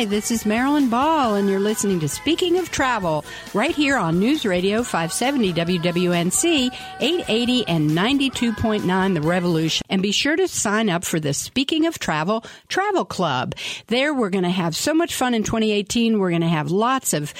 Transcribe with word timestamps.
this 0.00 0.30
is 0.30 0.46
Marilyn 0.46 0.88
Ball, 0.88 1.34
and 1.34 1.48
you're 1.48 1.60
listening 1.60 2.00
to 2.00 2.08
Speaking 2.08 2.58
of 2.58 2.70
Travel 2.70 3.24
right 3.52 3.74
here 3.74 3.96
on 3.96 4.18
News 4.18 4.44
Radio 4.44 4.82
570 4.82 5.52
WWNC 5.52 6.70
880 6.98 7.68
and 7.68 7.90
92.9 7.90 9.14
The 9.14 9.20
Revolution. 9.20 9.84
And 9.90 10.02
be 10.02 10.10
sure 10.10 10.34
to 10.34 10.48
sign 10.48 10.88
up 10.88 11.04
for 11.04 11.20
the 11.20 11.34
Speaking 11.34 11.86
of 11.86 11.98
Travel 11.98 12.42
Travel 12.68 13.04
Club. 13.04 13.54
There, 13.88 14.14
we're 14.14 14.30
going 14.30 14.44
to 14.44 14.50
have 14.50 14.74
so 14.74 14.94
much 14.94 15.14
fun 15.14 15.34
in 15.34 15.44
2018. 15.44 16.18
We're 16.18 16.30
going 16.30 16.40
to 16.40 16.48
have 16.48 16.70
lots 16.70 17.12
of 17.12 17.32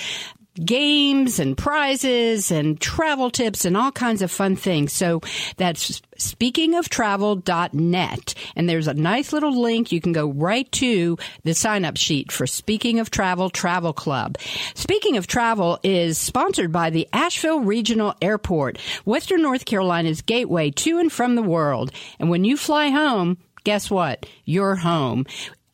games 0.55 1.39
and 1.39 1.57
prizes 1.57 2.51
and 2.51 2.81
travel 2.81 3.31
tips 3.31 3.65
and 3.65 3.77
all 3.77 3.93
kinds 3.93 4.23
of 4.23 4.31
fun 4.31 4.57
things. 4.57 4.93
So 4.93 5.21
that's 5.57 6.03
speakingoftravel.net. 6.19 8.35
And 8.55 8.69
there's 8.69 8.89
a 8.89 8.95
nice 8.95 9.33
little 9.33 9.61
link. 9.61 9.91
You 9.93 10.01
can 10.01 10.13
go 10.13 10.31
right 10.31 10.71
to 10.73 11.19
the 11.45 11.55
sign 11.55 11.85
up 11.85 11.97
sheet 11.97 12.31
for 12.31 12.47
Speaking 12.47 13.01
of 13.01 13.11
Travel 13.11 13.51
Travel 13.51 13.93
Club. 13.93 14.39
Speaking 14.75 15.17
of 15.17 15.27
Travel 15.27 15.81
is 15.83 16.19
sponsored 16.19 16.71
by 16.73 16.91
the 16.91 17.09
Asheville 17.13 17.61
Regional 17.61 18.15
Airport, 18.21 18.79
Western 19.05 19.43
North 19.43 19.65
Carolina's 19.65 20.23
gateway 20.23 20.71
to 20.71 20.99
and 20.99 21.13
from 21.13 21.35
the 21.35 21.43
world. 21.43 21.91
And 22.19 22.31
when 22.31 22.45
you 22.45 22.57
fly 22.57 22.91
home, 22.91 23.39
guess 23.65 23.91
what? 23.91 24.27
You're 24.45 24.77
home 24.77 25.27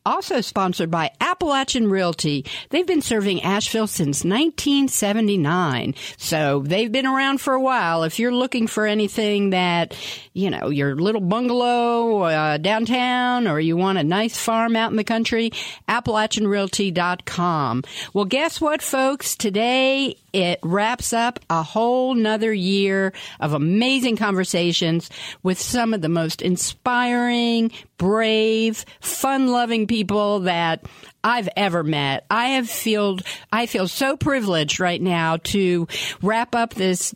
also 0.09 0.41
sponsored 0.41 0.89
by 0.89 1.11
Appalachian 1.21 1.87
Realty. 1.89 2.43
They've 2.71 2.87
been 2.87 3.03
serving 3.03 3.43
Asheville 3.43 3.85
since 3.85 4.23
1979. 4.23 5.93
So 6.17 6.63
they've 6.65 6.91
been 6.91 7.05
around 7.05 7.41
for 7.41 7.53
a 7.53 7.61
while. 7.61 8.03
If 8.03 8.17
you're 8.17 8.33
looking 8.33 8.65
for 8.65 8.87
anything 8.87 9.51
that, 9.51 9.95
you 10.33 10.49
know, 10.49 10.69
your 10.69 10.95
little 10.95 11.21
bungalow 11.21 12.23
uh, 12.23 12.57
downtown 12.57 13.47
or 13.47 13.59
you 13.59 13.77
want 13.77 13.99
a 13.99 14.03
nice 14.03 14.35
farm 14.35 14.75
out 14.75 14.89
in 14.89 14.97
the 14.97 15.03
country, 15.03 15.51
AppalachianRealty.com. 15.87 17.83
Well, 18.13 18.25
guess 18.25 18.59
what, 18.59 18.81
folks? 18.81 19.35
Today 19.35 20.15
it 20.33 20.59
wraps 20.63 21.13
up 21.13 21.39
a 21.49 21.63
whole 21.63 22.13
nother 22.13 22.53
year 22.53 23.13
of 23.39 23.53
amazing 23.53 24.17
conversations 24.17 25.09
with 25.43 25.59
some 25.59 25.93
of 25.93 26.01
the 26.01 26.09
most 26.09 26.41
inspiring, 26.41 27.71
brave, 27.99 28.83
fun-loving 29.01 29.85
people 29.85 30.39
that 30.39 30.85
I've 31.23 31.49
ever 31.55 31.83
met. 31.83 32.25
I 32.31 32.47
have 32.49 32.67
feel 32.67 33.19
I 33.51 33.67
feel 33.67 33.87
so 33.87 34.17
privileged 34.17 34.79
right 34.79 35.01
now 35.01 35.37
to 35.37 35.87
wrap 36.23 36.55
up 36.55 36.73
this 36.73 37.13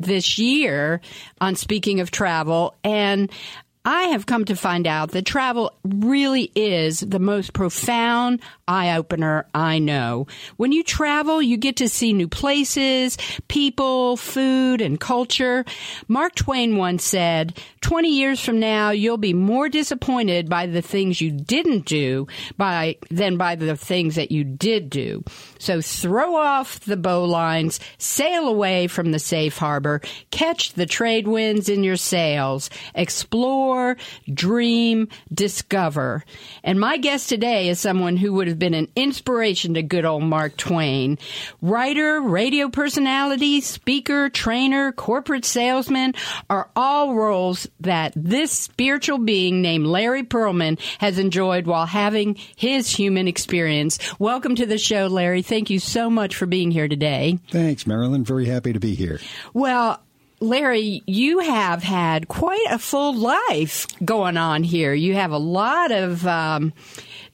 this 0.00 0.38
year 0.38 1.00
on 1.40 1.54
speaking 1.54 2.00
of 2.00 2.10
travel 2.10 2.74
and 2.82 3.30
I 3.86 4.08
have 4.08 4.26
come 4.26 4.44
to 4.46 4.56
find 4.56 4.84
out 4.84 5.12
that 5.12 5.26
travel 5.26 5.72
really 5.84 6.50
is 6.56 6.98
the 6.98 7.20
most 7.20 7.52
profound 7.52 8.40
eye 8.66 8.96
opener 8.96 9.46
I 9.54 9.78
know. 9.78 10.26
When 10.56 10.72
you 10.72 10.82
travel, 10.82 11.40
you 11.40 11.56
get 11.56 11.76
to 11.76 11.88
see 11.88 12.12
new 12.12 12.26
places, 12.26 13.16
people, 13.46 14.16
food, 14.16 14.80
and 14.80 14.98
culture. 14.98 15.64
Mark 16.08 16.34
Twain 16.34 16.76
once 16.76 17.04
said, 17.04 17.62
20 17.82 18.08
years 18.08 18.40
from 18.40 18.58
now, 18.58 18.90
you'll 18.90 19.18
be 19.18 19.32
more 19.32 19.68
disappointed 19.68 20.48
by 20.48 20.66
the 20.66 20.82
things 20.82 21.20
you 21.20 21.30
didn't 21.30 21.86
do 21.86 22.26
by, 22.56 22.96
than 23.08 23.36
by 23.36 23.54
the 23.54 23.76
things 23.76 24.16
that 24.16 24.32
you 24.32 24.42
did 24.42 24.90
do. 24.90 25.22
So 25.60 25.80
throw 25.80 26.34
off 26.34 26.80
the 26.80 26.96
bowlines, 26.96 27.78
sail 27.98 28.48
away 28.48 28.88
from 28.88 29.12
the 29.12 29.20
safe 29.20 29.56
harbor, 29.56 30.00
catch 30.32 30.72
the 30.72 30.86
trade 30.86 31.28
winds 31.28 31.68
in 31.68 31.84
your 31.84 31.94
sails, 31.94 32.68
explore, 32.92 33.75
dream, 34.32 35.08
discover. 35.32 36.24
And 36.62 36.80
my 36.80 36.96
guest 36.96 37.28
today 37.28 37.68
is 37.68 37.78
someone 37.78 38.16
who 38.16 38.32
would 38.34 38.48
have 38.48 38.58
been 38.58 38.74
an 38.74 38.88
inspiration 38.96 39.74
to 39.74 39.82
good 39.82 40.04
old 40.04 40.22
Mark 40.22 40.56
Twain. 40.56 41.18
Writer, 41.60 42.20
radio 42.20 42.68
personality, 42.68 43.60
speaker, 43.60 44.28
trainer, 44.28 44.92
corporate 44.92 45.44
salesman 45.44 46.14
are 46.48 46.70
all 46.74 47.14
roles 47.14 47.68
that 47.80 48.12
this 48.16 48.52
spiritual 48.52 49.18
being 49.18 49.62
named 49.62 49.86
Larry 49.86 50.22
Perlman 50.22 50.80
has 50.98 51.18
enjoyed 51.18 51.66
while 51.66 51.86
having 51.86 52.36
his 52.56 52.88
human 52.90 53.28
experience. 53.28 53.98
Welcome 54.18 54.54
to 54.56 54.66
the 54.66 54.78
show, 54.78 55.06
Larry. 55.06 55.42
Thank 55.42 55.70
you 55.70 55.78
so 55.78 56.10
much 56.10 56.34
for 56.36 56.46
being 56.46 56.70
here 56.70 56.88
today. 56.88 57.38
Thanks, 57.50 57.86
Marilyn. 57.86 58.24
Very 58.24 58.46
happy 58.46 58.72
to 58.72 58.80
be 58.80 58.94
here. 58.94 59.20
Well, 59.54 60.00
Larry, 60.40 61.02
you 61.06 61.38
have 61.38 61.82
had 61.82 62.28
quite 62.28 62.66
a 62.70 62.78
full 62.78 63.14
life 63.14 63.86
going 64.04 64.36
on 64.36 64.64
here. 64.64 64.92
You 64.92 65.14
have 65.14 65.32
a 65.32 65.38
lot 65.38 65.92
of 65.92 66.26
um, 66.26 66.74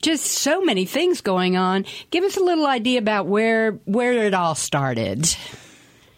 just 0.01 0.25
so 0.25 0.61
many 0.61 0.85
things 0.85 1.21
going 1.21 1.57
on. 1.57 1.85
Give 2.11 2.23
us 2.23 2.37
a 2.37 2.43
little 2.43 2.67
idea 2.67 2.99
about 2.99 3.27
where 3.27 3.73
where 3.87 4.13
it 4.13 4.35
all 4.35 4.55
started. 4.55 5.35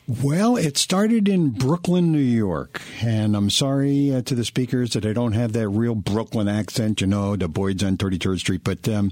Well, 0.07 0.59
it 0.59 0.77
started 0.77 1.31
in 1.31 1.49
Brooklyn, 1.49 2.13
New 2.13 2.19
York, 2.19 2.83
and 3.01 3.35
I'm 3.35 3.49
sorry 3.49 4.15
uh, 4.15 4.21
to 4.21 4.35
the 4.35 4.45
speakers 4.45 4.93
that 4.93 5.07
I 5.07 5.15
don't 5.15 5.33
have 5.33 5.55
that 5.55 5.71
real 5.71 5.95
Brooklyn 5.95 6.47
accent, 6.47 7.01
you 7.01 7.07
know, 7.07 7.37
the 7.37 7.49
Boyd's 7.49 7.83
on 7.83 7.97
33rd 7.97 8.39
Street, 8.41 8.61
but 8.63 8.87
um, 8.87 9.11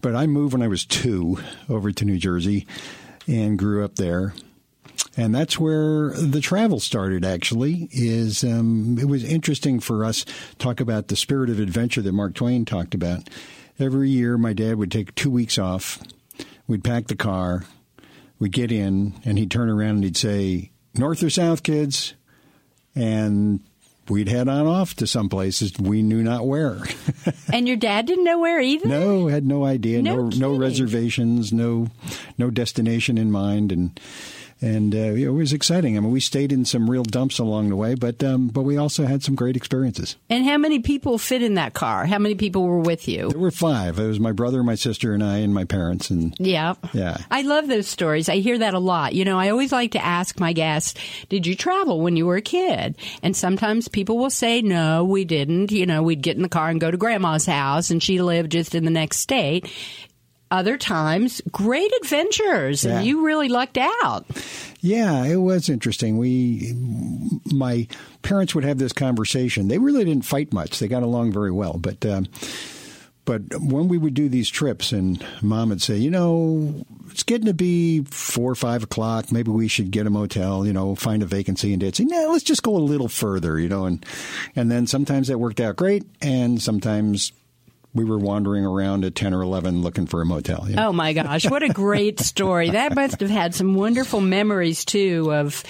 but 0.00 0.14
I 0.14 0.28
moved 0.28 0.52
when 0.52 0.62
I 0.62 0.68
was 0.68 0.84
two 0.84 1.38
over 1.68 1.90
to 1.90 2.04
New 2.04 2.18
Jersey 2.18 2.68
and 3.26 3.58
grew 3.58 3.84
up 3.84 3.96
there 3.96 4.32
and 5.16 5.34
that's 5.34 5.58
where 5.58 6.10
the 6.10 6.40
travel 6.40 6.80
started. 6.80 7.24
Actually, 7.24 7.88
is 7.92 8.44
um, 8.44 8.98
it 9.00 9.06
was 9.06 9.24
interesting 9.24 9.80
for 9.80 10.04
us 10.04 10.24
talk 10.58 10.80
about 10.80 11.08
the 11.08 11.16
spirit 11.16 11.50
of 11.50 11.58
adventure 11.58 12.02
that 12.02 12.12
Mark 12.12 12.34
Twain 12.34 12.64
talked 12.64 12.94
about. 12.94 13.28
Every 13.78 14.10
year, 14.10 14.36
my 14.36 14.52
dad 14.52 14.76
would 14.76 14.92
take 14.92 15.14
two 15.14 15.30
weeks 15.30 15.58
off. 15.58 16.02
We'd 16.66 16.84
pack 16.84 17.08
the 17.08 17.16
car, 17.16 17.64
we'd 18.38 18.52
get 18.52 18.70
in, 18.70 19.14
and 19.24 19.38
he'd 19.38 19.50
turn 19.50 19.68
around 19.68 19.96
and 19.96 20.04
he'd 20.04 20.16
say, 20.16 20.70
"North 20.94 21.22
or 21.22 21.30
south, 21.30 21.62
kids?" 21.62 22.14
And 22.94 23.60
we'd 24.08 24.28
head 24.28 24.48
on 24.48 24.66
off 24.66 24.94
to 24.96 25.06
some 25.06 25.28
places 25.28 25.72
we 25.78 26.02
knew 26.02 26.22
not 26.22 26.46
where. 26.46 26.78
and 27.52 27.66
your 27.66 27.76
dad 27.76 28.06
didn't 28.06 28.24
know 28.24 28.38
where 28.38 28.60
either. 28.60 28.88
No, 28.88 29.28
had 29.28 29.46
no 29.46 29.64
idea. 29.64 30.02
No, 30.02 30.28
no, 30.28 30.50
no 30.50 30.56
reservations. 30.56 31.52
No, 31.52 31.88
no 32.36 32.50
destination 32.50 33.16
in 33.18 33.30
mind, 33.30 33.72
and 33.72 33.98
and 34.62 34.94
uh, 34.94 34.98
it 34.98 35.28
was 35.28 35.52
exciting. 35.52 35.96
I 35.96 36.00
mean, 36.00 36.10
we 36.10 36.20
stayed 36.20 36.52
in 36.52 36.64
some 36.64 36.90
real 36.90 37.02
dumps 37.02 37.38
along 37.38 37.70
the 37.70 37.76
way, 37.76 37.94
but 37.94 38.22
um, 38.22 38.48
but 38.48 38.62
we 38.62 38.76
also 38.76 39.06
had 39.06 39.22
some 39.22 39.34
great 39.34 39.56
experiences. 39.56 40.16
And 40.28 40.44
how 40.44 40.58
many 40.58 40.80
people 40.80 41.18
fit 41.18 41.42
in 41.42 41.54
that 41.54 41.72
car? 41.72 42.06
How 42.06 42.18
many 42.18 42.34
people 42.34 42.64
were 42.64 42.80
with 42.80 43.08
you? 43.08 43.30
There 43.30 43.38
were 43.38 43.50
five. 43.50 43.98
It 43.98 44.06
was 44.06 44.20
my 44.20 44.32
brother, 44.32 44.62
my 44.62 44.74
sister, 44.74 45.14
and 45.14 45.22
I, 45.22 45.38
and 45.38 45.54
my 45.54 45.64
parents. 45.64 46.10
And 46.10 46.34
yeah, 46.38 46.74
yeah. 46.92 47.18
I 47.30 47.42
love 47.42 47.68
those 47.68 47.88
stories. 47.88 48.28
I 48.28 48.36
hear 48.36 48.58
that 48.58 48.74
a 48.74 48.78
lot. 48.78 49.14
You 49.14 49.24
know, 49.24 49.38
I 49.38 49.50
always 49.50 49.72
like 49.72 49.92
to 49.92 50.04
ask 50.04 50.38
my 50.38 50.52
guests, 50.52 50.94
"Did 51.28 51.46
you 51.46 51.54
travel 51.54 52.00
when 52.00 52.16
you 52.16 52.26
were 52.26 52.36
a 52.36 52.42
kid?" 52.42 52.96
And 53.22 53.36
sometimes 53.36 53.88
people 53.88 54.18
will 54.18 54.30
say, 54.30 54.62
"No, 54.62 55.04
we 55.04 55.24
didn't." 55.24 55.72
You 55.72 55.86
know, 55.86 56.02
we'd 56.02 56.22
get 56.22 56.36
in 56.36 56.42
the 56.42 56.48
car 56.48 56.68
and 56.68 56.80
go 56.80 56.90
to 56.90 56.96
grandma's 56.96 57.46
house, 57.46 57.90
and 57.90 58.02
she 58.02 58.20
lived 58.20 58.52
just 58.52 58.74
in 58.74 58.84
the 58.84 58.90
next 58.90 59.18
state 59.18 59.70
other 60.50 60.76
times. 60.76 61.40
Great 61.52 61.92
adventures. 62.02 62.84
And 62.84 63.06
you 63.06 63.24
really 63.24 63.48
lucked 63.48 63.78
out. 63.78 64.26
Yeah 64.80 65.24
it 65.24 65.36
was 65.36 65.68
interesting. 65.68 66.18
We 66.18 66.74
my 67.44 67.86
parents 68.22 68.54
would 68.54 68.64
have 68.64 68.78
this 68.78 68.92
conversation. 68.92 69.68
They 69.68 69.78
really 69.78 70.04
didn't 70.04 70.24
fight 70.24 70.52
much. 70.52 70.78
They 70.78 70.88
got 70.88 71.02
along 71.02 71.32
very 71.32 71.50
well. 71.50 71.74
But 71.78 72.04
um, 72.06 72.26
but 73.24 73.42
when 73.60 73.88
we 73.88 73.98
would 73.98 74.14
do 74.14 74.28
these 74.28 74.48
trips 74.48 74.92
and 74.92 75.24
mom 75.42 75.68
would 75.68 75.82
say 75.82 75.96
you 75.96 76.10
know 76.10 76.84
it's 77.10 77.22
getting 77.22 77.46
to 77.46 77.54
be 77.54 78.02
four 78.04 78.50
or 78.50 78.54
five 78.54 78.84
o'clock. 78.84 79.32
Maybe 79.32 79.50
we 79.50 79.68
should 79.68 79.90
get 79.90 80.06
a 80.06 80.10
motel 80.10 80.66
you 80.66 80.72
know 80.72 80.94
find 80.94 81.22
a 81.22 81.26
vacancy 81.26 81.72
and 81.72 81.82
they'd 81.82 81.94
say 81.94 82.04
no 82.04 82.30
let's 82.32 82.44
just 82.44 82.62
go 82.62 82.76
a 82.76 82.78
little 82.78 83.08
further 83.08 83.58
you 83.58 83.68
know 83.68 83.84
and 83.84 84.04
and 84.56 84.70
then 84.70 84.86
sometimes 84.86 85.28
that 85.28 85.38
worked 85.38 85.60
out 85.60 85.76
great 85.76 86.04
and 86.20 86.60
sometimes 86.60 87.32
we 87.94 88.04
were 88.04 88.18
wandering 88.18 88.64
around 88.64 89.04
at 89.04 89.14
10 89.14 89.34
or 89.34 89.42
11 89.42 89.82
looking 89.82 90.06
for 90.06 90.22
a 90.22 90.26
motel. 90.26 90.66
Oh 90.76 90.92
my 90.92 91.12
gosh, 91.12 91.48
what 91.48 91.62
a 91.62 91.68
great 91.68 92.20
story. 92.20 92.70
That 92.70 92.94
must 92.94 93.20
have 93.20 93.30
had 93.30 93.54
some 93.54 93.74
wonderful 93.74 94.20
memories 94.20 94.84
too 94.84 95.32
of 95.32 95.64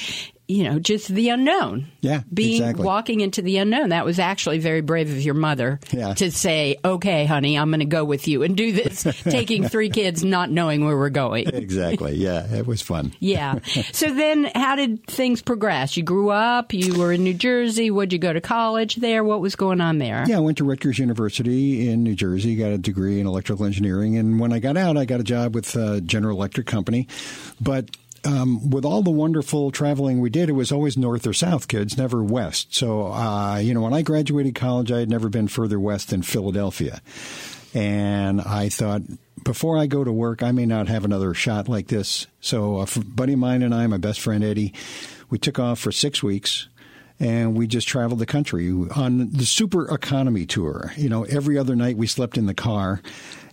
you 0.51 0.65
know, 0.65 0.79
just 0.79 1.09
the 1.09 1.29
unknown. 1.29 1.87
Yeah, 2.01 2.23
being 2.33 2.63
exactly. 2.63 2.85
walking 2.85 3.21
into 3.21 3.43
the 3.43 3.59
unknown. 3.59 3.91
That 3.91 4.05
was 4.05 4.19
actually 4.19 4.59
very 4.59 4.81
brave 4.81 5.11
of 5.11 5.21
your 5.23 5.35
mother 5.35 5.79
Yeah. 5.93 6.15
to 6.15 6.31
say, 6.31 6.77
"Okay, 6.85 7.25
honey, 7.27 7.57
I'm 7.59 7.71
going 7.71 7.81
to 7.81 7.87
go 7.87 8.05
with 8.05 8.27
you 8.27 8.43
and 8.43 8.57
do 8.57 8.73
this." 8.73 9.03
taking 9.25 9.69
three 9.69 9.91
kids, 9.91 10.25
not 10.25 10.51
knowing 10.51 10.85
where 10.85 10.97
we're 10.97 11.11
going. 11.11 11.49
Exactly. 11.49 12.15
Yeah, 12.17 12.53
it 12.55 12.67
was 12.67 12.83
fun. 12.83 13.13
Yeah. 13.21 13.59
So 13.93 14.13
then, 14.15 14.51
how 14.55 14.77
did 14.77 15.05
things 15.07 15.43
progress? 15.43 15.97
You 15.97 16.03
grew 16.03 16.31
up. 16.31 16.73
You 16.73 16.99
were 16.99 17.13
in 17.13 17.23
New 17.25 17.35
Jersey. 17.35 17.91
Would 17.91 18.13
you 18.13 18.19
go 18.19 18.33
to 18.33 18.41
college 18.41 18.97
there? 18.97 19.23
What 19.25 19.41
was 19.41 19.57
going 19.57 19.81
on 19.81 19.99
there? 19.99 20.25
Yeah, 20.27 20.37
I 20.37 20.41
went 20.41 20.59
to 20.59 20.65
Rutgers 20.65 20.99
University 20.99 21.89
in 21.91 22.03
New 22.03 22.15
Jersey, 22.15 22.57
got 22.57 22.71
a 22.73 22.79
degree 22.79 23.21
in 23.21 23.27
electrical 23.27 23.65
engineering, 23.67 24.17
and 24.17 24.39
when 24.41 24.53
I 24.53 24.59
got 24.59 24.77
out, 24.77 24.97
I 24.97 25.05
got 25.05 25.21
a 25.21 25.25
job 25.25 25.55
with 25.55 25.77
uh, 25.77 26.01
General 26.01 26.37
Electric 26.37 26.67
Company. 26.67 27.09
But 27.61 27.91
um, 28.25 28.71
with 28.71 28.85
all 28.85 29.03
the 29.03 29.11
wonderful 29.11 29.71
traveling 29.71 30.21
we 30.21 30.31
did, 30.31 30.49
it 30.49 30.53
was 30.53 30.73
always 30.73 30.97
north 30.97 31.27
or 31.27 31.33
south, 31.33 31.69
kids, 31.69 31.97
never 31.97 32.23
west. 32.23 32.75
So, 32.75 33.13
uh, 33.13 33.59
you 33.59 33.75
know, 33.75 33.81
when 33.81 33.95
I 33.95 34.03
graduated 34.03 34.55
college, 34.55 34.93
I 34.93 34.99
had 34.99 35.11
never 35.11 35.29
been 35.29 35.49
further 35.49 35.81
west 35.81 36.11
than 36.11 36.23
Philadelphia. 36.23 37.01
And 37.73 38.41
I 38.41 38.69
thought, 38.69 39.03
before 39.45 39.79
I 39.79 39.87
go 39.87 40.05
to 40.05 40.13
work, 40.13 40.43
I 40.43 40.53
may 40.53 40.67
not 40.67 40.89
have 40.89 41.05
another 41.05 41.33
shot 41.35 41.69
like 41.69 41.87
this. 41.87 42.27
So, 42.41 42.81
a 42.81 42.87
buddy 43.01 43.35
of 43.35 43.39
mine 43.39 43.63
and 43.63 43.75
I, 43.75 43.87
my 43.87 43.97
best 43.97 44.21
friend 44.21 44.45
Eddie, 44.45 44.75
we 45.31 45.39
took 45.39 45.59
off 45.59 45.79
for 45.79 45.93
six 45.93 46.23
weeks 46.23 46.69
and 47.21 47.55
we 47.55 47.67
just 47.67 47.87
traveled 47.87 48.19
the 48.19 48.27
country 48.27 48.71
on 48.97 49.31
the 49.31 49.45
super 49.45 49.95
economy 49.95 50.47
tour. 50.47 50.93
You 50.97 51.11
know, 51.11 51.25
every 51.25 51.59
other 51.59 51.77
night 51.77 51.99
we 51.99 52.07
slept 52.07 52.39
in 52.39 52.47
the 52.47 52.55
car, 52.55 53.03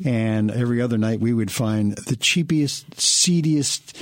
and 0.06 0.50
every 0.50 0.82
other 0.82 0.98
night 0.98 1.20
we 1.20 1.34
would 1.34 1.52
find 1.52 1.96
the 1.96 2.16
cheapest, 2.16 3.00
seediest 3.00 4.02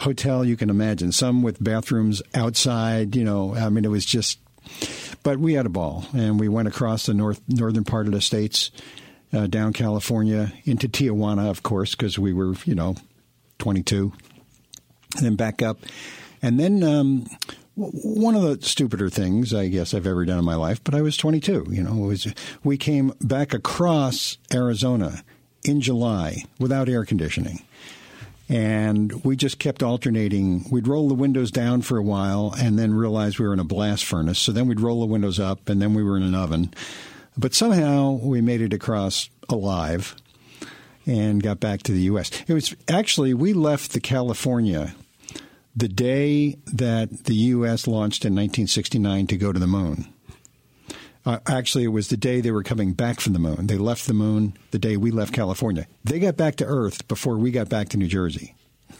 hotel 0.00 0.44
you 0.44 0.56
can 0.56 0.70
imagine. 0.70 1.12
Some 1.12 1.42
with 1.42 1.62
bathrooms 1.62 2.22
outside. 2.34 3.14
You 3.14 3.24
know, 3.24 3.54
I 3.54 3.68
mean, 3.68 3.84
it 3.84 3.90
was 3.90 4.04
just. 4.04 4.38
But 5.22 5.38
we 5.38 5.54
had 5.54 5.66
a 5.66 5.70
ball, 5.70 6.06
and 6.14 6.38
we 6.38 6.48
went 6.48 6.68
across 6.68 7.06
the 7.06 7.14
north 7.14 7.40
northern 7.48 7.84
part 7.84 8.06
of 8.06 8.12
the 8.12 8.20
states, 8.20 8.70
uh, 9.32 9.46
down 9.46 9.72
California 9.72 10.52
into 10.64 10.88
Tijuana, 10.88 11.50
of 11.50 11.62
course, 11.62 11.94
because 11.94 12.18
we 12.18 12.32
were, 12.32 12.54
you 12.64 12.74
know, 12.74 12.96
twenty 13.58 13.82
two, 13.82 14.12
and 15.16 15.26
then 15.26 15.36
back 15.36 15.62
up, 15.62 15.78
and 16.42 16.58
then. 16.58 16.82
Um, 16.82 17.26
one 17.76 18.34
of 18.34 18.42
the 18.42 18.66
stupider 18.66 19.08
things 19.08 19.54
I 19.54 19.68
guess 19.68 19.94
I've 19.94 20.06
ever 20.06 20.26
done 20.26 20.38
in 20.38 20.44
my 20.44 20.56
life, 20.56 20.84
but 20.84 20.94
I 20.94 21.00
was 21.00 21.16
22. 21.16 21.68
You 21.70 21.82
know, 21.82 21.94
was 21.94 22.26
we 22.62 22.76
came 22.76 23.14
back 23.22 23.54
across 23.54 24.36
Arizona 24.52 25.22
in 25.64 25.80
July 25.80 26.44
without 26.58 26.90
air 26.90 27.06
conditioning, 27.06 27.62
and 28.50 29.24
we 29.24 29.36
just 29.36 29.60
kept 29.60 29.80
alternating. 29.80 30.66
We'd 30.70 30.88
roll 30.88 31.08
the 31.08 31.14
windows 31.14 31.52
down 31.52 31.82
for 31.82 31.96
a 31.96 32.02
while, 32.02 32.52
and 32.58 32.76
then 32.76 32.92
realize 32.92 33.38
we 33.38 33.46
were 33.46 33.52
in 33.52 33.60
a 33.60 33.64
blast 33.64 34.04
furnace. 34.04 34.40
So 34.40 34.50
then 34.50 34.66
we'd 34.66 34.80
roll 34.80 35.00
the 35.00 35.06
windows 35.06 35.38
up, 35.38 35.68
and 35.68 35.80
then 35.80 35.94
we 35.94 36.02
were 36.02 36.16
in 36.16 36.24
an 36.24 36.34
oven. 36.34 36.74
But 37.38 37.54
somehow 37.54 38.18
we 38.20 38.40
made 38.40 38.60
it 38.60 38.72
across 38.72 39.30
alive 39.48 40.16
and 41.06 41.40
got 41.40 41.60
back 41.60 41.84
to 41.84 41.92
the 41.92 42.02
U.S. 42.02 42.30
It 42.48 42.52
was 42.52 42.74
actually 42.88 43.34
we 43.34 43.52
left 43.52 43.92
the 43.92 44.00
California 44.00 44.94
the 45.74 45.88
day 45.88 46.58
that 46.66 47.24
the 47.24 47.34
U.S. 47.34 47.86
launched 47.86 48.24
in 48.24 48.32
1969 48.32 49.28
to 49.28 49.36
go 49.36 49.52
to 49.52 49.60
the 49.60 49.68
moon. 49.68 50.12
Uh, 51.24 51.38
actually, 51.46 51.84
it 51.84 51.88
was 51.88 52.08
the 52.08 52.16
day 52.16 52.40
they 52.40 52.50
were 52.50 52.62
coming 52.62 52.92
back 52.92 53.20
from 53.20 53.34
the 53.34 53.38
moon. 53.38 53.66
They 53.66 53.76
left 53.76 54.06
the 54.06 54.14
moon 54.14 54.54
the 54.70 54.78
day 54.78 54.96
we 54.96 55.10
left 55.10 55.34
California. 55.34 55.86
They 56.04 56.18
got 56.18 56.36
back 56.36 56.56
to 56.56 56.64
Earth 56.64 57.06
before 57.08 57.36
we 57.36 57.50
got 57.50 57.68
back 57.68 57.90
to 57.90 57.98
New 57.98 58.08
Jersey. 58.08 58.54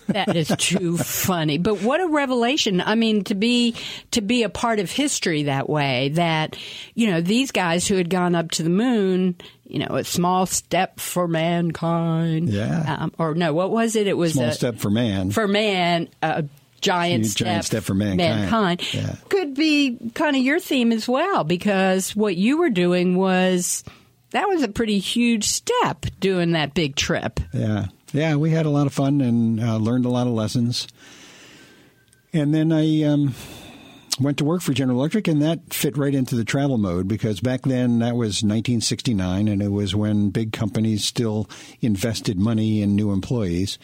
That 0.08 0.36
is 0.36 0.48
too 0.58 0.98
funny. 0.98 1.58
But 1.58 1.82
what 1.82 2.00
a 2.00 2.06
revelation. 2.08 2.80
I 2.80 2.94
mean, 2.94 3.24
to 3.24 3.34
be 3.34 3.74
to 4.10 4.20
be 4.20 4.42
a 4.42 4.48
part 4.48 4.80
of 4.80 4.90
history 4.90 5.44
that 5.44 5.68
way 5.68 6.10
that 6.10 6.56
you 6.94 7.10
know, 7.10 7.20
these 7.20 7.52
guys 7.52 7.86
who 7.86 7.96
had 7.96 8.10
gone 8.10 8.34
up 8.34 8.50
to 8.52 8.62
the 8.62 8.70
moon, 8.70 9.36
you 9.64 9.78
know, 9.78 9.96
a 9.96 10.04
small 10.04 10.46
step 10.46 11.00
for 11.00 11.26
mankind. 11.26 12.48
Yeah. 12.48 12.96
Um, 12.98 13.12
or 13.18 13.34
no, 13.34 13.54
what 13.54 13.70
was 13.70 13.96
it? 13.96 14.06
It 14.06 14.16
was 14.16 14.34
Small 14.34 14.46
a, 14.46 14.52
step 14.52 14.76
for 14.76 14.90
man. 14.90 15.30
for 15.30 15.48
man, 15.48 16.08
a 16.22 16.44
giant 16.80 17.24
Huge 17.24 17.32
step, 17.32 17.46
giant 17.46 17.64
step 17.64 17.82
for 17.82 17.94
mankind. 17.94 18.82
Yeah. 18.92 19.16
Could 19.28 19.54
be 19.54 19.98
kind 20.14 20.36
of 20.36 20.42
your 20.42 20.60
theme 20.60 20.92
as 20.92 21.08
well, 21.08 21.44
because 21.44 22.16
what 22.16 22.36
you 22.36 22.58
were 22.58 22.70
doing 22.70 23.16
was 23.16 23.84
that 24.30 24.48
was 24.48 24.62
a 24.62 24.68
pretty 24.68 24.98
huge 24.98 25.44
step 25.44 26.06
doing 26.20 26.52
that 26.52 26.74
big 26.74 26.96
trip. 26.96 27.40
Yeah, 27.52 27.86
yeah, 28.12 28.36
we 28.36 28.50
had 28.50 28.66
a 28.66 28.70
lot 28.70 28.86
of 28.86 28.92
fun 28.92 29.20
and 29.20 29.60
uh, 29.62 29.76
learned 29.76 30.04
a 30.04 30.10
lot 30.10 30.26
of 30.26 30.32
lessons. 30.32 30.86
And 32.32 32.54
then 32.54 32.70
I 32.70 33.02
um, 33.02 33.34
went 34.20 34.38
to 34.38 34.44
work 34.44 34.62
for 34.62 34.72
General 34.72 34.98
Electric, 34.98 35.26
and 35.26 35.42
that 35.42 35.72
fit 35.72 35.96
right 35.96 36.14
into 36.14 36.36
the 36.36 36.44
travel 36.44 36.78
mode 36.78 37.08
because 37.08 37.40
back 37.40 37.62
then 37.62 37.98
that 38.00 38.14
was 38.14 38.42
1969, 38.42 39.48
and 39.48 39.62
it 39.62 39.68
was 39.68 39.94
when 39.94 40.30
big 40.30 40.52
companies 40.52 41.04
still 41.04 41.48
invested 41.80 42.38
money 42.38 42.82
in 42.82 42.94
new 42.94 43.12
employees. 43.12 43.78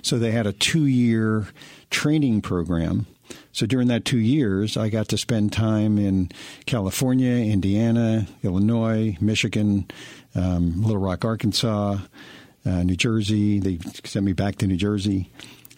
So 0.00 0.18
they 0.18 0.32
had 0.32 0.46
a 0.46 0.52
two-year 0.52 1.48
training 1.90 2.40
program. 2.40 3.06
So 3.52 3.66
during 3.66 3.88
that 3.88 4.04
two 4.04 4.18
years, 4.18 4.76
I 4.76 4.88
got 4.88 5.08
to 5.08 5.18
spend 5.18 5.52
time 5.52 5.98
in 5.98 6.30
California, 6.66 7.34
Indiana, 7.52 8.26
Illinois, 8.42 9.16
Michigan, 9.20 9.86
um, 10.34 10.82
Little 10.82 11.00
Rock, 11.00 11.24
Arkansas, 11.24 11.98
uh, 12.64 12.82
New 12.82 12.96
Jersey. 12.96 13.58
They 13.58 13.78
sent 14.04 14.24
me 14.24 14.32
back 14.32 14.56
to 14.56 14.66
New 14.66 14.76
Jersey. 14.76 15.30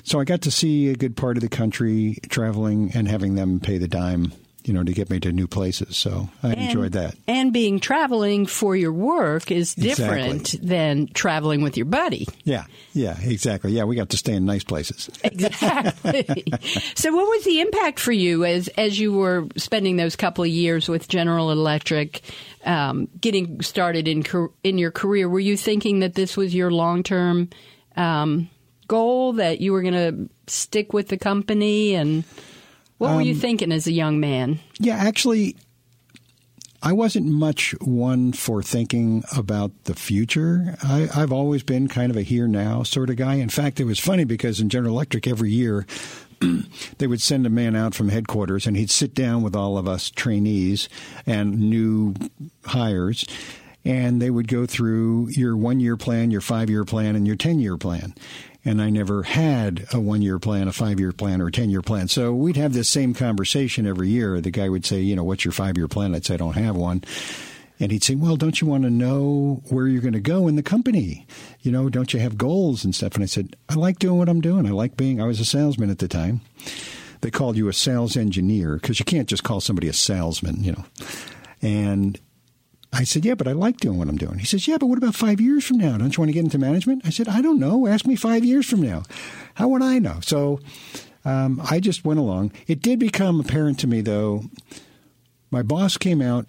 So 0.04 0.20
I 0.20 0.24
got 0.24 0.42
to 0.42 0.50
see 0.50 0.90
a 0.90 0.94
good 0.94 1.16
part 1.16 1.36
of 1.36 1.42
the 1.42 1.48
country 1.48 2.18
traveling 2.28 2.92
and 2.94 3.08
having 3.08 3.34
them 3.34 3.58
pay 3.58 3.78
the 3.78 3.88
dime, 3.88 4.32
you 4.64 4.74
know, 4.74 4.84
to 4.84 4.92
get 4.92 5.08
me 5.08 5.18
to 5.20 5.32
new 5.32 5.46
places. 5.46 5.96
So 5.96 6.28
I 6.42 6.52
enjoyed 6.52 6.92
that. 6.92 7.16
And 7.26 7.52
being 7.54 7.80
traveling 7.80 8.44
for 8.44 8.76
your 8.76 8.92
work 8.92 9.50
is 9.50 9.74
different 9.74 10.54
Exactly. 10.54 10.68
than 10.68 11.06
traveling 11.08 11.62
with 11.62 11.78
your 11.78 11.86
buddy. 11.86 12.28
Yeah, 12.44 12.64
yeah, 12.92 13.18
exactly. 13.18 13.72
Yeah, 13.72 13.84
we 13.84 13.96
got 13.96 14.10
to 14.10 14.18
stay 14.18 14.34
in 14.34 14.44
nice 14.44 14.62
places. 14.62 15.08
Exactly. 15.24 16.44
so, 16.94 17.14
what 17.14 17.26
was 17.28 17.44
the 17.44 17.60
impact 17.60 17.98
for 17.98 18.12
you 18.12 18.44
as 18.44 18.68
as 18.68 18.98
you 18.98 19.12
were 19.12 19.46
spending 19.56 19.96
those 19.96 20.16
couple 20.16 20.44
of 20.44 20.50
years 20.50 20.88
with 20.88 21.08
General 21.08 21.50
Electric, 21.50 22.20
um, 22.66 23.08
getting 23.20 23.62
started 23.62 24.06
in 24.06 24.22
in 24.62 24.76
your 24.76 24.90
career? 24.90 25.28
Were 25.30 25.40
you 25.40 25.56
thinking 25.56 26.00
that 26.00 26.14
this 26.14 26.36
was 26.36 26.54
your 26.54 26.70
long 26.70 27.02
term 27.02 27.48
um, 27.96 28.50
goal 28.88 29.34
that 29.34 29.60
you 29.60 29.72
were 29.72 29.82
going 29.82 29.94
to 29.94 30.28
stick 30.46 30.92
with 30.92 31.08
the 31.08 31.18
company, 31.18 31.94
and 31.94 32.24
what 32.98 33.10
were 33.10 33.20
Um, 33.20 33.26
you 33.26 33.34
thinking 33.34 33.72
as 33.72 33.86
a 33.86 33.92
young 33.92 34.20
man? 34.20 34.60
Yeah, 34.78 34.96
actually, 34.96 35.56
I 36.82 36.92
wasn't 36.92 37.26
much 37.26 37.74
one 37.80 38.32
for 38.32 38.62
thinking 38.62 39.24
about 39.34 39.72
the 39.84 39.94
future. 39.94 40.76
I, 40.82 41.08
I've 41.14 41.32
always 41.32 41.62
been 41.62 41.88
kind 41.88 42.10
of 42.10 42.16
a 42.16 42.22
here 42.22 42.46
now 42.46 42.82
sort 42.82 43.08
of 43.10 43.16
guy. 43.16 43.34
In 43.36 43.48
fact, 43.48 43.80
it 43.80 43.84
was 43.84 43.98
funny 43.98 44.24
because 44.24 44.60
in 44.60 44.68
General 44.68 44.94
Electric 44.94 45.26
every 45.26 45.50
year 45.50 45.86
they 46.98 47.06
would 47.06 47.22
send 47.22 47.46
a 47.46 47.50
man 47.50 47.74
out 47.74 47.94
from 47.94 48.10
headquarters 48.10 48.66
and 48.66 48.76
he'd 48.76 48.90
sit 48.90 49.14
down 49.14 49.42
with 49.42 49.56
all 49.56 49.78
of 49.78 49.88
us 49.88 50.10
trainees 50.10 50.90
and 51.26 51.58
new 51.58 52.14
hires 52.66 53.24
and 53.86 54.20
they 54.20 54.30
would 54.30 54.48
go 54.48 54.66
through 54.66 55.28
your 55.30 55.56
one 55.56 55.80
year 55.80 55.96
plan, 55.96 56.30
your 56.30 56.40
five 56.40 56.68
year 56.68 56.84
plan, 56.84 57.16
and 57.16 57.26
your 57.26 57.36
10 57.36 57.60
year 57.60 57.76
plan. 57.78 58.14
And 58.64 58.80
I 58.80 58.88
never 58.88 59.22
had 59.22 59.86
a 59.92 60.00
one 60.00 60.22
year 60.22 60.38
plan, 60.38 60.68
a 60.68 60.72
five 60.72 60.98
year 60.98 61.12
plan, 61.12 61.40
or 61.42 61.48
a 61.48 61.52
10 61.52 61.70
year 61.70 61.82
plan. 61.82 62.08
So 62.08 62.32
we'd 62.32 62.56
have 62.56 62.72
this 62.72 62.88
same 62.88 63.12
conversation 63.14 63.86
every 63.86 64.08
year. 64.08 64.40
The 64.40 64.50
guy 64.50 64.68
would 64.68 64.86
say, 64.86 65.00
You 65.00 65.16
know, 65.16 65.24
what's 65.24 65.44
your 65.44 65.52
five 65.52 65.76
year 65.76 65.88
plan? 65.88 66.14
I'd 66.14 66.24
say, 66.24 66.34
I 66.34 66.38
don't 66.38 66.54
have 66.54 66.76
one. 66.76 67.04
And 67.80 67.90
he'd 67.92 68.04
say, 68.04 68.14
Well, 68.14 68.36
don't 68.36 68.60
you 68.60 68.66
want 68.66 68.84
to 68.84 68.90
know 68.90 69.62
where 69.68 69.86
you're 69.86 70.00
going 70.00 70.14
to 70.14 70.20
go 70.20 70.48
in 70.48 70.56
the 70.56 70.62
company? 70.62 71.26
You 71.60 71.72
know, 71.72 71.90
don't 71.90 72.14
you 72.14 72.20
have 72.20 72.38
goals 72.38 72.84
and 72.84 72.94
stuff? 72.94 73.14
And 73.14 73.22
I 73.22 73.26
said, 73.26 73.56
I 73.68 73.74
like 73.74 73.98
doing 73.98 74.18
what 74.18 74.28
I'm 74.28 74.40
doing. 74.40 74.66
I 74.66 74.70
like 74.70 74.96
being, 74.96 75.20
I 75.20 75.26
was 75.26 75.40
a 75.40 75.44
salesman 75.44 75.90
at 75.90 75.98
the 75.98 76.08
time. 76.08 76.40
They 77.20 77.30
called 77.30 77.56
you 77.56 77.68
a 77.68 77.72
sales 77.72 78.16
engineer 78.16 78.74
because 78.76 78.98
you 78.98 79.04
can't 79.04 79.28
just 79.28 79.44
call 79.44 79.60
somebody 79.60 79.88
a 79.88 79.92
salesman, 79.94 80.62
you 80.62 80.72
know. 80.72 80.84
And 81.62 82.20
I 82.94 83.04
said, 83.04 83.24
Yeah, 83.24 83.34
but 83.34 83.48
I 83.48 83.52
like 83.52 83.78
doing 83.78 83.98
what 83.98 84.08
I'm 84.08 84.16
doing. 84.16 84.38
He 84.38 84.46
says, 84.46 84.68
Yeah, 84.68 84.78
but 84.78 84.86
what 84.86 84.98
about 84.98 85.14
five 85.14 85.40
years 85.40 85.64
from 85.64 85.78
now? 85.78 85.98
Don't 85.98 86.16
you 86.16 86.20
want 86.20 86.28
to 86.28 86.32
get 86.34 86.44
into 86.44 86.58
management? 86.58 87.02
I 87.04 87.10
said, 87.10 87.28
I 87.28 87.42
don't 87.42 87.58
know. 87.58 87.86
Ask 87.86 88.06
me 88.06 88.16
five 88.16 88.44
years 88.44 88.68
from 88.68 88.82
now. 88.82 89.02
How 89.54 89.68
would 89.68 89.82
I 89.82 89.98
know? 89.98 90.20
So 90.22 90.60
um, 91.24 91.60
I 91.68 91.80
just 91.80 92.04
went 92.04 92.20
along. 92.20 92.52
It 92.66 92.80
did 92.80 92.98
become 92.98 93.40
apparent 93.40 93.78
to 93.80 93.86
me, 93.86 94.00
though. 94.00 94.44
My 95.50 95.62
boss 95.62 95.96
came 95.96 96.22
out. 96.22 96.46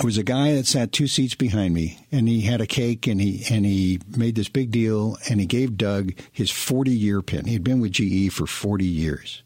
It 0.00 0.04
was 0.04 0.18
a 0.18 0.24
guy 0.24 0.54
that 0.54 0.66
sat 0.66 0.90
two 0.90 1.06
seats 1.06 1.34
behind 1.34 1.74
me, 1.74 2.06
and 2.10 2.26
he 2.26 2.40
had 2.40 2.60
a 2.60 2.66
cake, 2.66 3.06
and 3.06 3.20
he 3.20 3.44
and 3.50 3.66
he 3.66 4.00
made 4.16 4.34
this 4.34 4.48
big 4.48 4.70
deal, 4.70 5.18
and 5.28 5.38
he 5.38 5.46
gave 5.46 5.76
Doug 5.76 6.12
his 6.32 6.50
40 6.50 6.90
year 6.90 7.20
pin. 7.22 7.44
He 7.44 7.52
had 7.52 7.62
been 7.62 7.80
with 7.80 7.92
GE 7.92 8.32
for 8.32 8.46
40 8.46 8.84
years. 8.84 9.42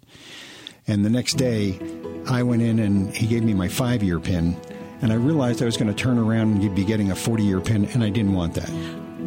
And 0.86 1.04
the 1.04 1.10
next 1.10 1.34
day, 1.34 1.80
I 2.28 2.44
went 2.44 2.62
in 2.62 2.78
and 2.78 3.14
he 3.14 3.26
gave 3.26 3.42
me 3.42 3.54
my 3.54 3.68
five 3.68 4.04
year 4.04 4.20
pin. 4.20 4.56
And 5.02 5.12
I 5.12 5.16
realized 5.16 5.62
I 5.62 5.66
was 5.66 5.76
going 5.76 5.88
to 5.88 5.94
turn 5.94 6.18
around 6.18 6.52
and 6.52 6.62
you'd 6.62 6.74
be 6.74 6.84
getting 6.84 7.10
a 7.10 7.16
40 7.16 7.42
year 7.42 7.60
pin, 7.60 7.86
and 7.86 8.02
I 8.02 8.10
didn't 8.10 8.32
want 8.32 8.54
that. 8.54 8.70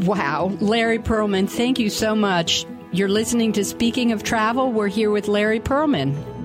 Wow. 0.05 0.51
Larry 0.59 0.99
Perlman, 0.99 1.49
thank 1.49 1.79
you 1.79 1.89
so 1.89 2.15
much. 2.15 2.65
You're 2.91 3.09
listening 3.09 3.53
to 3.53 3.63
Speaking 3.63 4.11
of 4.11 4.23
Travel. 4.23 4.71
We're 4.71 4.87
here 4.87 5.11
with 5.11 5.27
Larry 5.27 5.59
Perlman. 5.59 6.38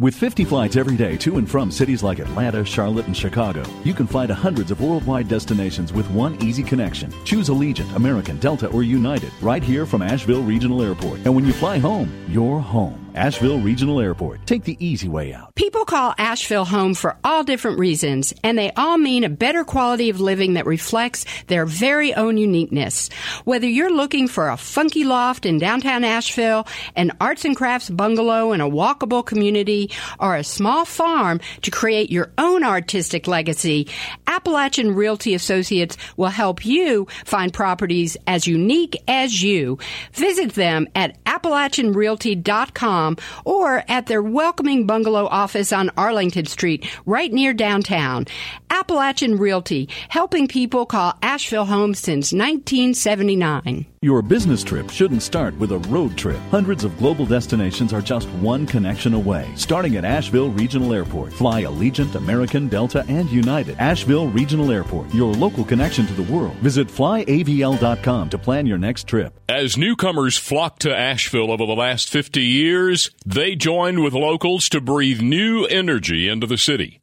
With 0.00 0.14
50 0.14 0.46
flights 0.46 0.76
every 0.76 0.96
day 0.96 1.18
to 1.18 1.36
and 1.36 1.46
from 1.46 1.70
cities 1.70 2.02
like 2.02 2.20
Atlanta, 2.20 2.64
Charlotte, 2.64 3.04
and 3.04 3.14
Chicago, 3.14 3.62
you 3.84 3.92
can 3.92 4.06
fly 4.06 4.26
to 4.26 4.34
hundreds 4.34 4.70
of 4.70 4.80
worldwide 4.80 5.28
destinations 5.28 5.92
with 5.92 6.10
one 6.12 6.42
easy 6.42 6.62
connection. 6.62 7.12
Choose 7.26 7.50
Allegiant, 7.50 7.94
American, 7.96 8.38
Delta, 8.38 8.68
or 8.68 8.82
United 8.82 9.30
right 9.42 9.62
here 9.62 9.84
from 9.84 10.00
Asheville 10.00 10.42
Regional 10.42 10.80
Airport. 10.80 11.18
And 11.26 11.34
when 11.34 11.44
you 11.44 11.52
fly 11.52 11.76
home, 11.76 12.10
you're 12.30 12.60
home. 12.60 13.10
Asheville 13.14 13.58
Regional 13.58 14.00
Airport. 14.00 14.46
Take 14.46 14.64
the 14.64 14.76
easy 14.84 15.08
way 15.08 15.34
out. 15.34 15.54
People 15.54 15.84
call 15.84 16.14
Asheville 16.16 16.64
home 16.64 16.94
for 16.94 17.16
all 17.24 17.44
different 17.44 17.78
reasons, 17.78 18.32
and 18.42 18.56
they 18.56 18.70
all 18.72 18.98
mean 18.98 19.24
a 19.24 19.28
better 19.28 19.64
quality 19.64 20.10
of 20.10 20.20
living 20.20 20.54
that 20.54 20.66
reflects 20.66 21.24
their 21.48 21.66
very 21.66 22.14
own 22.14 22.36
uniqueness. 22.36 23.10
Whether 23.44 23.66
you're 23.66 23.92
looking 23.92 24.28
for 24.28 24.48
a 24.48 24.56
funky 24.56 25.04
loft 25.04 25.44
in 25.44 25.58
downtown 25.58 26.04
Asheville, 26.04 26.66
an 26.96 27.12
arts 27.20 27.44
and 27.44 27.56
crafts 27.56 27.90
bungalow 27.90 28.52
in 28.52 28.60
a 28.60 28.70
walkable 28.70 29.26
community, 29.26 29.89
or 30.18 30.36
a 30.36 30.44
small 30.44 30.84
farm 30.84 31.40
to 31.62 31.70
create 31.70 32.10
your 32.10 32.32
own 32.38 32.64
artistic 32.64 33.26
legacy, 33.26 33.88
Appalachian 34.26 34.94
Realty 34.94 35.34
Associates 35.34 35.96
will 36.16 36.28
help 36.28 36.64
you 36.64 37.06
find 37.24 37.52
properties 37.52 38.16
as 38.26 38.46
unique 38.46 38.96
as 39.08 39.42
you. 39.42 39.78
Visit 40.12 40.54
them 40.54 40.88
at 40.94 41.22
AppalachianRealty.com 41.24 43.16
or 43.44 43.84
at 43.88 44.06
their 44.06 44.22
welcoming 44.22 44.86
bungalow 44.86 45.26
office 45.26 45.72
on 45.72 45.90
Arlington 45.96 46.46
Street, 46.46 46.88
right 47.06 47.32
near 47.32 47.52
downtown. 47.52 48.26
Appalachian 48.70 49.36
Realty, 49.36 49.88
helping 50.08 50.48
people 50.48 50.86
call 50.86 51.18
Asheville 51.22 51.66
home 51.66 51.94
since 51.94 52.32
1979. 52.32 53.89
Your 54.02 54.22
business 54.22 54.64
trip 54.64 54.88
shouldn't 54.88 55.22
start 55.22 55.54
with 55.58 55.72
a 55.72 55.78
road 55.90 56.16
trip. 56.16 56.38
Hundreds 56.50 56.84
of 56.84 56.96
global 56.96 57.26
destinations 57.26 57.92
are 57.92 58.00
just 58.00 58.26
one 58.40 58.66
connection 58.66 59.12
away. 59.12 59.46
Starting 59.56 59.96
at 59.96 60.06
Asheville 60.06 60.48
Regional 60.48 60.94
Airport, 60.94 61.34
fly 61.34 61.64
Allegiant, 61.64 62.14
American, 62.14 62.66
Delta, 62.66 63.04
and 63.08 63.28
United. 63.28 63.76
Asheville 63.78 64.28
Regional 64.28 64.72
Airport, 64.72 65.12
your 65.14 65.34
local 65.34 65.66
connection 65.66 66.06
to 66.06 66.14
the 66.14 66.32
world. 66.32 66.54
Visit 66.60 66.88
flyavl.com 66.88 68.30
to 68.30 68.38
plan 68.38 68.64
your 68.64 68.78
next 68.78 69.06
trip. 69.06 69.38
As 69.50 69.76
newcomers 69.76 70.38
flocked 70.38 70.80
to 70.80 70.96
Asheville 70.96 71.52
over 71.52 71.66
the 71.66 71.76
last 71.76 72.08
50 72.08 72.40
years, 72.40 73.10
they 73.26 73.54
joined 73.54 74.02
with 74.02 74.14
locals 74.14 74.70
to 74.70 74.80
breathe 74.80 75.20
new 75.20 75.66
energy 75.66 76.26
into 76.26 76.46
the 76.46 76.56
city. 76.56 77.02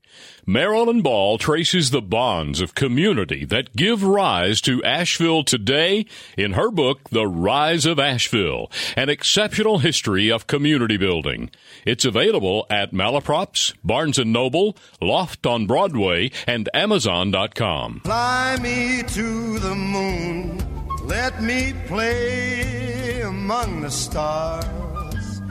Marilyn 0.50 1.02
Ball 1.02 1.38
traces 1.38 1.90
the 1.90 2.02
bonds 2.02 2.62
of 2.62 2.74
community 2.74 3.44
that 3.44 3.76
give 3.76 4.02
rise 4.02 4.62
to 4.62 4.82
Asheville 4.82 5.44
today 5.44 6.06
in 6.38 6.54
her 6.54 6.72
book, 6.72 7.10
The 7.10 7.28
Rise 7.28 7.86
of 7.86 8.00
Asheville, 8.00 8.72
an 8.96 9.10
exceptional 9.10 9.80
history 9.80 10.32
of 10.32 10.48
community 10.48 10.96
building. 10.96 11.50
It's 11.84 12.06
available 12.06 12.66
at 12.70 12.94
Malaprops, 12.94 13.74
Barnes 13.84 14.18
& 14.20 14.26
Noble, 14.26 14.78
Loft 15.02 15.46
on 15.46 15.68
Broadway, 15.68 16.32
and 16.48 16.70
Amazon.com. 16.74 18.04
Fly 18.06 18.58
me 18.62 19.04
to 19.04 19.60
the 19.60 19.76
moon, 19.76 20.64
let 21.06 21.44
me 21.44 21.74
play 21.88 23.20
among 23.20 23.82
the 23.82 23.92
stars, 23.92 25.42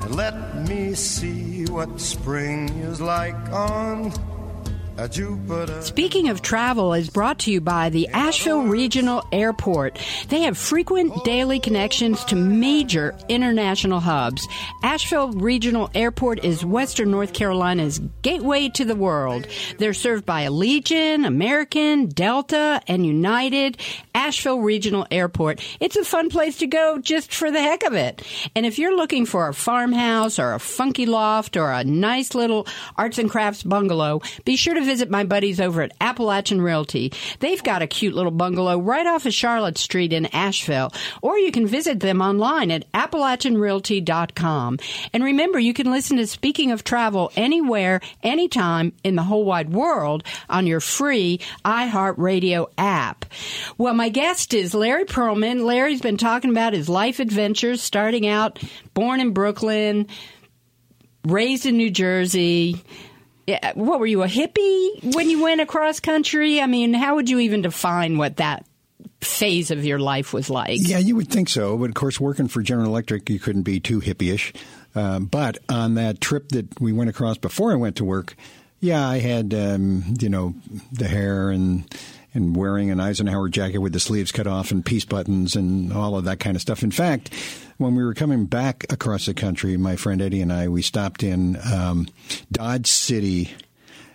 and 0.00 0.14
let 0.14 0.66
me 0.66 0.94
see 0.94 1.66
what 1.66 2.00
spring 2.00 2.70
is 2.78 2.98
like 2.98 3.36
on 3.52 4.10
Speaking 5.80 6.28
of 6.28 6.42
travel 6.42 6.92
is 6.92 7.08
brought 7.08 7.38
to 7.40 7.52
you 7.52 7.60
by 7.60 7.88
the 7.88 8.08
Asheville 8.08 8.62
Regional 8.62 9.24
Airport. 9.30 9.96
They 10.28 10.40
have 10.40 10.58
frequent 10.58 11.24
daily 11.24 11.60
connections 11.60 12.24
to 12.24 12.34
major 12.34 13.16
international 13.28 14.00
hubs. 14.00 14.48
Asheville 14.82 15.30
Regional 15.30 15.88
Airport 15.94 16.44
is 16.44 16.64
Western 16.64 17.12
North 17.12 17.32
Carolina's 17.32 18.00
gateway 18.22 18.70
to 18.70 18.84
the 18.84 18.96
world. 18.96 19.46
They're 19.78 19.94
served 19.94 20.26
by 20.26 20.46
Allegiant, 20.46 21.24
American, 21.24 22.08
Delta, 22.08 22.82
and 22.88 23.06
United. 23.06 23.78
Asheville 24.18 24.60
Regional 24.60 25.06
Airport. 25.12 25.62
It's 25.78 25.96
a 25.96 26.04
fun 26.04 26.28
place 26.28 26.58
to 26.58 26.66
go 26.66 26.98
just 26.98 27.32
for 27.32 27.52
the 27.52 27.62
heck 27.62 27.84
of 27.84 27.94
it. 27.94 28.20
And 28.56 28.66
if 28.66 28.78
you're 28.78 28.96
looking 28.96 29.26
for 29.26 29.48
a 29.48 29.54
farmhouse 29.54 30.40
or 30.40 30.54
a 30.54 30.60
funky 30.60 31.06
loft 31.06 31.56
or 31.56 31.70
a 31.70 31.84
nice 31.84 32.34
little 32.34 32.66
arts 32.96 33.18
and 33.18 33.30
crafts 33.30 33.62
bungalow, 33.62 34.20
be 34.44 34.56
sure 34.56 34.74
to 34.74 34.87
visit 34.88 35.10
my 35.10 35.22
buddies 35.22 35.60
over 35.60 35.82
at 35.82 35.92
Appalachian 36.00 36.62
Realty. 36.62 37.12
They've 37.40 37.62
got 37.62 37.82
a 37.82 37.86
cute 37.86 38.14
little 38.14 38.30
bungalow 38.30 38.78
right 38.78 39.06
off 39.06 39.26
of 39.26 39.34
Charlotte 39.34 39.76
Street 39.76 40.14
in 40.14 40.24
Asheville, 40.26 40.92
or 41.20 41.38
you 41.38 41.52
can 41.52 41.66
visit 41.66 42.00
them 42.00 42.22
online 42.22 42.70
at 42.70 42.90
AppalachianRealty.com. 42.92 44.78
And 45.12 45.22
remember, 45.22 45.58
you 45.58 45.74
can 45.74 45.90
listen 45.92 46.16
to 46.16 46.26
Speaking 46.26 46.72
of 46.72 46.84
Travel 46.84 47.30
anywhere, 47.36 48.00
anytime 48.22 48.94
in 49.04 49.14
the 49.14 49.22
whole 49.22 49.44
wide 49.44 49.70
world 49.70 50.24
on 50.48 50.66
your 50.66 50.80
free 50.80 51.40
iHeartRadio 51.66 52.70
app. 52.78 53.26
Well, 53.76 53.92
my 53.92 54.08
guest 54.08 54.54
is 54.54 54.72
Larry 54.72 55.04
Perlman. 55.04 55.64
Larry's 55.64 56.00
been 56.00 56.16
talking 56.16 56.50
about 56.50 56.72
his 56.72 56.88
life 56.88 57.20
adventures, 57.20 57.82
starting 57.82 58.26
out 58.26 58.58
born 58.94 59.20
in 59.20 59.34
Brooklyn, 59.34 60.06
raised 61.24 61.66
in 61.66 61.76
New 61.76 61.90
Jersey, 61.90 62.82
what 63.74 64.00
were 64.00 64.06
you 64.06 64.22
a 64.22 64.26
hippie 64.26 65.14
when 65.14 65.30
you 65.30 65.42
went 65.42 65.60
across 65.60 66.00
country? 66.00 66.60
I 66.60 66.66
mean, 66.66 66.94
how 66.94 67.16
would 67.16 67.28
you 67.30 67.38
even 67.40 67.62
define 67.62 68.18
what 68.18 68.36
that 68.36 68.66
phase 69.20 69.70
of 69.70 69.84
your 69.84 69.98
life 69.98 70.32
was 70.32 70.50
like? 70.50 70.78
Yeah, 70.80 70.98
you 70.98 71.16
would 71.16 71.28
think 71.28 71.48
so, 71.48 71.76
but 71.76 71.88
of 71.88 71.94
course, 71.94 72.20
working 72.20 72.48
for 72.48 72.62
General 72.62 72.88
Electric, 72.88 73.28
you 73.30 73.38
couldn't 73.38 73.62
be 73.62 73.80
too 73.80 74.00
hippie-ish. 74.00 74.52
Um, 74.94 75.26
but 75.26 75.58
on 75.68 75.94
that 75.94 76.20
trip 76.20 76.48
that 76.50 76.80
we 76.80 76.92
went 76.92 77.10
across 77.10 77.38
before 77.38 77.72
I 77.72 77.76
went 77.76 77.96
to 77.96 78.04
work, 78.04 78.34
yeah, 78.80 79.06
I 79.06 79.18
had 79.18 79.54
um, 79.54 80.04
you 80.20 80.28
know 80.28 80.54
the 80.92 81.08
hair 81.08 81.50
and 81.50 81.84
and 82.34 82.54
wearing 82.54 82.90
an 82.90 83.00
Eisenhower 83.00 83.48
jacket 83.48 83.78
with 83.78 83.92
the 83.92 84.00
sleeves 84.00 84.30
cut 84.32 84.46
off 84.46 84.70
and 84.70 84.84
peace 84.84 85.04
buttons 85.04 85.56
and 85.56 85.92
all 85.92 86.16
of 86.16 86.24
that 86.24 86.38
kind 86.40 86.56
of 86.56 86.62
stuff. 86.62 86.82
In 86.82 86.90
fact, 86.90 87.30
when 87.78 87.94
we 87.94 88.04
were 88.04 88.14
coming 88.14 88.44
back 88.44 88.84
across 88.92 89.26
the 89.26 89.34
country, 89.34 89.76
my 89.76 89.96
friend 89.96 90.20
Eddie 90.20 90.42
and 90.42 90.52
I, 90.52 90.68
we 90.68 90.82
stopped 90.82 91.22
in 91.22 91.56
um, 91.72 92.08
Dodge 92.52 92.88
City, 92.88 93.52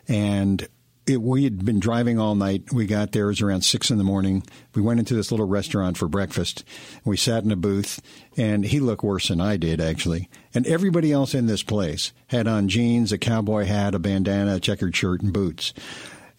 and 0.08 0.68
it, 1.08 1.22
we 1.22 1.46
had 1.46 1.66
been 1.66 1.80
driving 1.80 2.20
all 2.20 2.36
night. 2.36 2.72
We 2.72 2.86
got 2.86 3.14
there; 3.14 3.26
it 3.26 3.28
was 3.28 3.42
around 3.42 3.62
six 3.62 3.90
in 3.90 3.98
the 3.98 4.04
morning. 4.04 4.44
We 4.76 4.82
went 4.82 5.00
into 5.00 5.16
this 5.16 5.32
little 5.32 5.48
restaurant 5.48 5.98
for 5.98 6.08
breakfast. 6.08 6.64
We 7.06 7.18
sat 7.18 7.44
in 7.44 7.52
a 7.52 7.56
booth, 7.56 8.02
and 8.38 8.66
he 8.66 8.80
looked 8.80 9.04
worse 9.04 9.30
than 9.30 9.42
I 9.42 9.58
did, 9.58 9.82
actually. 9.82 10.30
And 10.54 10.68
everybody 10.68 11.12
else 11.12 11.34
in 11.34 11.48
this 11.48 11.64
place 11.64 12.12
had 12.28 12.48
on 12.48 12.68
jeans, 12.68 13.12
a 13.12 13.18
cowboy 13.18 13.66
hat, 13.66 13.96
a 13.96 14.00
bandana, 14.00 14.56
a 14.56 14.60
checkered 14.60 14.96
shirt, 14.96 15.22
and 15.22 15.34
boots 15.34 15.74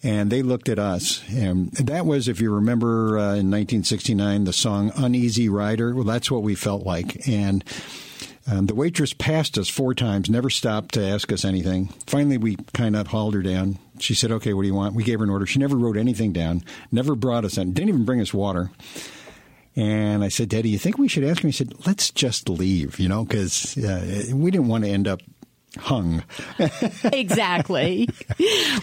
and 0.05 0.29
they 0.29 0.43
looked 0.43 0.69
at 0.69 0.77
us. 0.77 1.23
And 1.29 1.71
that 1.71 2.05
was, 2.05 2.27
if 2.27 2.39
you 2.39 2.53
remember, 2.53 3.17
uh, 3.17 3.35
in 3.35 3.49
1969, 3.49 4.43
the 4.43 4.53
song 4.53 4.91
"Uneasy 4.95 5.49
Rider." 5.49 5.95
Well, 5.95 6.03
that's 6.03 6.29
what 6.31 6.43
we 6.43 6.55
felt 6.55 6.85
like, 6.85 7.27
and. 7.27 7.63
Um, 8.47 8.67
the 8.67 8.75
waitress 8.75 9.11
passed 9.11 9.57
us 9.57 9.69
four 9.69 9.95
times, 9.95 10.29
never 10.29 10.51
stopped 10.51 10.93
to 10.93 11.03
ask 11.03 11.31
us 11.31 11.43
anything. 11.43 11.87
Finally, 12.05 12.37
we 12.37 12.57
kind 12.75 12.95
of 12.95 13.07
hauled 13.07 13.33
her 13.33 13.41
down. 13.41 13.79
She 13.97 14.13
said, 14.13 14.31
"Okay, 14.31 14.53
what 14.53 14.61
do 14.61 14.67
you 14.67 14.75
want?" 14.75 14.93
We 14.93 15.03
gave 15.03 15.17
her 15.17 15.23
an 15.23 15.31
order. 15.31 15.47
She 15.47 15.57
never 15.57 15.75
wrote 15.75 15.97
anything 15.97 16.31
down, 16.31 16.63
never 16.91 17.15
brought 17.15 17.43
us 17.43 17.57
in, 17.57 17.73
didn't 17.73 17.89
even 17.89 18.05
bring 18.05 18.21
us 18.21 18.35
water. 18.35 18.69
And 19.75 20.23
I 20.23 20.29
said, 20.29 20.49
Daddy, 20.49 20.69
you 20.69 20.77
think 20.77 20.97
we 20.97 21.07
should 21.07 21.25
ask 21.25 21.41
her? 21.41 21.47
He 21.47 21.51
said, 21.51 21.73
let's 21.85 22.09
just 22.09 22.47
leave, 22.47 22.97
you 22.97 23.09
know, 23.09 23.25
because 23.25 23.77
uh, 23.77 24.23
we 24.33 24.49
didn't 24.49 24.69
want 24.69 24.85
to 24.85 24.89
end 24.89 25.07
up 25.07 25.21
hung. 25.77 26.23
exactly. 27.03 28.09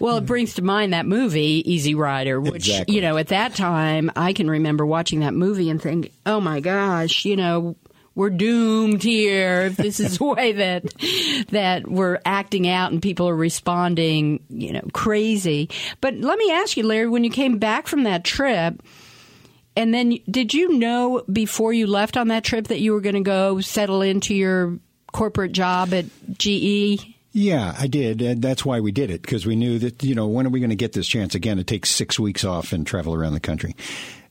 Well, 0.00 0.18
it 0.18 0.26
brings 0.26 0.54
to 0.54 0.62
mind 0.62 0.92
that 0.92 1.06
movie, 1.06 1.62
Easy 1.70 1.94
Rider, 1.94 2.40
which, 2.40 2.68
exactly. 2.68 2.94
you 2.94 3.00
know, 3.00 3.16
at 3.16 3.28
that 3.28 3.54
time, 3.54 4.10
I 4.16 4.32
can 4.32 4.50
remember 4.50 4.84
watching 4.86 5.20
that 5.20 5.34
movie 5.34 5.70
and 5.70 5.80
think, 5.80 6.12
oh 6.26 6.40
my 6.40 6.60
gosh, 6.60 7.24
you 7.24 7.36
know, 7.36 7.76
we're 8.14 8.30
doomed 8.30 9.02
here 9.02 9.62
if 9.62 9.76
this 9.76 9.98
is 9.98 10.18
the 10.18 10.24
way 10.24 10.52
that 10.52 10.84
that 11.50 11.88
we're 11.88 12.20
acting 12.24 12.68
out 12.68 12.92
and 12.92 13.00
people 13.00 13.28
are 13.28 13.36
responding, 13.36 14.44
you 14.48 14.72
know, 14.72 14.86
crazy. 14.92 15.70
But 16.00 16.14
let 16.16 16.38
me 16.38 16.50
ask 16.50 16.76
you, 16.76 16.86
Larry, 16.86 17.08
when 17.08 17.24
you 17.24 17.30
came 17.30 17.58
back 17.58 17.86
from 17.86 18.02
that 18.04 18.24
trip, 18.24 18.82
and 19.76 19.94
then 19.94 20.18
did 20.30 20.52
you 20.52 20.78
know 20.78 21.22
before 21.32 21.72
you 21.72 21.86
left 21.86 22.16
on 22.16 22.28
that 22.28 22.44
trip 22.44 22.68
that 22.68 22.80
you 22.80 22.92
were 22.92 23.00
going 23.00 23.14
to 23.14 23.20
go 23.20 23.60
settle 23.60 24.02
into 24.02 24.34
your 24.34 24.78
corporate 25.12 25.52
job 25.52 25.94
at 25.94 26.06
GE? 26.38 27.14
Yeah, 27.32 27.74
I 27.78 27.86
did. 27.86 28.20
And 28.20 28.42
that's 28.42 28.64
why 28.64 28.80
we 28.80 28.92
did 28.92 29.10
it 29.10 29.22
because 29.22 29.46
we 29.46 29.56
knew 29.56 29.78
that, 29.78 30.02
you 30.02 30.14
know, 30.14 30.26
when 30.26 30.46
are 30.46 30.50
we 30.50 30.60
going 30.60 30.70
to 30.70 30.76
get 30.76 30.92
this 30.92 31.06
chance 31.06 31.34
again 31.34 31.56
to 31.56 31.64
take 31.64 31.86
six 31.86 32.18
weeks 32.18 32.44
off 32.44 32.72
and 32.72 32.86
travel 32.86 33.14
around 33.14 33.32
the 33.32 33.40
country? 33.40 33.74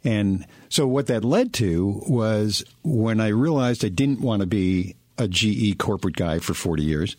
And 0.03 0.45
so 0.69 0.87
what 0.87 1.07
that 1.07 1.23
led 1.23 1.53
to 1.53 2.01
was 2.07 2.63
when 2.83 3.19
I 3.19 3.29
realized 3.29 3.83
I 3.83 3.89
didn't 3.89 4.21
want 4.21 4.41
to 4.41 4.47
be 4.47 4.95
a 5.17 5.27
GE 5.27 5.77
corporate 5.77 6.15
guy 6.15 6.39
for 6.39 6.53
40 6.53 6.83
years. 6.83 7.15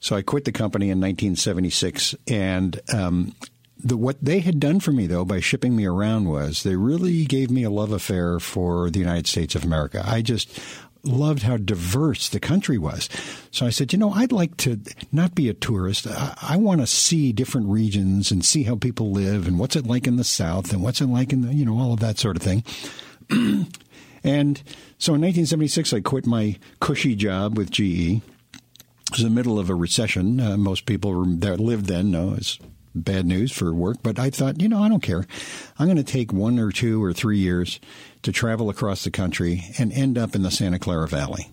So 0.00 0.16
I 0.16 0.22
quit 0.22 0.44
the 0.44 0.52
company 0.52 0.86
in 0.86 1.00
1976 1.00 2.14
and 2.28 2.80
um, 2.92 3.34
the, 3.82 3.96
what 3.96 4.16
they 4.22 4.40
had 4.40 4.60
done 4.60 4.80
for 4.80 4.92
me, 4.92 5.06
though, 5.06 5.24
by 5.24 5.40
shipping 5.40 5.76
me 5.76 5.84
around 5.84 6.28
was 6.28 6.62
they 6.62 6.76
really 6.76 7.24
gave 7.24 7.50
me 7.50 7.64
a 7.64 7.70
love 7.70 7.92
affair 7.92 8.40
for 8.40 8.90
the 8.90 8.98
United 8.98 9.26
States 9.26 9.54
of 9.54 9.64
America. 9.64 10.02
I 10.04 10.22
just 10.22 10.58
loved 11.06 11.42
how 11.42 11.56
diverse 11.56 12.28
the 12.28 12.40
country 12.40 12.78
was. 12.78 13.08
So 13.50 13.66
I 13.66 13.70
said, 13.70 13.92
you 13.92 13.98
know, 13.98 14.12
I'd 14.12 14.32
like 14.32 14.56
to 14.58 14.80
not 15.12 15.34
be 15.34 15.48
a 15.48 15.54
tourist. 15.54 16.06
I, 16.06 16.34
I 16.42 16.56
want 16.56 16.80
to 16.80 16.86
see 16.86 17.32
different 17.32 17.68
regions 17.68 18.30
and 18.30 18.44
see 18.44 18.64
how 18.64 18.76
people 18.76 19.10
live 19.10 19.46
and 19.46 19.58
what's 19.58 19.76
it 19.76 19.86
like 19.86 20.06
in 20.06 20.16
the 20.16 20.24
South 20.24 20.72
and 20.72 20.82
what's 20.82 21.00
it 21.00 21.06
like 21.06 21.32
in 21.32 21.42
the, 21.42 21.54
you 21.54 21.64
know, 21.64 21.78
all 21.78 21.92
of 21.92 22.00
that 22.00 22.18
sort 22.18 22.36
of 22.36 22.42
thing. 22.42 22.64
and 24.24 24.62
so 24.98 25.14
in 25.14 25.20
1976, 25.20 25.92
I 25.92 26.00
quit 26.00 26.26
my 26.26 26.56
cushy 26.80 27.14
job 27.14 27.56
with 27.56 27.70
GE. 27.70 27.80
It 27.80 28.22
was 29.10 29.22
the 29.22 29.30
middle 29.30 29.58
of 29.58 29.70
a 29.70 29.74
recession. 29.74 30.40
Uh, 30.40 30.56
most 30.56 30.86
people 30.86 31.24
that 31.24 31.60
lived 31.60 31.86
then 31.86 32.10
know 32.10 32.34
it's 32.36 32.58
bad 32.94 33.26
news 33.26 33.52
for 33.52 33.74
work, 33.74 33.98
but 34.02 34.18
I 34.18 34.30
thought, 34.30 34.60
you 34.60 34.68
know, 34.68 34.82
I 34.82 34.88
don't 34.88 35.02
care. 35.02 35.26
I'm 35.78 35.86
going 35.86 35.96
to 35.96 36.04
take 36.04 36.32
one 36.32 36.58
or 36.58 36.70
two 36.70 37.02
or 37.02 37.12
three 37.12 37.38
years 37.38 37.80
to 38.24 38.32
travel 38.32 38.68
across 38.68 39.04
the 39.04 39.10
country 39.10 39.64
and 39.78 39.92
end 39.92 40.18
up 40.18 40.34
in 40.34 40.42
the 40.42 40.50
Santa 40.50 40.78
Clara 40.78 41.08
Valley. 41.08 41.50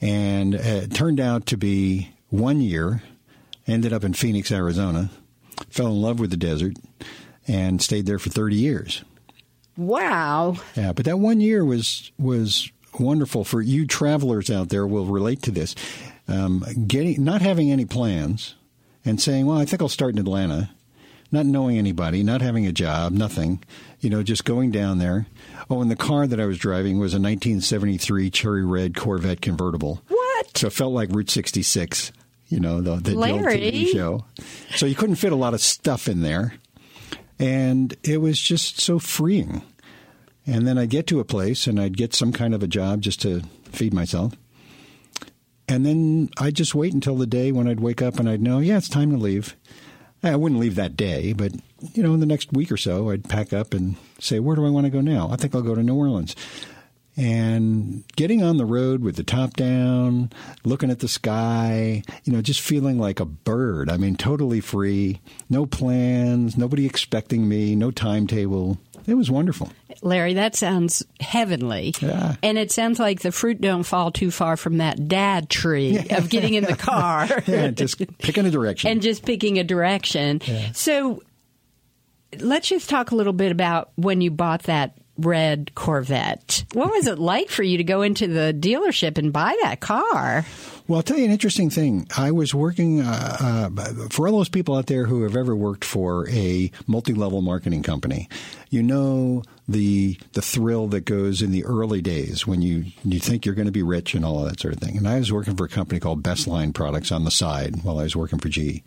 And 0.00 0.54
it 0.54 0.94
turned 0.94 1.20
out 1.20 1.46
to 1.46 1.56
be 1.56 2.10
one 2.28 2.60
year, 2.60 3.02
ended 3.66 3.92
up 3.92 4.04
in 4.04 4.14
Phoenix, 4.14 4.50
Arizona, 4.50 5.10
fell 5.68 5.88
in 5.88 6.00
love 6.00 6.18
with 6.18 6.30
the 6.30 6.36
desert, 6.36 6.76
and 7.46 7.80
stayed 7.80 8.06
there 8.06 8.18
for 8.18 8.30
30 8.30 8.56
years. 8.56 9.04
Wow. 9.76 10.56
Yeah, 10.76 10.92
but 10.92 11.04
that 11.06 11.18
one 11.18 11.40
year 11.40 11.64
was 11.64 12.12
was 12.18 12.70
wonderful 12.98 13.44
for 13.44 13.62
you 13.62 13.86
travelers 13.86 14.50
out 14.50 14.68
there 14.68 14.86
will 14.86 15.06
relate 15.06 15.42
to 15.42 15.50
this. 15.50 15.74
Um, 16.28 16.64
getting 16.86 17.24
not 17.24 17.42
having 17.42 17.70
any 17.70 17.86
plans 17.86 18.54
and 19.04 19.20
saying, 19.20 19.46
"Well, 19.46 19.58
I 19.58 19.64
think 19.64 19.80
I'll 19.80 19.88
start 19.88 20.12
in 20.14 20.20
Atlanta," 20.20 20.70
not 21.32 21.46
knowing 21.46 21.78
anybody, 21.78 22.22
not 22.22 22.42
having 22.42 22.66
a 22.66 22.72
job, 22.72 23.12
nothing, 23.12 23.62
you 24.00 24.10
know, 24.10 24.22
just 24.22 24.44
going 24.44 24.70
down 24.70 24.98
there. 24.98 25.26
Oh, 25.70 25.80
and 25.80 25.90
the 25.90 25.96
car 25.96 26.26
that 26.26 26.38
I 26.38 26.44
was 26.44 26.58
driving 26.58 26.98
was 26.98 27.14
a 27.14 27.16
1973 27.16 28.30
cherry 28.30 28.64
red 28.64 28.94
Corvette 28.94 29.40
convertible. 29.40 30.02
What? 30.08 30.58
So 30.58 30.66
it 30.66 30.72
felt 30.74 30.92
like 30.92 31.08
Route 31.10 31.30
66, 31.30 32.12
you 32.48 32.60
know, 32.60 32.82
the, 32.82 32.96
the, 32.96 33.14
Larry. 33.14 33.58
TV 33.58 33.88
show. 33.88 34.24
So 34.76 34.84
you 34.84 34.94
couldn't 34.94 35.16
fit 35.16 35.32
a 35.32 35.36
lot 35.36 35.54
of 35.54 35.60
stuff 35.60 36.06
in 36.06 36.20
there. 36.20 36.54
And 37.38 37.96
it 38.04 38.18
was 38.18 38.38
just 38.38 38.80
so 38.80 38.98
freeing. 38.98 39.62
And 40.46 40.66
then 40.66 40.76
I'd 40.76 40.90
get 40.90 41.06
to 41.08 41.20
a 41.20 41.24
place 41.24 41.66
and 41.66 41.80
I'd 41.80 41.96
get 41.96 42.14
some 42.14 42.32
kind 42.32 42.54
of 42.54 42.62
a 42.62 42.68
job 42.68 43.00
just 43.00 43.22
to 43.22 43.42
feed 43.64 43.94
myself. 43.94 44.34
And 45.68 45.86
then 45.86 46.28
I'd 46.38 46.54
just 46.54 46.74
wait 46.74 46.92
until 46.92 47.16
the 47.16 47.26
day 47.26 47.52
when 47.52 47.66
I'd 47.66 47.80
wake 47.80 48.02
up 48.02 48.18
and 48.18 48.28
I'd 48.28 48.42
know, 48.42 48.58
yeah, 48.58 48.76
it's 48.76 48.88
time 48.88 49.10
to 49.10 49.16
leave. 49.16 49.56
Eh, 50.22 50.30
I 50.30 50.36
wouldn't 50.36 50.60
leave 50.60 50.76
that 50.76 50.96
day, 50.96 51.32
but 51.32 51.52
you 51.94 52.02
know, 52.02 52.14
in 52.14 52.20
the 52.20 52.26
next 52.26 52.52
week 52.52 52.70
or 52.70 52.76
so, 52.76 53.10
I'd 53.10 53.28
pack 53.28 53.52
up 53.52 53.74
and 53.74 53.96
say, 54.20 54.38
"Where 54.38 54.56
do 54.56 54.64
I 54.64 54.70
want 54.70 54.86
to 54.86 54.90
go 54.90 55.00
now?" 55.00 55.28
I 55.30 55.36
think 55.36 55.54
I'll 55.54 55.62
go 55.62 55.74
to 55.74 55.82
New 55.82 55.94
Orleans. 55.94 56.36
And 57.14 58.04
getting 58.16 58.42
on 58.42 58.56
the 58.56 58.64
road 58.64 59.02
with 59.02 59.16
the 59.16 59.22
top 59.22 59.54
down, 59.54 60.30
looking 60.64 60.90
at 60.90 61.00
the 61.00 61.08
sky, 61.08 62.02
you 62.24 62.32
know, 62.32 62.40
just 62.40 62.62
feeling 62.62 62.98
like 62.98 63.20
a 63.20 63.26
bird. 63.26 63.90
I 63.90 63.98
mean, 63.98 64.16
totally 64.16 64.60
free, 64.60 65.20
no 65.50 65.66
plans, 65.66 66.56
nobody 66.56 66.86
expecting 66.86 67.46
me, 67.46 67.74
no 67.76 67.90
timetable. 67.90 68.78
It 69.06 69.14
was 69.14 69.30
wonderful. 69.30 69.70
Larry, 70.02 70.34
that 70.34 70.56
sounds 70.56 71.04
heavenly. 71.20 71.94
Yeah. 72.00 72.36
And 72.42 72.58
it 72.58 72.70
sounds 72.72 72.98
like 72.98 73.20
the 73.20 73.32
fruit 73.32 73.60
don't 73.60 73.82
fall 73.84 74.10
too 74.10 74.30
far 74.30 74.56
from 74.56 74.78
that 74.78 75.08
dad 75.08 75.48
tree 75.48 75.98
of 76.10 76.28
getting 76.28 76.54
in 76.54 76.64
the 76.64 76.76
car. 76.76 77.28
Yeah, 77.46 77.68
just 77.68 77.98
picking 78.18 78.46
a 78.46 78.50
direction. 78.50 78.90
and 78.90 79.02
just 79.02 79.24
picking 79.24 79.58
a 79.58 79.64
direction. 79.64 80.40
So 80.74 81.22
let's 82.38 82.68
just 82.68 82.88
talk 82.88 83.10
a 83.10 83.14
little 83.14 83.32
bit 83.32 83.52
about 83.52 83.90
when 83.96 84.20
you 84.20 84.30
bought 84.30 84.64
that 84.64 84.96
red 85.18 85.72
Corvette. 85.74 86.64
What 86.72 86.90
was 86.90 87.06
it 87.06 87.18
like 87.18 87.50
for 87.50 87.62
you 87.62 87.76
to 87.78 87.84
go 87.84 88.02
into 88.02 88.26
the 88.26 88.56
dealership 88.58 89.18
and 89.18 89.32
buy 89.32 89.56
that 89.62 89.80
car? 89.80 90.44
Well, 90.92 90.98
I'll 90.98 91.02
tell 91.04 91.16
you 91.16 91.24
an 91.24 91.30
interesting 91.30 91.70
thing. 91.70 92.06
I 92.18 92.32
was 92.32 92.54
working 92.54 93.00
uh, 93.00 93.70
uh, 93.78 94.08
for 94.10 94.28
all 94.28 94.36
those 94.36 94.50
people 94.50 94.76
out 94.76 94.88
there 94.88 95.06
who 95.06 95.22
have 95.22 95.36
ever 95.36 95.56
worked 95.56 95.86
for 95.86 96.28
a 96.28 96.70
multi-level 96.86 97.40
marketing 97.40 97.82
company. 97.82 98.28
You 98.68 98.82
know 98.82 99.42
the 99.66 100.18
the 100.34 100.42
thrill 100.42 100.88
that 100.88 101.06
goes 101.06 101.40
in 101.40 101.50
the 101.50 101.64
early 101.64 102.02
days 102.02 102.46
when 102.46 102.60
you 102.60 102.84
you 103.04 103.20
think 103.20 103.46
you're 103.46 103.54
going 103.54 103.68
to 103.68 103.72
be 103.72 103.82
rich 103.82 104.12
and 104.12 104.22
all 104.22 104.44
of 104.44 104.50
that 104.50 104.60
sort 104.60 104.74
of 104.74 104.80
thing. 104.80 104.98
And 104.98 105.08
I 105.08 105.16
was 105.16 105.32
working 105.32 105.56
for 105.56 105.64
a 105.64 105.68
company 105.70 105.98
called 105.98 106.22
Bestline 106.22 106.74
Products 106.74 107.10
on 107.10 107.24
the 107.24 107.30
side 107.30 107.84
while 107.84 107.98
I 107.98 108.02
was 108.02 108.14
working 108.14 108.38
for 108.38 108.50
GE, 108.50 108.82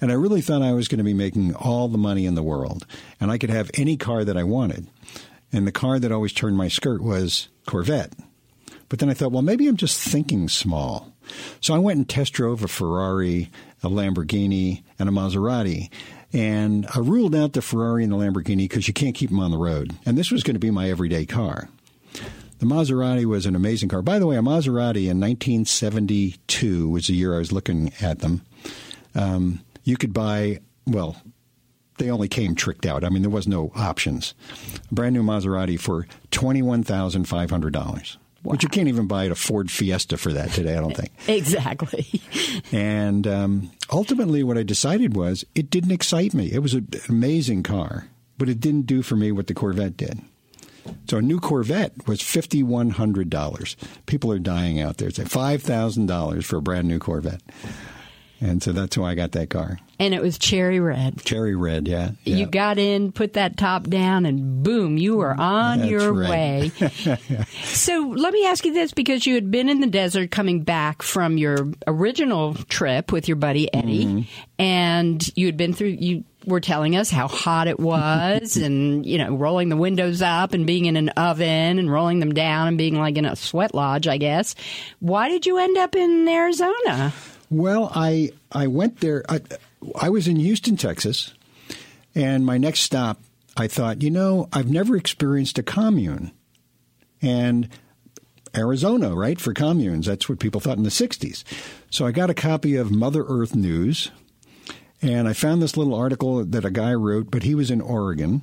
and 0.00 0.12
I 0.12 0.14
really 0.14 0.42
thought 0.42 0.62
I 0.62 0.72
was 0.72 0.86
going 0.86 0.98
to 0.98 1.04
be 1.04 1.14
making 1.14 1.56
all 1.56 1.88
the 1.88 1.98
money 1.98 2.26
in 2.26 2.36
the 2.36 2.44
world, 2.44 2.86
and 3.20 3.28
I 3.28 3.38
could 3.38 3.50
have 3.50 3.72
any 3.74 3.96
car 3.96 4.24
that 4.24 4.36
I 4.36 4.44
wanted. 4.44 4.86
And 5.52 5.66
the 5.66 5.72
car 5.72 5.98
that 5.98 6.12
always 6.12 6.32
turned 6.32 6.56
my 6.56 6.68
skirt 6.68 7.02
was 7.02 7.48
Corvette. 7.66 8.12
But 8.88 9.00
then 9.00 9.10
I 9.10 9.14
thought, 9.14 9.32
well, 9.32 9.42
maybe 9.42 9.66
I'm 9.66 9.76
just 9.76 9.98
thinking 9.98 10.48
small. 10.48 11.09
So 11.60 11.74
I 11.74 11.78
went 11.78 11.98
and 11.98 12.08
test 12.08 12.32
drove 12.32 12.62
a 12.62 12.68
Ferrari, 12.68 13.50
a 13.82 13.88
Lamborghini, 13.88 14.82
and 14.98 15.08
a 15.08 15.12
Maserati. 15.12 15.90
And 16.32 16.86
I 16.94 17.00
ruled 17.00 17.34
out 17.34 17.54
the 17.54 17.62
Ferrari 17.62 18.04
and 18.04 18.12
the 18.12 18.16
Lamborghini 18.16 18.68
because 18.68 18.86
you 18.86 18.94
can't 18.94 19.14
keep 19.14 19.30
them 19.30 19.40
on 19.40 19.50
the 19.50 19.58
road. 19.58 19.92
And 20.06 20.16
this 20.16 20.30
was 20.30 20.42
going 20.42 20.54
to 20.54 20.60
be 20.60 20.70
my 20.70 20.88
everyday 20.88 21.26
car. 21.26 21.68
The 22.58 22.66
Maserati 22.66 23.24
was 23.24 23.46
an 23.46 23.56
amazing 23.56 23.88
car. 23.88 24.02
By 24.02 24.18
the 24.18 24.26
way, 24.26 24.36
a 24.36 24.42
Maserati 24.42 25.08
in 25.08 25.18
1972 25.18 26.88
was 26.88 27.06
the 27.06 27.14
year 27.14 27.34
I 27.34 27.38
was 27.38 27.52
looking 27.52 27.92
at 28.00 28.18
them. 28.18 28.42
Um, 29.14 29.60
you 29.82 29.96
could 29.96 30.12
buy, 30.12 30.60
well, 30.86 31.16
they 31.98 32.10
only 32.10 32.28
came 32.28 32.54
tricked 32.54 32.86
out. 32.86 33.02
I 33.02 33.08
mean, 33.08 33.22
there 33.22 33.30
was 33.30 33.48
no 33.48 33.72
options. 33.74 34.34
A 34.90 34.94
brand 34.94 35.14
new 35.14 35.22
Maserati 35.22 35.80
for 35.80 36.06
$21,500. 36.30 38.16
Which 38.42 38.62
you 38.62 38.68
can't 38.70 38.88
even 38.88 39.06
buy 39.06 39.26
at 39.26 39.30
a 39.30 39.34
Ford 39.34 39.70
Fiesta 39.70 40.16
for 40.16 40.32
that 40.32 40.50
today, 40.52 40.76
I 40.76 40.80
don't 40.80 40.96
think. 40.96 41.10
Exactly. 41.28 42.06
And 42.72 43.26
um, 43.26 43.70
ultimately, 43.90 44.42
what 44.42 44.58
I 44.58 44.62
decided 44.62 45.14
was 45.16 45.44
it 45.54 45.70
didn't 45.70 45.90
excite 45.92 46.34
me. 46.34 46.50
It 46.52 46.60
was 46.60 46.74
an 46.74 46.88
amazing 47.08 47.62
car, 47.62 48.08
but 48.38 48.48
it 48.48 48.60
didn't 48.60 48.82
do 48.86 49.02
for 49.02 49.16
me 49.16 49.30
what 49.32 49.46
the 49.46 49.54
Corvette 49.54 49.96
did. 49.96 50.20
So 51.08 51.18
a 51.18 51.22
new 51.22 51.38
Corvette 51.40 52.06
was 52.06 52.22
fifty 52.22 52.62
one 52.62 52.90
hundred 52.90 53.28
dollars. 53.30 53.76
People 54.06 54.32
are 54.32 54.38
dying 54.38 54.80
out 54.80 54.96
there. 54.96 55.08
It's 55.08 55.18
like 55.18 55.28
five 55.28 55.62
thousand 55.62 56.06
dollars 56.06 56.44
for 56.46 56.56
a 56.56 56.62
brand 56.62 56.88
new 56.88 56.98
Corvette, 56.98 57.42
and 58.40 58.62
so 58.62 58.72
that's 58.72 58.96
why 58.96 59.10
I 59.10 59.14
got 59.14 59.32
that 59.32 59.50
car. 59.50 59.78
And 60.00 60.14
it 60.14 60.20
was 60.22 60.38
cherry 60.38 60.80
red. 60.80 61.22
Cherry 61.24 61.54
red, 61.54 61.86
yeah. 61.86 62.10
yeah. 62.24 62.36
You 62.36 62.46
got 62.46 62.78
in, 62.78 63.12
put 63.12 63.34
that 63.34 63.56
top 63.56 63.84
down, 63.84 64.26
and 64.26 64.62
boom, 64.64 64.96
you 64.96 65.16
were 65.18 65.32
on 65.38 65.78
That's 65.80 65.90
your 65.90 66.12
right. 66.12 66.28
way. 66.80 66.88
so 67.62 68.12
let 68.16 68.32
me 68.32 68.46
ask 68.46 68.64
you 68.64 68.72
this 68.72 68.92
because 68.92 69.26
you 69.26 69.34
had 69.34 69.50
been 69.50 69.68
in 69.68 69.80
the 69.80 69.86
desert 69.86 70.30
coming 70.30 70.62
back 70.62 71.02
from 71.02 71.38
your 71.38 71.68
original 71.86 72.54
trip 72.54 73.12
with 73.12 73.28
your 73.28 73.36
buddy 73.36 73.72
Eddie, 73.72 74.00
Mm-hmm. 74.00 74.20
and 74.58 75.36
you 75.36 75.46
had 75.46 75.56
been 75.58 75.74
through, 75.74 75.88
you 76.00 76.24
were 76.46 76.60
telling 76.60 76.96
us 76.96 77.10
how 77.10 77.28
hot 77.28 77.68
it 77.68 77.78
was 77.78 78.56
and, 78.56 79.04
you 79.04 79.18
know, 79.18 79.36
rolling 79.36 79.68
the 79.68 79.76
windows 79.76 80.22
up 80.22 80.54
and 80.54 80.66
being 80.66 80.86
in 80.86 80.96
an 80.96 81.10
oven 81.10 81.78
and 81.78 81.92
rolling 81.92 82.18
them 82.20 82.32
down 82.32 82.68
and 82.68 82.78
being 82.78 82.98
like 82.98 83.18
in 83.18 83.26
a 83.26 83.36
sweat 83.36 83.74
lodge, 83.74 84.08
I 84.08 84.16
guess. 84.16 84.54
Why 85.00 85.28
did 85.28 85.44
you 85.44 85.58
end 85.58 85.76
up 85.76 85.94
in 85.94 86.26
Arizona? 86.26 87.12
Well, 87.50 87.92
I 87.94 88.30
I 88.50 88.68
went 88.68 89.00
there. 89.00 89.22
I, 89.28 89.40
I 89.98 90.10
was 90.10 90.28
in 90.28 90.36
Houston, 90.36 90.76
Texas, 90.76 91.34
and 92.14 92.44
my 92.44 92.58
next 92.58 92.80
stop, 92.80 93.20
I 93.56 93.66
thought, 93.66 94.02
you 94.02 94.10
know, 94.10 94.48
I've 94.52 94.70
never 94.70 94.96
experienced 94.96 95.58
a 95.58 95.62
commune, 95.62 96.32
and 97.22 97.68
Arizona, 98.54 99.14
right, 99.14 99.40
for 99.40 99.52
communes. 99.52 100.06
That's 100.06 100.28
what 100.28 100.40
people 100.40 100.60
thought 100.60 100.76
in 100.76 100.82
the 100.82 100.90
'60s. 100.90 101.44
So 101.90 102.06
I 102.06 102.12
got 102.12 102.30
a 102.30 102.34
copy 102.34 102.76
of 102.76 102.90
Mother 102.90 103.24
Earth 103.26 103.54
News, 103.54 104.10
and 105.02 105.28
I 105.28 105.32
found 105.32 105.62
this 105.62 105.76
little 105.76 105.94
article 105.94 106.44
that 106.44 106.64
a 106.64 106.70
guy 106.70 106.94
wrote, 106.94 107.30
but 107.30 107.42
he 107.42 107.54
was 107.54 107.70
in 107.70 107.80
Oregon. 107.80 108.42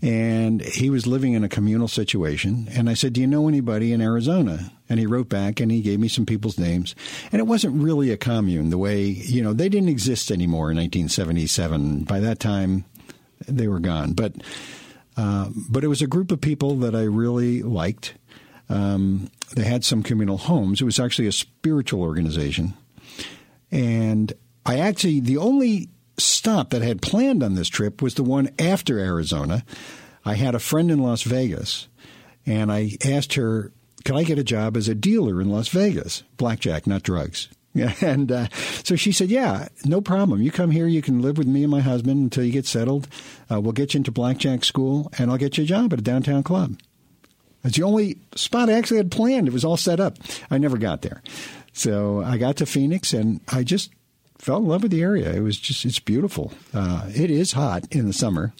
And 0.00 0.62
he 0.62 0.90
was 0.90 1.06
living 1.06 1.32
in 1.32 1.42
a 1.42 1.48
communal 1.48 1.88
situation. 1.88 2.68
And 2.70 2.88
I 2.88 2.94
said, 2.94 3.12
Do 3.12 3.20
you 3.20 3.26
know 3.26 3.48
anybody 3.48 3.92
in 3.92 4.00
Arizona? 4.00 4.70
And 4.88 5.00
he 5.00 5.06
wrote 5.06 5.28
back 5.28 5.60
and 5.60 5.72
he 5.72 5.80
gave 5.80 5.98
me 5.98 6.08
some 6.08 6.24
people's 6.24 6.58
names. 6.58 6.94
And 7.32 7.40
it 7.40 7.46
wasn't 7.46 7.82
really 7.82 8.10
a 8.10 8.16
commune 8.16 8.70
the 8.70 8.78
way, 8.78 9.04
you 9.04 9.42
know, 9.42 9.52
they 9.52 9.68
didn't 9.68 9.88
exist 9.88 10.30
anymore 10.30 10.70
in 10.70 10.76
1977. 10.76 12.04
By 12.04 12.20
that 12.20 12.38
time, 12.38 12.84
they 13.46 13.66
were 13.66 13.80
gone. 13.80 14.12
But, 14.12 14.34
uh, 15.16 15.50
but 15.68 15.82
it 15.82 15.88
was 15.88 16.00
a 16.00 16.06
group 16.06 16.30
of 16.30 16.40
people 16.40 16.76
that 16.76 16.94
I 16.94 17.02
really 17.02 17.62
liked. 17.62 18.14
Um, 18.68 19.30
they 19.54 19.64
had 19.64 19.84
some 19.84 20.02
communal 20.02 20.38
homes. 20.38 20.80
It 20.80 20.84
was 20.84 21.00
actually 21.00 21.26
a 21.26 21.32
spiritual 21.32 22.02
organization. 22.02 22.74
And 23.70 24.32
I 24.64 24.78
actually, 24.78 25.20
the 25.20 25.38
only 25.38 25.88
stop 26.18 26.70
that 26.70 26.82
I 26.82 26.86
had 26.86 27.02
planned 27.02 27.42
on 27.42 27.54
this 27.54 27.68
trip 27.68 28.02
was 28.02 28.14
the 28.14 28.22
one 28.22 28.50
after 28.58 28.98
Arizona. 28.98 29.64
I 30.24 30.34
had 30.34 30.54
a 30.54 30.60
friend 30.60 30.90
in 30.90 31.02
Las 31.02 31.22
Vegas, 31.22 31.88
and 32.44 32.70
I 32.70 32.92
asked 33.04 33.34
her, 33.34 33.72
could 34.04 34.16
I 34.16 34.24
get 34.24 34.38
a 34.38 34.44
job 34.44 34.76
as 34.76 34.88
a 34.88 34.94
dealer 34.94 35.40
in 35.40 35.50
Las 35.50 35.68
Vegas? 35.68 36.22
Blackjack, 36.36 36.86
not 36.86 37.02
drugs. 37.02 37.48
And 38.00 38.32
uh, 38.32 38.48
so 38.82 38.96
she 38.96 39.12
said, 39.12 39.28
Yeah, 39.28 39.68
no 39.84 40.00
problem. 40.00 40.42
You 40.42 40.50
come 40.50 40.72
here, 40.72 40.88
you 40.88 41.02
can 41.02 41.22
live 41.22 41.38
with 41.38 41.46
me 41.46 41.62
and 41.62 41.70
my 41.70 41.80
husband 41.80 42.20
until 42.20 42.42
you 42.42 42.50
get 42.50 42.66
settled. 42.66 43.06
Uh, 43.48 43.60
we'll 43.60 43.72
get 43.72 43.94
you 43.94 43.98
into 43.98 44.10
blackjack 44.10 44.64
school, 44.64 45.12
and 45.16 45.30
I'll 45.30 45.36
get 45.36 45.58
you 45.58 45.64
a 45.64 45.66
job 45.66 45.92
at 45.92 46.00
a 46.00 46.02
downtown 46.02 46.42
club. 46.42 46.76
It's 47.64 47.76
the 47.76 47.84
only 47.84 48.18
spot 48.34 48.70
I 48.70 48.72
actually 48.72 48.96
had 48.96 49.10
planned. 49.10 49.46
It 49.46 49.52
was 49.52 49.64
all 49.64 49.76
set 49.76 50.00
up. 50.00 50.16
I 50.50 50.58
never 50.58 50.78
got 50.78 51.02
there. 51.02 51.22
So 51.72 52.22
I 52.22 52.38
got 52.38 52.56
to 52.56 52.66
Phoenix 52.66 53.12
and 53.12 53.40
I 53.48 53.62
just 53.62 53.90
fell 54.38 54.58
in 54.58 54.66
love 54.66 54.82
with 54.82 54.92
the 54.92 55.02
area. 55.02 55.32
It 55.32 55.40
was 55.40 55.58
just, 55.58 55.84
it's 55.84 55.98
beautiful. 55.98 56.52
Uh, 56.72 57.08
it 57.14 57.30
is 57.30 57.52
hot 57.52 57.84
in 57.94 58.06
the 58.06 58.12
summer, 58.12 58.52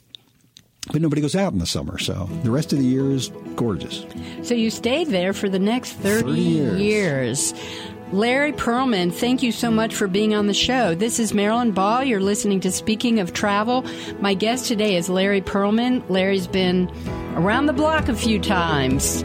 but 0.93 1.01
nobody 1.01 1.21
goes 1.21 1.37
out 1.37 1.53
in 1.53 1.59
the 1.59 1.67
summer. 1.67 1.99
So 1.99 2.29
the 2.43 2.51
rest 2.51 2.73
of 2.73 2.79
the 2.79 2.85
year 2.85 3.11
is 3.11 3.29
gorgeous. 3.57 4.05
So 4.43 4.55
you 4.55 4.71
stayed 4.71 5.09
there 5.09 5.33
for 5.33 5.49
the 5.49 5.59
next 5.59 5.93
30, 5.95 6.23
30 6.23 6.41
years. 6.41 6.81
years. 6.81 7.55
Larry 8.11 8.53
Perlman, 8.55 9.13
thank 9.13 9.43
you 9.43 9.53
so 9.53 9.71
much 9.71 9.95
for 9.95 10.09
being 10.09 10.35
on 10.35 10.47
the 10.47 10.55
show. 10.55 10.95
This 10.95 11.19
is 11.19 11.35
Marilyn 11.35 11.73
Ball. 11.73 12.05
You're 12.05 12.21
listening 12.21 12.59
to 12.61 12.73
Speaking 12.73 13.21
of 13.21 13.35
Travel. 13.35 13.85
My 14.21 14.33
guest 14.33 14.65
today 14.67 14.97
is 14.97 15.11
Larry 15.11 15.43
Perlman. 15.43 16.09
Larry's 16.09 16.47
been 16.47 16.91
around 17.37 17.67
the 17.67 17.75
block 17.75 18.09
a 18.09 18.15
few 18.15 18.41
times. 18.41 19.23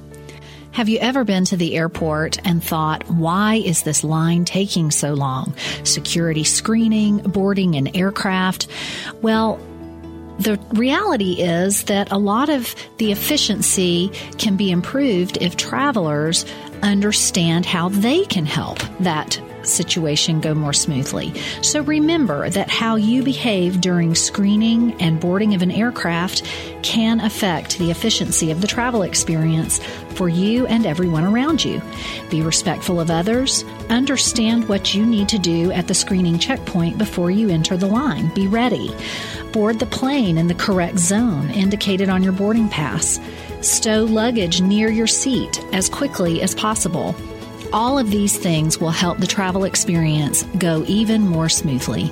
Have 0.71 0.89
you 0.89 0.97
ever 0.97 1.23
been 1.23 1.45
to 1.45 1.57
the 1.57 1.75
airport 1.75 2.43
and 2.47 2.63
thought, 2.63 3.07
why 3.09 3.61
is 3.63 3.83
this 3.83 4.03
line 4.03 4.43
taking 4.43 4.89
so 4.89 5.13
long? 5.13 5.53
Security 5.83 6.43
screening, 6.43 7.17
boarding 7.17 7.75
an 7.75 7.95
aircraft? 7.95 8.65
Well, 9.21 9.59
the 10.39 10.59
reality 10.73 11.41
is 11.41 11.83
that 11.85 12.11
a 12.11 12.17
lot 12.17 12.49
of 12.49 12.75
the 12.97 13.11
efficiency 13.11 14.09
can 14.37 14.55
be 14.55 14.71
improved 14.71 15.37
if 15.41 15.57
travelers 15.57 16.45
understand 16.83 17.65
how 17.65 17.89
they 17.89 18.23
can 18.25 18.45
help 18.45 18.79
that 18.99 19.41
situation 19.67 20.41
go 20.41 20.53
more 20.53 20.73
smoothly. 20.73 21.33
So 21.61 21.81
remember 21.81 22.49
that 22.49 22.69
how 22.69 22.95
you 22.95 23.23
behave 23.23 23.81
during 23.81 24.15
screening 24.15 24.99
and 25.01 25.19
boarding 25.19 25.53
of 25.53 25.61
an 25.61 25.71
aircraft 25.71 26.43
can 26.83 27.19
affect 27.19 27.77
the 27.77 27.91
efficiency 27.91 28.51
of 28.51 28.61
the 28.61 28.67
travel 28.67 29.01
experience 29.01 29.79
for 30.15 30.29
you 30.29 30.65
and 30.67 30.85
everyone 30.85 31.23
around 31.23 31.63
you. 31.63 31.81
Be 32.29 32.41
respectful 32.41 32.99
of 32.99 33.11
others, 33.11 33.63
understand 33.89 34.67
what 34.67 34.93
you 34.93 35.05
need 35.05 35.29
to 35.29 35.37
do 35.37 35.71
at 35.71 35.87
the 35.87 35.93
screening 35.93 36.39
checkpoint 36.39 36.97
before 36.97 37.31
you 37.31 37.49
enter 37.49 37.77
the 37.77 37.87
line. 37.87 38.33
Be 38.33 38.47
ready. 38.47 38.91
Board 39.51 39.79
the 39.79 39.85
plane 39.85 40.37
in 40.37 40.47
the 40.47 40.55
correct 40.55 40.97
zone 40.97 41.49
indicated 41.51 42.09
on 42.09 42.23
your 42.23 42.33
boarding 42.33 42.69
pass. 42.69 43.19
Stow 43.61 44.03
luggage 44.03 44.61
near 44.61 44.89
your 44.89 45.07
seat 45.07 45.63
as 45.73 45.89
quickly 45.89 46.41
as 46.41 46.53
possible. 46.53 47.15
All 47.73 47.99
of 47.99 48.09
these 48.09 48.37
things 48.37 48.79
will 48.79 48.91
help 48.91 49.17
the 49.17 49.27
travel 49.27 49.65
experience 49.65 50.43
go 50.57 50.85
even 50.87 51.27
more 51.27 51.49
smoothly. 51.49 52.11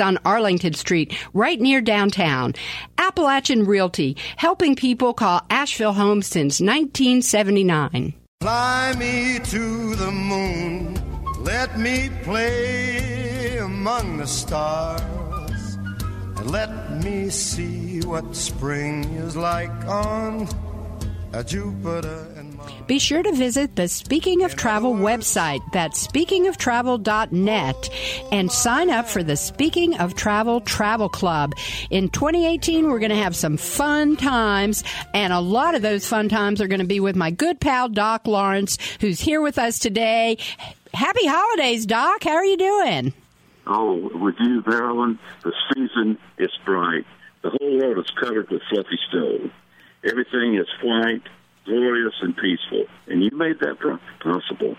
on 0.00 0.18
Arlington 0.24 0.74
Street, 0.74 1.16
right 1.34 1.60
near 1.60 1.80
downtown. 1.80 2.54
Appalachian 2.98 3.64
Realty, 3.64 4.16
helping 4.36 4.74
people 4.74 5.14
call 5.14 5.44
Asheville 5.50 5.92
home 5.92 6.22
since 6.22 6.60
1979. 6.60 8.14
Fly 8.40 8.94
me 8.98 9.38
to 9.44 9.94
the 9.96 10.10
moon, 10.10 10.94
let 11.42 11.78
me 11.78 12.10
play 12.22 13.58
among 13.58 14.18
the 14.18 14.26
stars, 14.26 15.74
and 16.36 16.50
let 16.50 17.02
me 17.02 17.28
see 17.30 18.00
what 18.00 18.34
spring 18.34 19.04
is 19.14 19.36
like 19.36 19.70
on 19.86 20.48
a 21.32 21.44
Jupiter. 21.44 22.35
Be 22.86 22.98
sure 22.98 23.22
to 23.22 23.32
visit 23.32 23.76
the 23.76 23.88
Speaking 23.88 24.44
of 24.44 24.56
Travel 24.56 24.94
website. 24.94 25.60
That's 25.72 26.06
speakingoftravel.net 26.06 27.90
and 28.32 28.52
sign 28.52 28.90
up 28.90 29.08
for 29.08 29.22
the 29.22 29.36
Speaking 29.36 29.98
of 29.98 30.14
Travel 30.14 30.60
Travel 30.60 31.08
Club. 31.08 31.54
In 31.90 32.08
2018, 32.08 32.88
we're 32.88 32.98
going 32.98 33.10
to 33.10 33.16
have 33.16 33.34
some 33.34 33.56
fun 33.56 34.16
times, 34.16 34.84
and 35.14 35.32
a 35.32 35.40
lot 35.40 35.74
of 35.74 35.82
those 35.82 36.06
fun 36.06 36.28
times 36.28 36.60
are 36.60 36.68
going 36.68 36.80
to 36.80 36.86
be 36.86 37.00
with 37.00 37.16
my 37.16 37.30
good 37.30 37.60
pal, 37.60 37.88
Doc 37.88 38.26
Lawrence, 38.26 38.78
who's 39.00 39.20
here 39.20 39.40
with 39.40 39.58
us 39.58 39.78
today. 39.78 40.38
Happy 40.94 41.26
holidays, 41.26 41.86
Doc. 41.86 42.24
How 42.24 42.34
are 42.34 42.44
you 42.44 42.56
doing? 42.56 43.12
Oh, 43.66 44.10
with 44.14 44.36
you, 44.38 44.62
Marilyn, 44.66 45.18
the 45.42 45.52
season 45.74 46.18
is 46.38 46.50
bright. 46.64 47.04
The 47.42 47.50
whole 47.50 47.78
world 47.78 47.98
is 47.98 48.10
covered 48.20 48.48
with 48.48 48.62
fluffy 48.70 48.98
snow. 49.10 49.50
Everything 50.04 50.54
is 50.54 50.68
white, 50.82 51.22
glorious, 51.66 52.14
and 52.22 52.36
peaceful. 52.36 52.86
And 53.06 53.22
you 53.22 53.30
made 53.32 53.60
that 53.60 53.78
possible. 54.20 54.76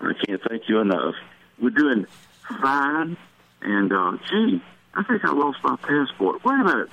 I 0.00 0.12
can't 0.24 0.40
thank 0.48 0.68
you 0.68 0.78
enough. 0.80 1.14
We're 1.60 1.70
doing 1.70 2.06
fine. 2.62 3.16
And, 3.60 3.92
uh, 3.92 4.16
gee, 4.30 4.62
I 4.94 5.02
think 5.02 5.24
I 5.24 5.32
lost 5.32 5.58
my 5.62 5.76
passport. 5.76 6.44
Wait 6.44 6.60
a 6.60 6.64
minute. 6.64 6.90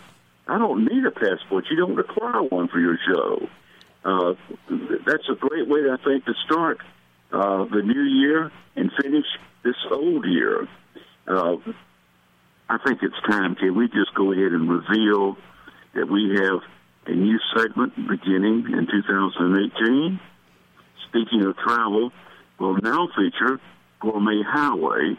I 0.48 0.58
don't 0.58 0.86
need 0.86 1.06
a 1.06 1.12
passport. 1.12 1.66
You 1.70 1.78
don't 1.78 1.96
require 1.96 2.44
one 2.44 2.68
for 2.68 2.80
your 2.80 2.98
show. 3.08 3.48
Uh, 4.04 4.34
that's 5.06 5.28
a 5.30 5.36
great 5.36 5.68
way, 5.68 5.82
I 5.92 5.98
think, 6.04 6.26
to 6.26 6.34
start 6.46 6.80
uh, 7.32 7.66
the 7.66 7.82
new 7.82 8.04
year 8.04 8.52
and 8.76 8.92
finish 9.02 9.26
this 9.64 9.76
old 9.90 10.26
year. 10.26 10.68
Uh, 11.28 11.58
I 12.70 12.78
think 12.86 13.02
it's 13.02 13.20
time. 13.28 13.56
Can 13.56 13.76
we 13.76 13.88
just 13.88 14.14
go 14.16 14.32
ahead 14.32 14.52
and 14.52 14.70
reveal 14.70 15.38
that 15.94 16.08
we 16.08 16.36
have 16.36 16.62
a 17.08 17.12
new 17.12 17.40
segment 17.56 17.96
beginning 17.96 18.66
in 18.72 18.88
2018? 18.90 20.20
Speaking 21.08 21.46
of 21.46 21.58
travel, 21.58 22.12
will 22.60 22.78
now 22.78 23.08
feature 23.16 23.60
Gourmet 24.00 24.42
Highway 24.44 25.16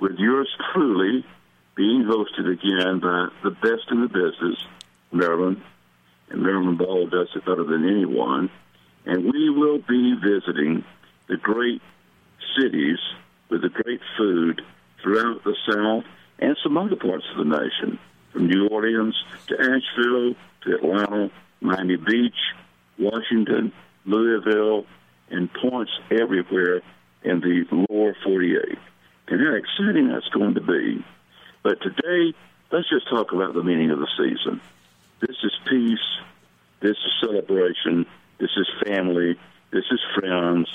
with 0.00 0.18
yours 0.18 0.48
truly 0.72 1.24
being 1.76 2.04
hosted 2.04 2.50
again 2.50 3.00
by 3.00 3.28
the 3.42 3.50
best 3.50 3.90
in 3.90 4.02
the 4.02 4.08
business, 4.08 4.58
Marilyn. 5.12 5.62
And 6.28 6.42
Marilyn 6.42 6.76
Ball 6.76 7.08
does 7.08 7.28
it 7.34 7.44
better 7.44 7.64
than 7.64 7.88
anyone. 7.88 8.50
And 9.06 9.32
we 9.32 9.50
will 9.50 9.78
be 9.78 10.14
visiting 10.22 10.84
the 11.28 11.36
great 11.36 11.82
cities 12.58 12.98
with 13.48 13.62
the 13.62 13.68
great 13.68 14.00
food 14.16 14.62
throughout 15.02 15.42
the 15.44 15.56
South 15.68 16.04
and 16.38 16.56
some 16.62 16.76
other 16.78 16.96
parts 16.96 17.24
of 17.32 17.38
the 17.38 17.44
nation, 17.44 17.98
from 18.32 18.46
New 18.46 18.68
Orleans 18.68 19.16
to 19.48 19.54
Asheville 19.54 20.34
to 20.62 20.74
Atlanta, 20.74 21.30
Miami 21.60 21.96
Beach, 21.96 22.34
Washington, 22.98 23.72
Louisville, 24.04 24.86
and 25.30 25.48
points 25.52 25.92
everywhere 26.10 26.82
in 27.22 27.40
the 27.40 27.64
lower 27.88 28.16
48. 28.24 28.78
And 29.28 29.40
how 29.40 29.54
exciting 29.54 30.08
that's 30.08 30.28
going 30.28 30.54
to 30.54 30.60
be. 30.60 31.04
But 31.62 31.80
today, 31.82 32.36
let's 32.72 32.88
just 32.88 33.08
talk 33.08 33.32
about 33.32 33.54
the 33.54 33.62
meaning 33.62 33.90
of 33.90 33.98
the 33.98 34.08
season. 34.16 34.60
This 35.20 35.36
is 35.42 35.52
peace. 35.68 35.98
This 36.80 36.96
is 36.96 37.12
celebration. 37.20 38.06
This 38.38 38.50
is 38.56 38.66
family. 38.84 39.38
This 39.70 39.84
is 39.90 40.00
friends. 40.14 40.68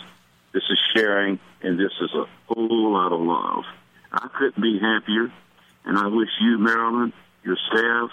This 0.53 0.63
is 0.69 0.79
sharing. 0.95 1.39
And 1.61 1.79
this 1.79 1.91
is 1.99 2.13
a 2.13 2.25
whole 2.47 2.93
lot 2.93 3.11
of 3.11 3.19
love. 3.19 3.65
I 4.11 4.29
couldn't 4.37 4.61
be 4.61 4.79
happier. 4.79 5.31
And 5.83 5.97
I 5.97 6.07
wish 6.07 6.29
you, 6.39 6.57
Marilyn, 6.57 7.11
your 7.43 7.57
staff, 7.69 8.11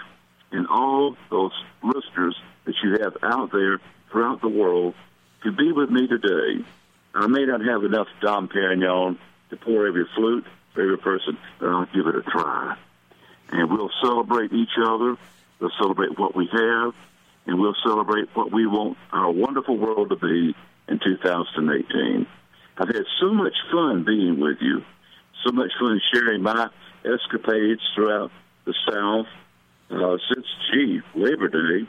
and 0.53 0.67
all 0.69 1.17
those 1.31 1.53
listeners 1.83 2.37
that 2.65 2.75
you 2.83 2.99
have 3.03 3.17
out 3.23 3.51
there 3.53 3.81
throughout 4.11 4.41
the 4.41 4.49
world 4.49 4.95
to 5.43 5.53
be 5.53 5.73
with 5.73 5.91
me 5.91 6.07
today. 6.07 6.65
I 7.15 7.27
may 7.27 7.45
not 7.45 7.65
have 7.65 7.85
enough 7.85 8.07
Dom 8.21 8.49
Perignon 8.49 9.19
to 9.51 9.57
pour 9.57 9.87
every 9.87 10.07
flute 10.15 10.47
for 10.75 10.83
every 10.83 10.99
person, 10.99 11.37
but 11.59 11.69
I'll 11.69 11.87
give 11.87 12.07
it 12.07 12.15
a 12.15 12.23
try. 12.23 12.77
And 13.51 13.71
we'll 13.71 13.91
celebrate 14.03 14.53
each 14.53 14.77
other. 14.79 15.17
We'll 15.61 15.73
celebrate 15.79 16.19
what 16.19 16.35
we 16.35 16.49
have, 16.53 16.95
and 17.47 17.61
we'll 17.61 17.77
celebrate 17.85 18.29
what 18.35 18.51
we 18.51 18.67
want 18.67 18.99
our 19.13 19.31
wonderful 19.31 19.77
world 19.77 20.11
to 20.11 20.17
be 20.17 20.57
in 20.89 20.99
2018. 20.99 22.27
I've 22.79 22.89
had 22.89 23.05
so 23.21 23.33
much 23.33 23.55
fun 23.71 24.05
being 24.05 24.41
with 24.41 24.59
you, 24.61 24.83
so 25.45 25.53
much 25.53 25.71
fun 25.79 26.01
sharing 26.13 26.43
my 26.43 26.69
escapades 27.05 27.81
throughout 27.95 28.33
the 28.65 28.75
South 28.91 29.27
uh, 29.93 30.17
since, 30.33 30.47
gee, 30.73 31.01
Labor 31.15 31.49
Day. 31.49 31.87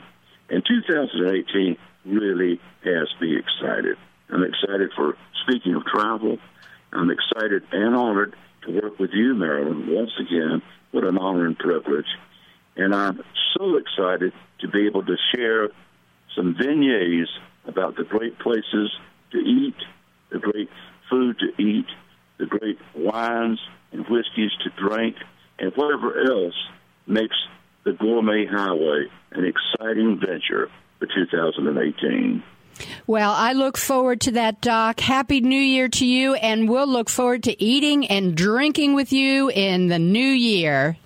And 0.50 0.62
2018 0.66 1.76
really 2.04 2.60
has 2.84 3.08
me 3.20 3.36
excited. 3.36 3.96
I'm 4.30 4.42
excited 4.42 4.90
for 4.94 5.16
speaking 5.42 5.74
of 5.74 5.84
travel. 5.86 6.38
I'm 6.92 7.10
excited 7.10 7.62
and 7.72 7.96
honored 7.96 8.36
to 8.66 8.80
work 8.80 8.98
with 8.98 9.10
you, 9.12 9.34
Marilyn, 9.34 9.88
once 9.92 10.12
again. 10.20 10.62
What 10.92 11.04
an 11.04 11.18
honor 11.18 11.46
and 11.46 11.58
privilege. 11.58 12.06
And 12.76 12.94
I'm 12.94 13.20
so 13.56 13.76
excited 13.76 14.32
to 14.60 14.68
be 14.68 14.86
able 14.86 15.04
to 15.04 15.16
share 15.34 15.68
some 16.36 16.56
vignettes 16.58 17.30
about 17.66 17.96
the 17.96 18.04
great 18.04 18.38
places 18.38 18.90
to 19.32 19.38
eat, 19.38 19.76
the 20.30 20.38
great 20.38 20.68
food 21.10 21.38
to 21.38 21.62
eat, 21.62 21.86
the 22.38 22.46
great 22.46 22.78
wines 22.94 23.60
and 23.92 24.06
whiskeys 24.08 24.50
to 24.64 24.70
drink, 24.76 25.16
and 25.58 25.72
whatever 25.76 26.20
else 26.20 26.54
makes 27.06 27.36
the 27.84 27.92
Gourmet 27.92 28.46
Highway 28.46 29.08
an 29.34 29.44
exciting 29.44 30.18
venture 30.18 30.70
for 30.98 31.06
2018. 31.06 32.42
Well, 33.06 33.32
I 33.32 33.52
look 33.52 33.76
forward 33.76 34.20
to 34.22 34.32
that, 34.32 34.60
Doc. 34.60 35.00
Happy 35.00 35.40
New 35.40 35.60
Year 35.60 35.88
to 35.88 36.06
you, 36.06 36.34
and 36.34 36.68
we'll 36.68 36.88
look 36.88 37.08
forward 37.08 37.44
to 37.44 37.62
eating 37.62 38.06
and 38.06 38.36
drinking 38.36 38.94
with 38.94 39.12
you 39.12 39.50
in 39.50 39.88
the 39.88 39.98
new 39.98 40.20
year. 40.20 40.96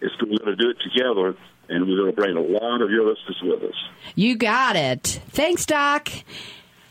It's, 0.00 0.14
we're 0.20 0.38
going 0.38 0.56
to 0.56 0.56
do 0.56 0.70
it 0.70 0.76
together, 0.82 1.36
and 1.68 1.88
we're 1.88 1.96
going 1.96 2.10
to 2.10 2.16
bring 2.16 2.36
a 2.36 2.40
lot 2.40 2.82
of 2.82 2.90
your 2.90 3.08
listeners 3.08 3.40
with 3.42 3.62
us. 3.62 3.76
You 4.14 4.36
got 4.36 4.76
it. 4.76 5.20
Thanks, 5.28 5.66
Doc. 5.66 6.08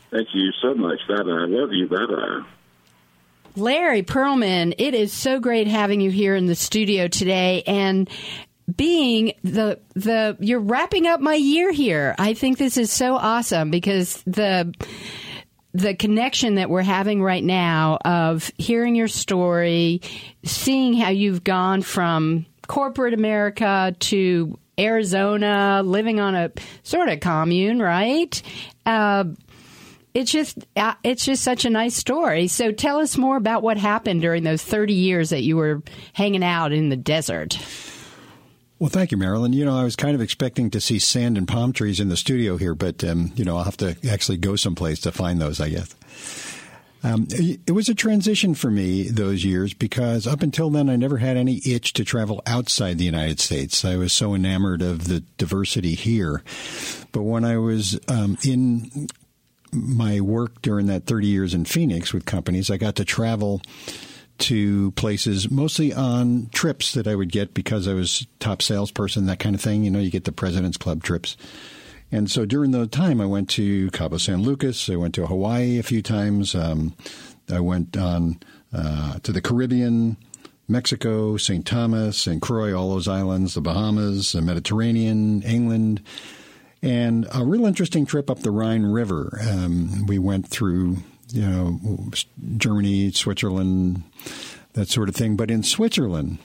Thank 0.10 0.30
you 0.34 0.52
so 0.62 0.74
much. 0.74 1.00
Bye 1.08 1.24
bye. 1.24 1.32
I 1.32 1.46
love 1.48 1.74
you. 1.74 1.88
Bye 1.88 2.06
bye. 2.08 2.42
Larry 3.56 4.04
Perlman, 4.04 4.74
it 4.78 4.94
is 4.94 5.14
so 5.14 5.40
great 5.40 5.68
having 5.68 6.02
you 6.02 6.10
here 6.10 6.36
in 6.36 6.48
the 6.48 6.56
studio 6.56 7.08
today. 7.08 7.62
And 7.68 8.10
being 8.74 9.34
the 9.44 9.80
the 9.94 10.38
you're 10.40 10.60
wrapping 10.60 11.08
up 11.08 11.20
my 11.20 11.36
year 11.36 11.72
here. 11.72 12.16
I 12.18 12.34
think 12.34 12.58
this 12.58 12.78
is 12.78 12.92
so 12.92 13.16
awesome 13.16 13.72
because 13.72 14.22
the 14.26 14.74
the 15.74 15.96
connection 15.96 16.56
that 16.56 16.70
we're 16.70 16.84
having 16.84 17.22
right 17.22 17.44
now 17.44 17.98
of 18.06 18.52
hearing 18.58 18.96
your 18.96 19.08
story, 19.08 20.02
seeing 20.44 20.94
how 20.94 21.10
you've 21.10 21.44
gone 21.44 21.82
from 21.82 22.46
corporate 22.68 23.14
America 23.14 23.96
to 24.00 24.58
Arizona, 24.80 25.82
living 25.84 26.20
on 26.20 26.36
a 26.36 26.52
sort 26.84 27.10
of 27.10 27.20
commune, 27.20 27.80
right? 27.80 28.42
Uh, 28.86 29.26
it's 30.14 30.32
just 30.32 30.60
uh, 30.76 30.94
it's 31.04 31.26
just 31.26 31.44
such 31.44 31.66
a 31.66 31.70
nice 31.70 31.96
story. 31.96 32.48
So 32.48 32.72
tell 32.72 33.00
us 33.00 33.18
more 33.18 33.36
about 33.36 33.64
what 33.64 33.78
happened 33.78 34.22
during 34.22 34.44
those 34.44 34.64
30 34.64 34.94
years 34.94 35.32
that 35.32 35.42
you 35.42 35.58
were 35.58 35.82
hanging 36.14 36.44
out 36.44 36.72
in 36.72 36.90
the 36.90 36.96
desert. 36.96 37.58
Well, 38.80 38.90
thank 38.90 39.12
you, 39.12 39.18
Marilyn. 39.18 39.54
You 39.54 39.66
know, 39.66 39.78
I 39.78 39.84
was 39.84 39.96
kind 39.96 40.16
of 40.16 40.22
expecting 40.22 40.70
to 40.72 40.82
see 40.82 41.00
sand 41.00 41.38
and 41.38 41.48
palm 41.48 41.74
trees 41.74 42.00
in 42.00 42.10
the 42.10 42.18
studio 42.18 42.58
here, 42.58 42.76
but 42.76 43.04
um, 43.04 43.32
you 43.36 43.46
know, 43.46 43.58
I'll 43.58 43.64
have 43.64 43.78
to 43.78 43.96
actually 44.10 44.38
go 44.38 44.56
someplace 44.56 45.00
to 45.02 45.12
find 45.12 45.40
those. 45.40 45.62
I 45.62 45.70
guess. 45.70 45.96
Um, 47.06 47.28
it 47.30 47.72
was 47.72 47.90
a 47.90 47.96
transition 47.96 48.56
for 48.56 48.72
me 48.72 49.10
those 49.10 49.44
years 49.44 49.74
because 49.74 50.26
up 50.26 50.42
until 50.42 50.70
then 50.70 50.90
I 50.90 50.96
never 50.96 51.18
had 51.18 51.36
any 51.36 51.62
itch 51.66 51.92
to 51.94 52.06
travel 52.06 52.42
outside 52.46 52.98
the 52.98 53.04
United 53.04 53.42
States. 53.42 53.84
I 53.84 53.98
was 53.98 54.14
so 54.14 54.34
enamored 54.34 54.82
of 54.82 55.10
the 55.10 55.20
diversity 55.38 55.96
here. 55.96 56.44
But 57.12 57.24
when 57.24 57.44
I 57.44 57.58
was 57.58 58.00
um, 58.08 58.38
in 58.46 59.10
my 59.74 60.22
work 60.22 60.62
during 60.62 60.88
that 60.88 61.06
30 61.06 61.28
years 61.28 61.54
in 61.54 61.66
Phoenix 61.66 62.14
with 62.14 62.26
companies, 62.26 62.72
I 62.72 62.78
got 62.78 62.96
to 62.96 63.06
travel 63.06 63.62
to 64.40 64.92
places, 64.92 65.50
mostly 65.50 65.94
on 65.94 66.50
trips 66.52 66.94
that 66.94 67.08
I 67.08 67.16
would 67.16 67.32
get 67.32 67.54
because 67.54 67.88
I 67.88 67.94
was 67.94 68.28
top 68.40 68.62
salesperson, 68.62 69.26
that 69.28 69.40
kind 69.40 69.56
of 69.56 69.62
thing. 69.62 69.84
You 69.84 69.92
know, 69.92 70.00
you 70.00 70.12
get 70.12 70.26
the 70.26 70.32
President's 70.32 70.78
Club 70.78 71.04
trips. 71.04 71.38
And 72.12 72.30
so 72.30 72.46
during 72.46 72.72
the 72.72 72.86
time, 72.86 73.20
I 73.20 73.26
went 73.26 73.50
to 73.52 73.90
Cabo 73.92 74.18
San 74.18 74.44
Lucas. 74.44 74.90
I 74.90 74.96
went 74.96 75.16
to 75.16 75.26
Hawaii 75.26 75.80
a 75.80 75.84
few 75.84 76.02
times. 76.02 76.54
Um, 76.54 76.94
I 77.52 77.60
went 77.60 77.98
on 77.98 78.40
uh, 78.72 79.20
to 79.20 79.32
the 79.32 79.42
Caribbean, 79.42 80.18
Mexico, 80.68 81.38
St. 81.38 81.66
Thomas, 81.66 82.18
St. 82.18 82.42
Croix, 82.42 82.78
all 82.78 82.92
those 82.92 83.08
islands, 83.08 83.56
the 83.56 83.62
Bahamas, 83.62 84.34
the 84.34 84.42
Mediterranean, 84.42 85.42
England, 85.42 86.02
and 86.82 87.28
a 87.34 87.44
real 87.46 87.66
interesting 87.66 88.06
trip 88.06 88.30
up 88.30 88.40
the 88.40 88.52
Rhine 88.52 88.84
River. 88.84 89.40
Um, 89.42 90.06
we 90.06 90.20
went 90.20 90.48
through 90.48 90.98
you 91.34 91.42
know, 91.42 92.12
Germany, 92.58 93.12
Switzerland, 93.12 94.04
that 94.74 94.88
sort 94.88 95.10
of 95.10 95.16
thing. 95.16 95.36
But 95.36 95.50
in 95.50 95.64
Switzerland, 95.64 96.38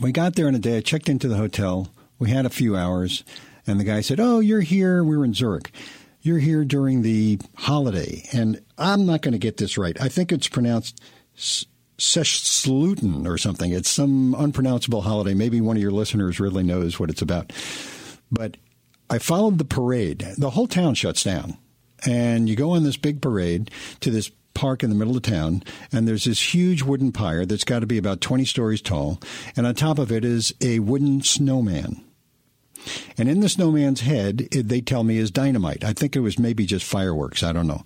we 0.00 0.10
got 0.10 0.34
there 0.34 0.48
in 0.48 0.56
a 0.56 0.58
day. 0.58 0.78
I 0.78 0.80
checked 0.80 1.08
into 1.08 1.28
the 1.28 1.36
hotel. 1.36 1.88
We 2.18 2.30
had 2.30 2.44
a 2.44 2.50
few 2.50 2.76
hours, 2.76 3.22
and 3.64 3.78
the 3.78 3.84
guy 3.84 4.00
said, 4.00 4.18
"Oh, 4.18 4.40
you're 4.40 4.60
here. 4.60 5.04
We 5.04 5.16
were 5.16 5.24
in 5.24 5.34
Zurich. 5.34 5.70
You're 6.20 6.40
here 6.40 6.64
during 6.64 7.02
the 7.02 7.38
holiday." 7.54 8.24
And 8.32 8.60
I'm 8.76 9.06
not 9.06 9.22
going 9.22 9.32
to 9.32 9.38
get 9.38 9.58
this 9.58 9.78
right. 9.78 9.96
I 10.00 10.08
think 10.08 10.32
it's 10.32 10.48
pronounced. 10.48 11.00
Sechsluten 11.98 13.26
or 13.26 13.38
something. 13.38 13.72
It's 13.72 13.88
some 13.88 14.34
unpronounceable 14.36 15.02
holiday. 15.02 15.32
Maybe 15.32 15.60
one 15.60 15.76
of 15.76 15.82
your 15.82 15.92
listeners 15.92 16.40
really 16.40 16.62
knows 16.62 16.98
what 16.98 17.08
it's 17.08 17.22
about. 17.22 17.52
But 18.32 18.56
I 19.08 19.18
followed 19.18 19.58
the 19.58 19.64
parade. 19.64 20.26
The 20.36 20.50
whole 20.50 20.66
town 20.66 20.94
shuts 20.94 21.22
down 21.22 21.56
and 22.06 22.48
you 22.48 22.56
go 22.56 22.70
on 22.70 22.84
this 22.84 22.96
big 22.96 23.20
parade 23.20 23.70
to 24.00 24.10
this 24.10 24.30
park 24.54 24.82
in 24.82 24.90
the 24.90 24.96
middle 24.96 25.16
of 25.16 25.22
town, 25.22 25.62
and 25.92 26.08
there's 26.08 26.24
this 26.24 26.54
huge 26.54 26.82
wooden 26.82 27.12
pyre 27.12 27.44
that's 27.44 27.64
got 27.64 27.80
to 27.80 27.86
be 27.86 27.98
about 27.98 28.20
20 28.20 28.44
stories 28.44 28.80
tall, 28.80 29.20
and 29.56 29.66
on 29.66 29.74
top 29.74 29.98
of 29.98 30.10
it 30.10 30.24
is 30.24 30.54
a 30.60 30.78
wooden 30.78 31.22
snowman. 31.22 32.02
And 33.18 33.28
in 33.28 33.40
the 33.40 33.48
snowman's 33.48 34.00
head, 34.00 34.48
it, 34.52 34.68
they 34.68 34.80
tell 34.80 35.04
me, 35.04 35.18
is 35.18 35.30
dynamite. 35.30 35.84
I 35.84 35.92
think 35.92 36.16
it 36.16 36.20
was 36.20 36.38
maybe 36.38 36.66
just 36.66 36.86
fireworks. 36.86 37.42
I 37.42 37.52
don't 37.52 37.66
know. 37.66 37.84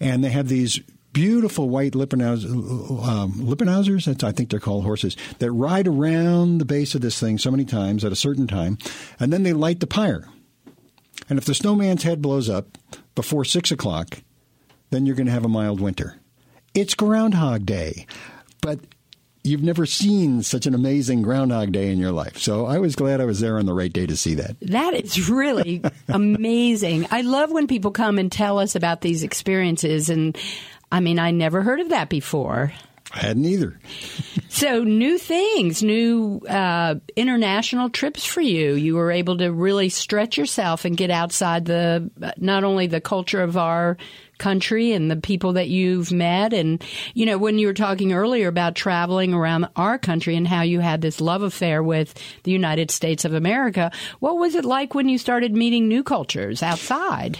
And 0.00 0.22
they 0.22 0.30
have 0.30 0.48
these 0.48 0.80
beautiful 1.12 1.68
white 1.68 1.94
Lippenhaus, 1.94 2.44
um, 2.44 3.32
Lippenhausers, 3.32 4.22
I 4.22 4.32
think 4.32 4.50
they're 4.50 4.60
called 4.60 4.84
horses, 4.84 5.16
that 5.38 5.50
ride 5.50 5.88
around 5.88 6.58
the 6.58 6.64
base 6.64 6.94
of 6.94 7.00
this 7.00 7.18
thing 7.18 7.38
so 7.38 7.50
many 7.50 7.64
times 7.64 8.04
at 8.04 8.12
a 8.12 8.16
certain 8.16 8.46
time, 8.46 8.78
and 9.18 9.32
then 9.32 9.42
they 9.42 9.52
light 9.52 9.80
the 9.80 9.86
pyre. 9.86 10.28
And 11.28 11.38
if 11.38 11.44
the 11.44 11.54
snowman's 11.54 12.02
head 12.02 12.22
blows 12.22 12.48
up 12.48 12.78
before 13.14 13.44
six 13.44 13.70
o'clock, 13.70 14.22
then 14.90 15.06
you're 15.06 15.16
going 15.16 15.26
to 15.26 15.32
have 15.32 15.44
a 15.44 15.48
mild 15.48 15.80
winter. 15.80 16.16
It's 16.74 16.94
Groundhog 16.94 17.66
Day, 17.66 18.06
but 18.60 18.80
you've 19.44 19.62
never 19.62 19.86
seen 19.86 20.42
such 20.42 20.66
an 20.66 20.74
amazing 20.74 21.22
Groundhog 21.22 21.72
Day 21.72 21.90
in 21.90 21.98
your 21.98 22.12
life. 22.12 22.38
So 22.38 22.66
I 22.66 22.78
was 22.78 22.96
glad 22.96 23.20
I 23.20 23.24
was 23.24 23.40
there 23.40 23.58
on 23.58 23.66
the 23.66 23.74
right 23.74 23.92
day 23.92 24.06
to 24.06 24.16
see 24.16 24.34
that. 24.34 24.56
That 24.60 24.94
is 24.94 25.28
really 25.28 25.82
amazing. 26.08 27.06
I 27.10 27.22
love 27.22 27.50
when 27.50 27.66
people 27.66 27.90
come 27.90 28.18
and 28.18 28.30
tell 28.30 28.58
us 28.58 28.74
about 28.74 29.00
these 29.00 29.22
experiences. 29.22 30.10
And 30.10 30.36
I 30.92 31.00
mean, 31.00 31.18
I 31.18 31.30
never 31.30 31.62
heard 31.62 31.80
of 31.80 31.90
that 31.90 32.08
before. 32.08 32.72
I 33.12 33.20
hadn't 33.20 33.46
either. 33.46 33.78
so 34.48 34.84
new 34.84 35.16
things, 35.16 35.82
new 35.82 36.42
uh, 36.48 36.96
international 37.16 37.88
trips 37.88 38.24
for 38.24 38.42
you. 38.42 38.74
You 38.74 38.96
were 38.96 39.10
able 39.10 39.38
to 39.38 39.50
really 39.50 39.88
stretch 39.88 40.36
yourself 40.36 40.84
and 40.84 40.96
get 40.96 41.10
outside 41.10 41.64
the 41.64 42.10
not 42.36 42.64
only 42.64 42.86
the 42.86 43.00
culture 43.00 43.42
of 43.42 43.56
our 43.56 43.96
country 44.36 44.92
and 44.92 45.10
the 45.10 45.16
people 45.16 45.54
that 45.54 45.68
you've 45.68 46.12
met, 46.12 46.52
and 46.52 46.84
you 47.14 47.24
know 47.24 47.38
when 47.38 47.58
you 47.58 47.66
were 47.66 47.74
talking 47.74 48.12
earlier 48.12 48.48
about 48.48 48.74
traveling 48.74 49.32
around 49.32 49.68
our 49.74 49.98
country 49.98 50.36
and 50.36 50.46
how 50.46 50.62
you 50.62 50.80
had 50.80 51.00
this 51.00 51.20
love 51.20 51.42
affair 51.42 51.82
with 51.82 52.14
the 52.42 52.52
United 52.52 52.90
States 52.90 53.24
of 53.24 53.32
America. 53.32 53.90
What 54.20 54.36
was 54.36 54.54
it 54.54 54.66
like 54.66 54.94
when 54.94 55.08
you 55.08 55.16
started 55.16 55.54
meeting 55.56 55.88
new 55.88 56.02
cultures 56.02 56.62
outside? 56.62 57.38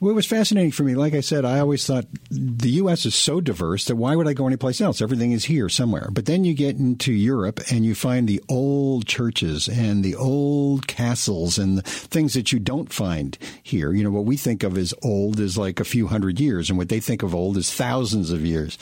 Well, 0.00 0.10
it 0.10 0.14
was 0.14 0.26
fascinating 0.26 0.72
for 0.72 0.82
me. 0.82 0.94
Like 0.94 1.14
I 1.14 1.20
said, 1.20 1.44
I 1.46 1.58
always 1.58 1.86
thought 1.86 2.04
the 2.30 2.68
U.S. 2.70 3.06
is 3.06 3.14
so 3.14 3.40
diverse 3.40 3.86
that 3.86 3.96
why 3.96 4.14
would 4.14 4.28
I 4.28 4.34
go 4.34 4.46
anyplace 4.46 4.80
else? 4.80 5.00
Everything 5.00 5.32
is 5.32 5.46
here 5.46 5.70
somewhere. 5.70 6.08
But 6.12 6.26
then 6.26 6.44
you 6.44 6.52
get 6.52 6.76
into 6.76 7.12
Europe 7.12 7.60
and 7.70 7.84
you 7.84 7.94
find 7.94 8.28
the 8.28 8.42
old 8.48 9.06
churches 9.06 9.68
and 9.68 10.04
the 10.04 10.14
old 10.14 10.86
castles 10.86 11.56
and 11.58 11.84
things 11.86 12.34
that 12.34 12.52
you 12.52 12.58
don't 12.58 12.92
find 12.92 13.38
here. 13.62 13.92
You 13.92 14.04
know, 14.04 14.10
what 14.10 14.26
we 14.26 14.36
think 14.36 14.62
of 14.62 14.76
as 14.76 14.92
old 15.02 15.40
is 15.40 15.56
like 15.56 15.80
a 15.80 15.84
few 15.84 16.08
hundred 16.08 16.40
years, 16.40 16.68
and 16.68 16.78
what 16.78 16.90
they 16.90 17.00
think 17.00 17.22
of 17.22 17.34
old 17.34 17.56
is 17.56 17.72
thousands 17.72 18.30
of 18.30 18.44
years. 18.44 18.76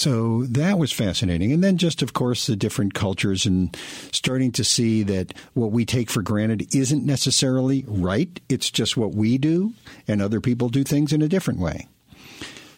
So 0.00 0.44
that 0.46 0.78
was 0.78 0.92
fascinating. 0.92 1.52
And 1.52 1.62
then 1.62 1.76
just, 1.76 2.00
of 2.00 2.14
course, 2.14 2.46
the 2.46 2.56
different 2.56 2.94
cultures 2.94 3.44
and 3.44 3.76
starting 4.12 4.50
to 4.52 4.64
see 4.64 5.02
that 5.02 5.34
what 5.52 5.72
we 5.72 5.84
take 5.84 6.08
for 6.10 6.22
granted 6.22 6.74
isn't 6.74 7.04
necessarily 7.04 7.84
right. 7.86 8.40
It's 8.48 8.70
just 8.70 8.96
what 8.96 9.14
we 9.14 9.36
do, 9.36 9.74
and 10.08 10.22
other 10.22 10.40
people 10.40 10.70
do 10.70 10.84
things 10.84 11.12
in 11.12 11.20
a 11.20 11.28
different 11.28 11.60
way. 11.60 11.86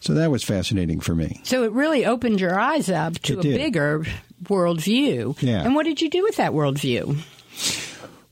So 0.01 0.15
that 0.15 0.31
was 0.31 0.43
fascinating 0.43 0.99
for 0.99 1.15
me. 1.15 1.39
So 1.45 1.63
it 1.63 1.71
really 1.71 2.05
opened 2.05 2.41
your 2.41 2.59
eyes 2.59 2.89
up 2.89 3.13
to 3.19 3.35
It 3.35 3.39
a 3.39 3.41
did. 3.41 3.57
bigger 3.57 4.05
worldview. 4.43 5.41
Yeah. 5.41 5.63
And 5.63 5.75
what 5.75 5.85
did 5.85 6.01
you 6.01 6.09
do 6.09 6.23
with 6.23 6.35
that 6.35 6.51
worldview? 6.51 7.21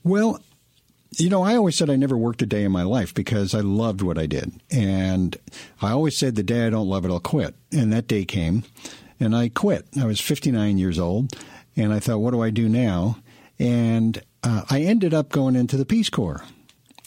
Well, 0.04 0.38
you 1.18 1.28
know, 1.28 1.42
I 1.42 1.56
always 1.56 1.76
said 1.76 1.90
I 1.90 1.96
never 1.96 2.16
worked 2.16 2.42
a 2.42 2.46
day 2.46 2.64
in 2.64 2.72
my 2.72 2.82
life 2.82 3.12
because 3.14 3.54
I 3.54 3.60
loved 3.60 4.02
what 4.02 4.18
I 4.18 4.26
did. 4.26 4.52
And 4.70 5.36
I 5.80 5.92
always 5.92 6.16
said 6.16 6.34
the 6.34 6.42
day 6.42 6.66
I 6.66 6.70
don't 6.70 6.88
love 6.88 7.04
it, 7.04 7.10
I'll 7.10 7.20
quit. 7.20 7.54
And 7.70 7.92
that 7.92 8.06
day 8.06 8.24
came 8.24 8.64
and 9.20 9.36
I 9.36 9.48
quit. 9.48 9.86
I 10.00 10.06
was 10.06 10.20
59 10.20 10.78
years 10.78 10.98
old 10.98 11.32
and 11.76 11.92
I 11.92 12.00
thought, 12.00 12.18
what 12.18 12.32
do 12.32 12.42
I 12.42 12.50
do 12.50 12.68
now? 12.68 13.18
And 13.58 14.22
uh, 14.42 14.62
I 14.70 14.82
ended 14.82 15.14
up 15.14 15.28
going 15.28 15.56
into 15.56 15.76
the 15.76 15.86
Peace 15.86 16.10
Corps 16.10 16.42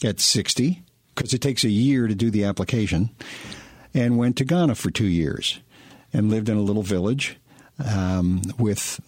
at 0.03 0.19
60 0.19 0.83
because 1.13 1.33
it 1.33 1.41
takes 1.41 1.63
a 1.63 1.69
year 1.69 2.07
to 2.07 2.15
do 2.15 2.29
the 2.29 2.43
application 2.43 3.09
and 3.93 4.17
went 4.17 4.37
to 4.37 4.45
Ghana 4.45 4.75
for 4.75 4.91
two 4.91 5.07
years 5.07 5.59
and 6.13 6.29
lived 6.29 6.49
in 6.49 6.57
a 6.57 6.61
little 6.61 6.83
village 6.83 7.37
um, 7.83 8.41
with 8.57 8.99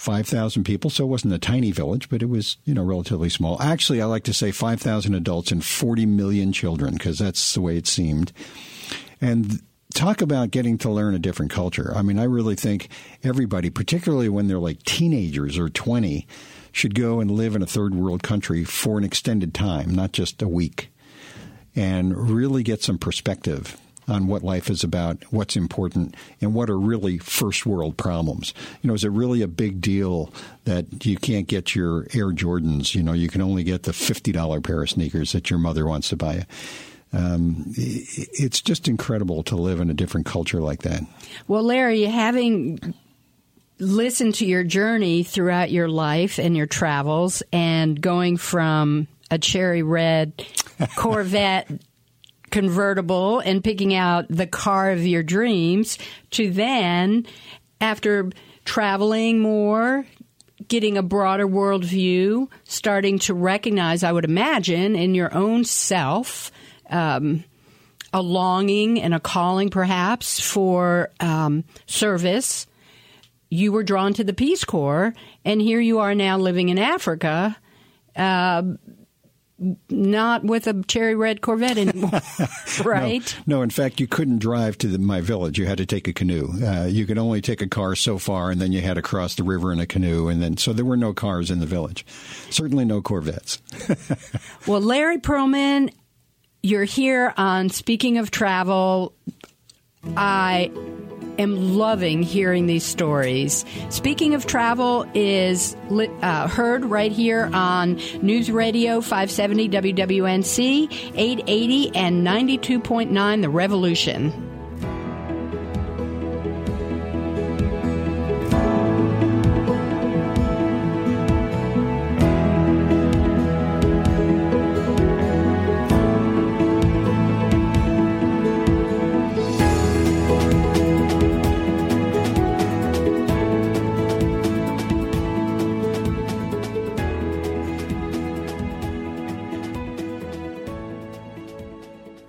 5,000 0.00 0.64
people. 0.64 0.88
So 0.88 1.04
it 1.04 1.08
wasn't 1.08 1.34
a 1.34 1.38
tiny 1.38 1.72
village, 1.72 2.08
but 2.08 2.22
it 2.22 2.30
was, 2.30 2.56
you 2.64 2.72
know, 2.72 2.82
relatively 2.82 3.28
small. 3.28 3.60
Actually, 3.60 4.00
I 4.00 4.06
like 4.06 4.24
to 4.24 4.32
say 4.32 4.50
5,000 4.50 5.14
adults 5.14 5.52
and 5.52 5.62
40 5.62 6.06
million 6.06 6.54
children 6.54 6.94
because 6.94 7.18
that's 7.18 7.52
the 7.52 7.60
way 7.60 7.76
it 7.76 7.86
seemed. 7.86 8.32
And 9.20 9.60
talk 9.92 10.22
about 10.22 10.52
getting 10.52 10.78
to 10.78 10.90
learn 10.90 11.14
a 11.14 11.18
different 11.18 11.52
culture. 11.52 11.92
I 11.94 12.00
mean, 12.00 12.18
I 12.18 12.24
really 12.24 12.56
think 12.56 12.88
everybody, 13.22 13.68
particularly 13.68 14.30
when 14.30 14.48
they're 14.48 14.58
like 14.58 14.82
teenagers 14.84 15.58
or 15.58 15.68
20, 15.68 16.26
should 16.72 16.94
go 16.94 17.20
and 17.20 17.30
live 17.30 17.54
in 17.54 17.60
a 17.60 17.66
third 17.66 17.94
world 17.94 18.22
country 18.22 18.64
for 18.64 18.96
an 18.96 19.04
extended 19.04 19.52
time, 19.52 19.94
not 19.94 20.12
just 20.12 20.40
a 20.40 20.48
week, 20.48 20.90
and 21.76 22.30
really 22.30 22.62
get 22.62 22.82
some 22.82 22.96
perspective 22.96 23.76
on 24.10 24.26
what 24.26 24.42
life 24.42 24.68
is 24.68 24.84
about, 24.84 25.22
what's 25.30 25.56
important, 25.56 26.14
and 26.40 26.54
what 26.54 26.68
are 26.68 26.78
really 26.78 27.18
first 27.18 27.64
world 27.64 27.96
problems. 27.96 28.52
You 28.82 28.88
know, 28.88 28.94
is 28.94 29.04
it 29.04 29.10
really 29.10 29.42
a 29.42 29.48
big 29.48 29.80
deal 29.80 30.32
that 30.64 31.06
you 31.06 31.16
can't 31.16 31.46
get 31.46 31.74
your 31.74 32.06
Air 32.12 32.32
Jordans? 32.32 32.94
You 32.94 33.02
know, 33.02 33.12
you 33.12 33.28
can 33.28 33.40
only 33.40 33.64
get 33.64 33.84
the 33.84 33.92
$50 33.92 34.62
pair 34.62 34.82
of 34.82 34.90
sneakers 34.90 35.32
that 35.32 35.50
your 35.50 35.58
mother 35.58 35.86
wants 35.86 36.08
to 36.10 36.16
buy 36.16 36.34
you. 36.34 36.42
Um, 37.12 37.64
it's 37.76 38.60
just 38.60 38.86
incredible 38.86 39.42
to 39.44 39.56
live 39.56 39.80
in 39.80 39.90
a 39.90 39.94
different 39.94 40.26
culture 40.26 40.60
like 40.60 40.82
that. 40.82 41.02
Well, 41.48 41.64
Larry, 41.64 42.02
you 42.02 42.08
having 42.08 42.94
listened 43.80 44.36
to 44.36 44.46
your 44.46 44.62
journey 44.62 45.24
throughout 45.24 45.70
your 45.70 45.88
life 45.88 46.38
and 46.38 46.56
your 46.56 46.66
travels 46.66 47.42
and 47.52 48.00
going 48.00 48.36
from 48.36 49.08
a 49.30 49.38
cherry 49.38 49.82
red 49.82 50.44
Corvette 50.96 51.68
convertible 52.50 53.40
and 53.40 53.62
picking 53.62 53.94
out 53.94 54.26
the 54.28 54.46
car 54.46 54.90
of 54.90 55.06
your 55.06 55.22
dreams 55.22 55.98
to 56.32 56.50
then, 56.50 57.26
after 57.80 58.30
traveling 58.64 59.40
more, 59.40 60.06
getting 60.68 60.98
a 60.98 61.02
broader 61.02 61.46
worldview, 61.46 62.48
starting 62.64 63.18
to 63.20 63.34
recognize, 63.34 64.04
I 64.04 64.12
would 64.12 64.24
imagine, 64.24 64.94
in 64.94 65.14
your 65.14 65.34
own 65.34 65.64
self, 65.64 66.52
um, 66.90 67.44
a 68.12 68.20
longing 68.20 69.00
and 69.00 69.14
a 69.14 69.20
calling 69.20 69.70
perhaps 69.70 70.40
for 70.40 71.10
um, 71.20 71.64
service. 71.86 72.66
You 73.48 73.72
were 73.72 73.82
drawn 73.82 74.12
to 74.14 74.24
the 74.24 74.32
Peace 74.32 74.64
Corps, 74.64 75.14
and 75.44 75.60
here 75.60 75.80
you 75.80 75.98
are 76.00 76.14
now 76.14 76.38
living 76.38 76.68
in 76.68 76.78
Africa. 76.78 77.56
Uh, 78.14 78.62
not 79.90 80.44
with 80.44 80.66
a 80.66 80.82
cherry 80.84 81.14
red 81.14 81.40
Corvette 81.40 81.76
anymore, 81.78 82.20
right? 82.84 83.36
No, 83.46 83.56
no, 83.56 83.62
in 83.62 83.70
fact, 83.70 84.00
you 84.00 84.06
couldn't 84.06 84.38
drive 84.38 84.78
to 84.78 84.86
the, 84.88 84.98
my 84.98 85.20
village. 85.20 85.58
You 85.58 85.66
had 85.66 85.78
to 85.78 85.86
take 85.86 86.08
a 86.08 86.12
canoe. 86.12 86.48
Uh, 86.64 86.86
you 86.86 87.06
could 87.06 87.18
only 87.18 87.40
take 87.40 87.60
a 87.60 87.66
car 87.68 87.94
so 87.94 88.18
far, 88.18 88.50
and 88.50 88.60
then 88.60 88.72
you 88.72 88.80
had 88.80 88.94
to 88.94 89.02
cross 89.02 89.34
the 89.34 89.42
river 89.42 89.72
in 89.72 89.78
a 89.80 89.86
canoe, 89.86 90.28
and 90.28 90.42
then 90.42 90.56
so 90.56 90.72
there 90.72 90.84
were 90.84 90.96
no 90.96 91.12
cars 91.12 91.50
in 91.50 91.60
the 91.60 91.66
village. 91.66 92.06
Certainly 92.50 92.86
no 92.86 93.00
Corvettes. 93.02 93.60
Well, 94.66 94.80
Larry 94.80 95.18
Perlman, 95.18 95.92
you're 96.62 96.84
here 96.84 97.32
on 97.36 97.70
Speaking 97.70 98.18
of 98.18 98.30
Travel. 98.30 99.14
I 100.16 100.70
am 101.40 101.76
loving 101.76 102.22
hearing 102.22 102.66
these 102.66 102.84
stories. 102.84 103.64
Speaking 103.88 104.34
of 104.34 104.46
Travel 104.46 105.06
is 105.14 105.76
uh, 106.22 106.48
heard 106.48 106.84
right 106.84 107.12
here 107.12 107.50
on 107.52 107.94
News 108.22 108.50
Radio 108.50 109.00
570 109.00 109.68
WWNC, 109.68 111.12
880 111.14 111.96
and 111.96 112.26
92.9 112.26 113.42
The 113.42 113.48
Revolution. 113.48 114.49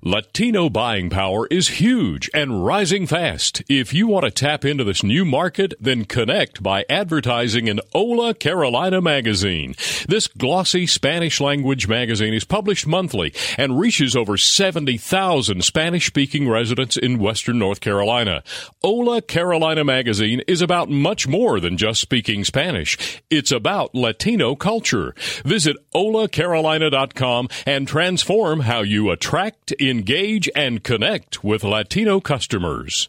Latino 0.00 0.70
buying 0.70 1.10
power 1.10 1.48
is 1.48 1.80
huge 1.80 2.30
and 2.32 2.64
rising 2.64 3.04
fast. 3.04 3.64
If 3.68 3.92
you 3.92 4.06
want 4.06 4.26
to 4.26 4.30
tap 4.30 4.64
into 4.64 4.84
this 4.84 5.02
new 5.02 5.24
market, 5.24 5.74
then 5.80 6.04
connect 6.04 6.62
by 6.62 6.84
advertising 6.88 7.66
in 7.66 7.80
Ola 7.92 8.32
Carolina 8.32 9.00
magazine. 9.00 9.74
This 10.08 10.28
glossy 10.28 10.86
Spanish 10.86 11.40
language 11.40 11.88
magazine 11.88 12.32
is 12.32 12.44
published 12.44 12.86
monthly 12.86 13.34
and 13.56 13.80
reaches 13.80 14.14
over 14.14 14.36
70,000 14.36 15.64
Spanish 15.64 16.06
speaking 16.06 16.48
residents 16.48 16.96
in 16.96 17.18
Western 17.18 17.58
North 17.58 17.80
Carolina. 17.80 18.44
Ola 18.84 19.20
Carolina 19.20 19.84
magazine 19.84 20.42
is 20.46 20.62
about 20.62 20.88
much 20.88 21.26
more 21.26 21.58
than 21.58 21.76
just 21.76 22.00
speaking 22.00 22.44
Spanish. 22.44 23.20
It's 23.30 23.50
about 23.50 23.96
Latino 23.96 24.54
culture. 24.54 25.16
Visit 25.44 25.76
olacarolina.com 25.92 27.48
and 27.66 27.88
transform 27.88 28.60
how 28.60 28.82
you 28.82 29.10
attract, 29.10 29.72
engage, 29.88 30.48
and 30.54 30.84
connect 30.84 31.42
with 31.42 31.64
Latino 31.64 32.20
customers. 32.20 33.08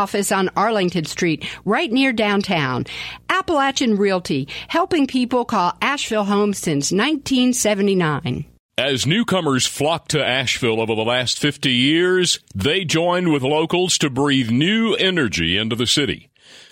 on 0.31 0.49
Arlington 0.55 1.05
Street, 1.05 1.45
right 1.65 1.91
near 1.91 2.11
downtown. 2.11 2.85
Appalachian 3.29 3.95
Realty, 3.97 4.47
helping 4.67 5.05
people 5.05 5.45
call 5.45 5.77
Asheville 5.81 6.25
home 6.25 6.53
since 6.53 6.91
1979. 6.91 8.45
As 8.77 9.05
newcomers 9.05 9.67
flocked 9.67 10.09
to 10.11 10.25
Asheville 10.25 10.81
over 10.81 10.95
the 10.95 11.03
last 11.03 11.37
50 11.37 11.71
years, 11.71 12.39
they 12.55 12.83
joined 12.83 13.31
with 13.31 13.43
locals 13.43 13.99
to 13.99 14.09
breathe 14.09 14.49
new 14.49 14.95
energy 14.95 15.55
into 15.55 15.75
the 15.75 15.85
city. 15.85 16.30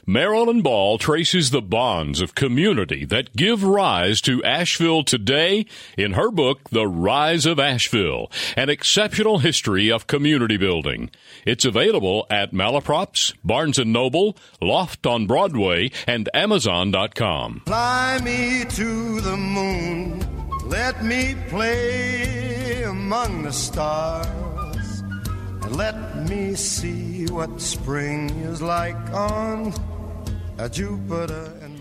Marilyn 0.09 0.63
Ball 0.63 0.97
traces 0.97 1.51
the 1.51 1.61
bonds 1.61 2.19
of 2.19 2.33
community 2.33 3.05
that 3.05 3.35
give 3.35 3.63
rise 3.63 4.21
to 4.21 4.43
Asheville 4.43 5.03
today 5.03 5.67
in 5.99 6.13
her 6.13 6.31
book, 6.31 6.67
The 6.71 6.87
Rise 6.87 7.45
of 7.45 7.59
Asheville, 7.59 8.31
an 8.57 8.69
exceptional 8.69 9.37
history 9.37 9.91
of 9.91 10.07
community 10.07 10.57
building. 10.57 11.11
It's 11.45 11.63
available 11.63 12.25
at 12.31 12.53
Malaprops, 12.53 13.35
Barnes 13.43 13.77
& 13.77 13.85
Noble, 13.85 14.35
Loft 14.59 15.05
on 15.05 15.27
Broadway, 15.27 15.91
and 16.07 16.27
Amazon.com. 16.33 17.61
Fly 17.67 18.19
me 18.23 18.65
to 18.67 19.21
the 19.21 19.37
moon, 19.37 20.25
let 20.67 21.05
me 21.05 21.35
play 21.49 22.81
among 22.81 23.43
the 23.43 23.53
stars, 23.53 25.01
and 25.61 25.75
let 25.75 26.27
me 26.27 26.55
see 26.55 27.27
what 27.27 27.61
spring 27.61 28.31
is 28.39 28.59
like 28.59 28.97
on. 29.13 29.71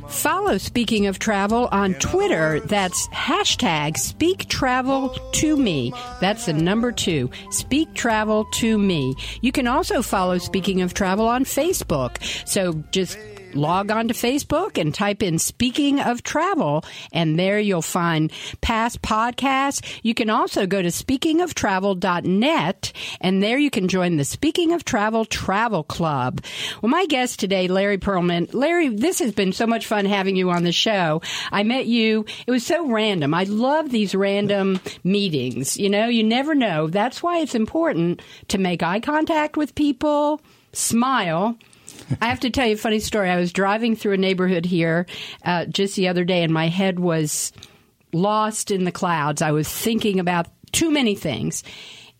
Follow 0.08 0.56
Speaking 0.56 1.06
of 1.06 1.18
Travel 1.18 1.68
on 1.72 1.94
Twitter. 1.94 2.60
That's 2.60 3.08
hashtag 3.08 3.96
Speak 3.96 4.48
Travel 4.48 5.10
to 5.32 5.56
Me. 5.56 5.92
That's 6.20 6.46
the 6.46 6.52
number 6.52 6.92
two. 6.92 7.28
Speak 7.50 7.92
Travel 7.94 8.44
to 8.54 8.78
Me. 8.78 9.14
You 9.40 9.50
can 9.50 9.66
also 9.66 10.00
follow 10.00 10.38
Speaking 10.38 10.80
of 10.80 10.94
Travel 10.94 11.26
on 11.26 11.44
Facebook. 11.44 12.22
So 12.46 12.72
just 12.92 13.18
log 13.54 13.90
on 13.90 14.08
to 14.08 14.14
Facebook 14.14 14.80
and 14.80 14.94
type 14.94 15.22
in 15.22 15.38
Speaking 15.38 16.00
of 16.00 16.22
Travel, 16.22 16.84
and 17.12 17.38
there 17.38 17.58
you'll 17.58 17.82
find 17.82 18.32
past 18.60 19.02
podcasts. 19.02 19.84
You 20.02 20.14
can 20.14 20.30
also 20.30 20.66
go 20.66 20.82
to 20.82 20.88
speakingoftravel.net, 20.88 22.92
and 23.20 23.42
there 23.42 23.58
you 23.58 23.70
can 23.70 23.88
join 23.88 24.16
the 24.16 24.24
Speaking 24.24 24.72
of 24.72 24.84
Travel 24.84 25.24
Travel 25.24 25.84
Club. 25.84 26.42
Well, 26.82 26.90
my 26.90 27.06
guest 27.06 27.40
today, 27.40 27.68
Larry 27.68 27.98
Perlman. 27.98 28.52
Larry, 28.52 28.88
this 28.88 29.18
has 29.20 29.32
been 29.32 29.52
so 29.52 29.66
much 29.66 29.86
fun 29.86 30.04
having 30.04 30.36
you 30.36 30.50
on 30.50 30.64
the 30.64 30.72
show. 30.72 31.22
I 31.50 31.62
met 31.62 31.86
you, 31.86 32.26
it 32.46 32.50
was 32.50 32.66
so 32.66 32.86
random. 32.86 33.34
I 33.34 33.44
love 33.44 33.90
these 33.90 34.14
random 34.14 34.80
meetings. 35.04 35.76
You 35.76 35.90
know, 35.90 36.08
you 36.08 36.24
never 36.24 36.54
know. 36.54 36.88
That's 36.88 37.22
why 37.22 37.38
it's 37.38 37.54
important 37.54 38.22
to 38.48 38.58
make 38.58 38.82
eye 38.82 39.00
contact 39.00 39.56
with 39.56 39.74
people, 39.74 40.40
smile, 40.72 41.56
I 42.20 42.28
have 42.28 42.40
to 42.40 42.50
tell 42.50 42.66
you 42.66 42.74
a 42.74 42.78
funny 42.78 43.00
story. 43.00 43.30
I 43.30 43.36
was 43.36 43.52
driving 43.52 43.96
through 43.96 44.14
a 44.14 44.18
neighborhood 44.18 44.64
here 44.64 45.06
uh, 45.44 45.66
just 45.66 45.96
the 45.96 46.08
other 46.08 46.24
day, 46.24 46.42
and 46.42 46.52
my 46.52 46.68
head 46.68 46.98
was 46.98 47.52
lost 48.12 48.70
in 48.70 48.84
the 48.84 48.92
clouds. 48.92 49.42
I 49.42 49.52
was 49.52 49.68
thinking 49.68 50.20
about 50.20 50.46
too 50.72 50.90
many 50.90 51.14
things, 51.14 51.62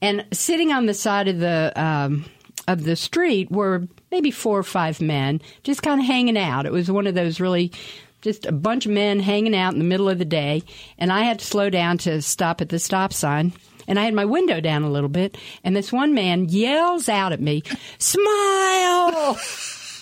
and 0.01 0.27
sitting 0.33 0.73
on 0.73 0.87
the 0.87 0.95
side 0.95 1.29
of 1.29 1.39
the 1.39 1.73
um, 1.77 2.25
of 2.67 2.85
the 2.85 2.97
street 2.97 3.51
were 3.51 3.87
maybe 4.11 4.31
four 4.31 4.59
or 4.59 4.65
five 4.65 5.01
men 5.01 5.41
just 5.63 5.83
kind 5.83 6.01
of 6.01 6.07
hanging 6.07 6.39
out. 6.39 6.67
It 6.67 6.73
was 6.73 6.91
one 6.91 7.07
of 7.07 7.15
those 7.15 7.41
really 7.41 7.73
just 8.21 8.47
a 8.47 8.53
bunch 8.53 8.85
of 8.85 8.93
men 8.93 9.21
hanging 9.21 9.55
out 9.55 9.73
in 9.73 9.79
the 9.79 9.85
middle 9.85 10.09
of 10.09 10.19
the 10.19 10.25
day, 10.25 10.63
and 10.99 11.13
I 11.13 11.23
had 11.23 11.39
to 11.39 11.47
slow 11.47 11.71
down 11.71 11.99
to 11.99 12.21
stop 12.23 12.61
at 12.61 12.69
the 12.69 12.79
stop 12.79 13.13
sign. 13.13 13.53
And 13.89 13.99
I 13.99 14.05
had 14.05 14.15
my 14.15 14.25
window 14.27 14.61
down 14.61 14.85
a 14.85 14.91
little 14.91 15.09
bit, 15.09 15.37
and 15.65 15.75
this 15.75 15.93
one 15.93 16.15
man 16.15 16.49
yells 16.49 17.09
out 17.09 17.33
at 17.33 17.41
me, 17.41 17.65
"Smile!" 17.99 19.37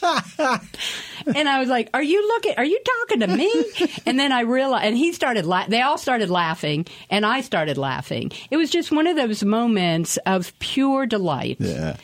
and 1.35 1.49
I 1.49 1.59
was 1.59 1.69
like, 1.69 1.89
"Are 1.95 2.03
you 2.03 2.27
looking? 2.29 2.55
Are 2.59 2.65
you 2.65 2.79
talking 2.85 3.21
to 3.21 3.29
me?" 3.29 3.65
And 4.05 4.19
then 4.19 4.33
I 4.33 4.41
realized, 4.41 4.85
and 4.85 4.97
he 4.97 5.13
started. 5.13 5.47
La- 5.47 5.67
they 5.67 5.81
all 5.81 5.99
started 5.99 6.29
laughing, 6.31 6.87
and 7.09 7.25
I 7.25 7.41
started 7.41 7.79
laughing. 7.79 8.33
It 8.51 8.57
was 8.57 8.71
just 8.71 8.93
one 8.93 9.07
of 9.07 9.17
those 9.17 9.43
moments 9.43 10.19
of 10.27 10.57
pure 10.59 11.07
delight. 11.07 11.57
Yeah. 11.61 11.97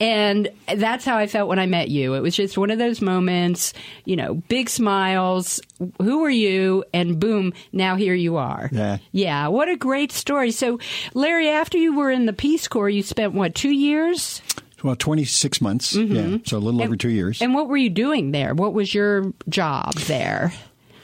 And 0.00 0.48
that's 0.72 1.04
how 1.04 1.16
I 1.16 1.26
felt 1.26 1.48
when 1.48 1.58
I 1.58 1.66
met 1.66 1.88
you. 1.88 2.14
It 2.14 2.20
was 2.20 2.36
just 2.36 2.56
one 2.56 2.70
of 2.70 2.78
those 2.78 3.00
moments, 3.00 3.72
you 4.04 4.14
know, 4.14 4.34
big 4.34 4.68
smiles. 4.68 5.60
Who 6.00 6.24
are 6.24 6.30
you? 6.30 6.84
And 6.94 7.18
boom, 7.18 7.52
now 7.72 7.96
here 7.96 8.14
you 8.14 8.36
are. 8.36 8.68
Yeah. 8.72 8.98
Yeah. 9.10 9.48
What 9.48 9.68
a 9.68 9.76
great 9.76 10.12
story. 10.12 10.52
So, 10.52 10.78
Larry, 11.14 11.48
after 11.48 11.78
you 11.78 11.96
were 11.96 12.10
in 12.10 12.26
the 12.26 12.32
Peace 12.32 12.68
Corps, 12.68 12.88
you 12.88 13.02
spent 13.02 13.34
what, 13.34 13.56
two 13.56 13.72
years? 13.72 14.40
Well, 14.84 14.94
26 14.94 15.60
months. 15.60 15.94
Yeah. 15.96 16.38
So 16.44 16.58
a 16.58 16.60
little 16.60 16.82
over 16.82 16.96
two 16.96 17.10
years. 17.10 17.42
And 17.42 17.52
what 17.52 17.68
were 17.68 17.76
you 17.76 17.90
doing 17.90 18.30
there? 18.30 18.54
What 18.54 18.74
was 18.74 18.94
your 18.94 19.32
job 19.48 19.94
there? 19.94 20.52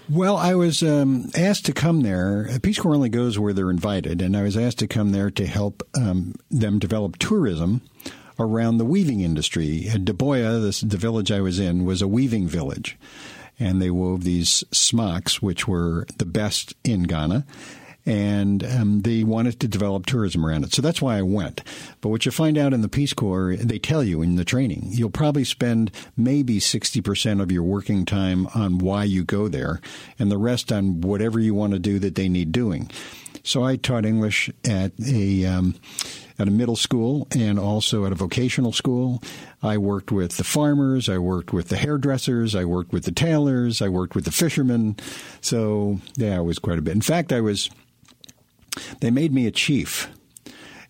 Well, 0.08 0.36
I 0.36 0.54
was 0.54 0.82
um, 0.82 1.30
asked 1.34 1.66
to 1.66 1.72
come 1.72 2.02
there. 2.02 2.48
Peace 2.62 2.78
Corps 2.78 2.94
only 2.94 3.08
goes 3.08 3.38
where 3.38 3.54
they're 3.54 3.70
invited, 3.70 4.20
and 4.20 4.36
I 4.36 4.42
was 4.42 4.56
asked 4.56 4.78
to 4.80 4.86
come 4.86 5.12
there 5.12 5.30
to 5.30 5.46
help 5.46 5.82
um, 5.96 6.34
them 6.50 6.78
develop 6.78 7.18
tourism 7.18 7.80
around 8.38 8.78
the 8.78 8.84
weaving 8.84 9.20
industry. 9.20 9.86
Daboya, 9.90 10.60
this, 10.60 10.80
the 10.80 10.96
village 10.96 11.30
I 11.30 11.40
was 11.40 11.58
in, 11.58 11.84
was 11.84 12.02
a 12.02 12.08
weaving 12.08 12.46
village, 12.46 12.96
and 13.58 13.80
they 13.80 13.90
wove 13.90 14.24
these 14.24 14.64
smocks, 14.72 15.40
which 15.40 15.68
were 15.68 16.06
the 16.18 16.26
best 16.26 16.74
in 16.84 17.04
Ghana. 17.04 17.46
And 18.06 18.62
um, 18.64 19.00
they 19.00 19.24
wanted 19.24 19.60
to 19.60 19.68
develop 19.68 20.04
tourism 20.04 20.44
around 20.44 20.64
it. 20.64 20.74
So 20.74 20.82
that's 20.82 21.00
why 21.00 21.16
I 21.16 21.22
went. 21.22 21.62
But 22.02 22.10
what 22.10 22.26
you 22.26 22.32
find 22.32 22.58
out 22.58 22.74
in 22.74 22.82
the 22.82 22.88
Peace 22.88 23.14
Corps, 23.14 23.56
they 23.56 23.78
tell 23.78 24.04
you 24.04 24.20
in 24.20 24.36
the 24.36 24.44
training, 24.44 24.88
you'll 24.90 25.08
probably 25.08 25.44
spend 25.44 25.90
maybe 26.14 26.60
60% 26.60 27.40
of 27.40 27.50
your 27.50 27.62
working 27.62 28.04
time 28.04 28.46
on 28.54 28.76
why 28.76 29.04
you 29.04 29.24
go 29.24 29.48
there, 29.48 29.80
and 30.18 30.30
the 30.30 30.36
rest 30.36 30.70
on 30.70 31.00
whatever 31.00 31.40
you 31.40 31.54
want 31.54 31.72
to 31.72 31.78
do 31.78 31.98
that 31.98 32.14
they 32.14 32.28
need 32.28 32.52
doing. 32.52 32.90
So 33.42 33.62
I 33.62 33.76
taught 33.76 34.06
English 34.06 34.50
at 34.64 34.92
a 35.06 35.44
um, 35.44 35.74
at 36.38 36.48
a 36.48 36.50
middle 36.50 36.76
school 36.76 37.28
and 37.36 37.58
also 37.58 38.04
at 38.04 38.12
a 38.12 38.16
vocational 38.16 38.72
school. 38.72 39.22
I 39.62 39.78
worked 39.78 40.10
with 40.10 40.36
the 40.36 40.44
farmers, 40.44 41.08
I 41.08 41.18
worked 41.18 41.52
with 41.52 41.68
the 41.68 41.76
hairdressers, 41.76 42.54
I 42.54 42.64
worked 42.64 42.92
with 42.92 43.04
the 43.04 43.12
tailors, 43.12 43.80
I 43.80 43.88
worked 43.88 44.14
with 44.14 44.24
the 44.24 44.32
fishermen. 44.32 44.96
So 45.40 46.00
yeah, 46.16 46.38
it 46.38 46.44
was 46.44 46.58
quite 46.58 46.78
a 46.78 46.82
bit. 46.82 46.94
In 46.94 47.00
fact, 47.00 47.32
I 47.32 47.40
was. 47.40 47.70
They 49.00 49.12
made 49.12 49.32
me 49.32 49.46
a 49.46 49.52
chief. 49.52 50.08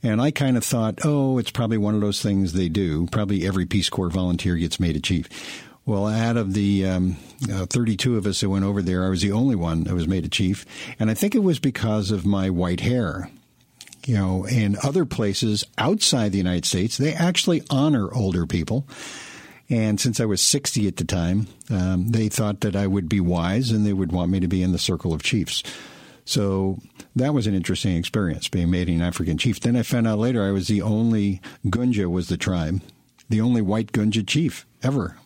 And 0.03 0.21
I 0.21 0.31
kind 0.31 0.59
of 0.59 0.65
thought, 0.65 1.01
oh, 1.05 1.39
it's 1.39 1.51
probably 1.51 1.79
one 1.79 1.95
of 1.95 2.03
those 2.03 2.23
things 2.23 2.53
they 2.53 2.69
do. 2.69 3.07
Probably 3.07 3.47
every 3.47 3.65
Peace 3.65 3.89
Corps 3.89 4.11
volunteer 4.11 4.57
gets 4.57 4.79
made 4.79 4.97
a 4.97 5.01
chief. 5.01 5.29
Well, 5.87 6.07
out 6.07 6.37
of 6.37 6.55
the 6.55 6.87
um, 6.87 7.17
uh, 7.51 7.67
32 7.67 8.17
of 8.17 8.27
us 8.27 8.41
that 8.41 8.49
went 8.51 8.65
over 8.65 8.81
there, 8.83 9.05
I 9.05 9.09
was 9.09 9.23
the 9.23 9.33
only 9.33 9.55
one 9.57 9.85
that 9.85 9.95
was 9.95 10.09
made 10.09 10.25
a 10.25 10.29
chief. 10.29 10.65
And 10.99 11.11
I 11.11 11.15
think 11.15 11.35
it 11.35 11.43
was 11.43 11.59
because 11.59 12.11
of 12.11 12.25
my 12.25 12.51
white 12.51 12.81
hair. 12.81 13.31
You 14.07 14.17
know, 14.17 14.47
in 14.47 14.77
other 14.83 15.05
places 15.05 15.65
outside 15.79 16.33
the 16.33 16.39
United 16.39 16.65
States, 16.65 16.97
they 16.97 17.15
actually 17.15 17.63
honor 17.71 18.13
older 18.13 18.47
people. 18.47 18.87
And 19.71 19.99
since 19.99 20.21
I 20.21 20.27
was 20.27 20.43
60 20.43 20.87
at 20.87 20.97
the 20.97 21.05
time, 21.05 21.47
um, 21.71 22.09
they 22.09 22.29
thought 22.29 22.61
that 22.61 22.77
I 22.77 22.87
would 22.87 23.09
be 23.09 23.21
wise 23.21 23.71
and 23.71 23.87
they 23.87 23.95
would 23.95 24.13
want 24.13 24.31
me 24.31 24.41
to 24.41 24.49
be 24.49 24.63
in 24.63 24.73
the 24.73 24.79
circle 24.79 25.15
of 25.15 25.23
chiefs. 25.23 25.63
So 26.27 26.79
that 27.17 27.35
was 27.35 27.47
an 27.47 27.55
interesting 27.55 27.97
experience, 27.97 28.49
being 28.49 28.71
made 28.71 28.89
an 28.89 29.03
African 29.03 29.39
chief. 29.39 29.61
Then 29.61 29.77
I 29.77 29.83
found 29.83 30.07
out 30.07 30.19
later 30.19 30.43
I 30.43 30.53
was 30.53 30.69
the 30.69 30.83
only 30.83 31.41
Gonja 31.67 32.11
was 32.11 32.29
the 32.29 32.37
tribe, 32.37 32.83
the 33.29 33.41
only 33.41 33.63
white 33.63 33.93
Gonja 33.93 34.27
chief 34.27 34.67
ever. 34.83 35.17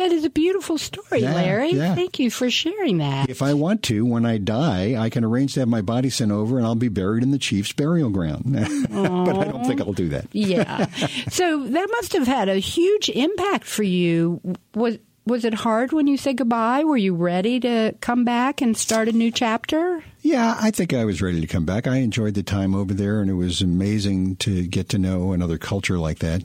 That 0.00 0.12
is 0.12 0.24
a 0.24 0.30
beautiful 0.30 0.78
story, 0.78 1.20
Yeah, 1.20 1.34
Larry. 1.34 1.72
yeah. 1.72 1.94
Thank 1.94 2.18
you 2.18 2.30
for 2.30 2.50
sharing 2.50 2.98
that. 2.98 3.28
If 3.28 3.42
I 3.42 3.52
want 3.52 3.82
to, 3.84 4.06
when 4.06 4.24
I 4.24 4.38
die, 4.38 4.96
I 4.98 5.10
can 5.10 5.24
arrange 5.24 5.52
to 5.54 5.60
have 5.60 5.68
my 5.68 5.82
body 5.82 6.08
sent 6.08 6.32
over 6.32 6.56
and 6.56 6.66
I'll 6.66 6.74
be 6.74 6.88
buried 6.88 7.22
in 7.22 7.32
the 7.32 7.38
chief's 7.38 7.72
burial 7.72 8.08
ground. 8.08 8.44
but 8.90 9.36
I 9.36 9.44
don't 9.44 9.64
think 9.66 9.82
I'll 9.82 9.92
do 9.92 10.08
that. 10.08 10.26
yeah. 10.32 10.86
So 11.30 11.66
that 11.66 11.88
must 11.92 12.14
have 12.14 12.26
had 12.26 12.48
a 12.48 12.56
huge 12.56 13.10
impact 13.10 13.64
for 13.64 13.82
you. 13.82 14.40
Was 14.74 14.96
was 15.26 15.44
it 15.44 15.52
hard 15.52 15.92
when 15.92 16.06
you 16.06 16.16
said 16.16 16.38
goodbye? 16.38 16.82
Were 16.82 16.96
you 16.96 17.14
ready 17.14 17.60
to 17.60 17.94
come 18.00 18.24
back 18.24 18.62
and 18.62 18.74
start 18.76 19.06
a 19.08 19.12
new 19.12 19.30
chapter? 19.30 20.02
Yeah, 20.22 20.56
I 20.58 20.70
think 20.70 20.94
I 20.94 21.04
was 21.04 21.20
ready 21.20 21.40
to 21.42 21.46
come 21.46 21.66
back. 21.66 21.86
I 21.86 21.98
enjoyed 21.98 22.34
the 22.34 22.42
time 22.42 22.74
over 22.74 22.94
there, 22.94 23.20
and 23.20 23.30
it 23.30 23.34
was 23.34 23.60
amazing 23.60 24.36
to 24.36 24.66
get 24.66 24.88
to 24.88 24.98
know 24.98 25.32
another 25.32 25.58
culture 25.58 25.98
like 25.98 26.20
that 26.20 26.42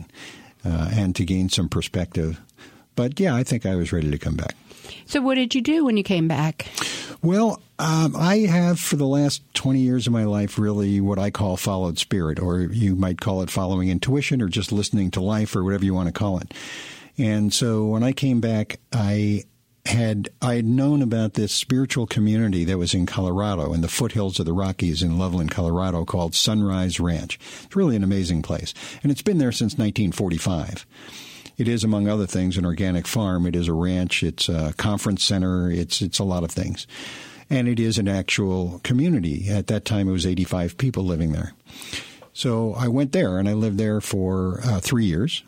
uh, 0.66 0.90
and 0.92 1.16
to 1.16 1.24
gain 1.26 1.48
some 1.50 1.70
perspective. 1.70 2.40
But 2.96 3.20
yeah, 3.20 3.36
I 3.36 3.44
think 3.44 3.66
I 3.66 3.76
was 3.76 3.92
ready 3.92 4.12
to 4.12 4.18
come 4.18 4.36
back. 4.36 4.56
So 5.06 5.22
what 5.22 5.36
did 5.36 5.54
you 5.54 5.62
do 5.62 5.86
when 5.86 5.98
you 5.98 6.04
came 6.04 6.28
back? 6.28 6.68
Well, 7.22 7.62
um, 7.80 8.16
I 8.16 8.40
have 8.40 8.80
for 8.80 8.96
the 8.96 9.08
last 9.08 9.42
20 9.56 9.80
years 9.80 10.08
of 10.08 10.14
my 10.14 10.26
life 10.26 10.58
really 10.58 11.02
what 11.02 11.20
I 11.20 11.32
call 11.32 11.58
followed 11.58 11.98
spirit, 11.98 12.40
or 12.40 12.60
you 12.60 12.96
might 12.96 13.20
call 13.20 13.42
it 13.42 13.50
following 13.50 13.90
intuition, 13.90 14.42
or 14.42 14.48
just 14.48 14.72
listening 14.72 15.12
to 15.12 15.22
life, 15.22 15.56
or 15.56 15.64
whatever 15.64 15.86
you 15.86 15.94
want 15.94 16.08
to 16.08 16.14
call 16.14 16.40
it. 16.40 16.54
And 17.18 17.54
so 17.54 17.86
when 17.86 18.04
I 18.04 18.12
came 18.12 18.42
back, 18.42 18.80
I 18.94 19.44
had 19.86 20.30
I 20.42 20.56
had 20.56 20.66
known 20.66 21.02
about 21.02 21.34
this 21.34 21.52
spiritual 21.52 22.08
community 22.08 22.64
that 22.66 22.78
was 22.78 22.94
in 22.94 23.06
Colorado 23.06 23.74
in 23.74 23.82
the 23.82 23.88
foothills 23.88 24.40
of 24.40 24.46
the 24.46 24.54
Rockies 24.54 25.04
in 25.04 25.20
Loveland, 25.20 25.52
Colorado 25.52 26.06
called 26.06 26.34
Sunrise 26.34 27.00
Ranch. 27.00 27.40
It's 27.64 27.76
really 27.76 27.96
an 27.96 28.04
amazing 28.04 28.42
place. 28.42 28.74
And 29.04 29.12
it's 29.12 29.22
been 29.22 29.38
there 29.38 29.52
since 29.52 29.74
1945. 29.74 30.86
It 31.58 31.68
is, 31.68 31.84
among 31.84 32.08
other 32.08 32.26
things, 32.26 32.58
an 32.58 32.66
organic 32.66 33.08
farm. 33.08 33.46
It 33.46 33.56
is 33.56 33.68
a 33.68 33.74
ranch. 33.74 34.24
It's 34.24 34.50
a 34.50 34.74
conference 34.78 35.24
center. 35.24 35.72
It's 35.72 36.02
it's 36.02 36.20
a 36.20 36.24
lot 36.24 36.44
of 36.44 36.52
things, 36.52 36.86
and 37.50 37.68
it 37.68 37.80
is 37.80 37.98
an 37.98 38.08
actual 38.08 38.82
community. 38.84 39.50
At 39.50 39.68
that 39.68 39.86
time, 39.86 40.10
it 40.10 40.12
was 40.12 40.26
85 40.26 40.78
people 40.78 41.04
living 41.04 41.32
there. 41.32 41.54
So 42.34 42.74
I 42.74 42.90
went 42.90 43.14
there, 43.14 43.38
and 43.38 43.48
I 43.48 43.54
lived 43.54 43.78
there 43.78 44.02
for 44.02 44.60
uh, 44.66 44.80
three 44.82 45.06
years. 45.06 45.44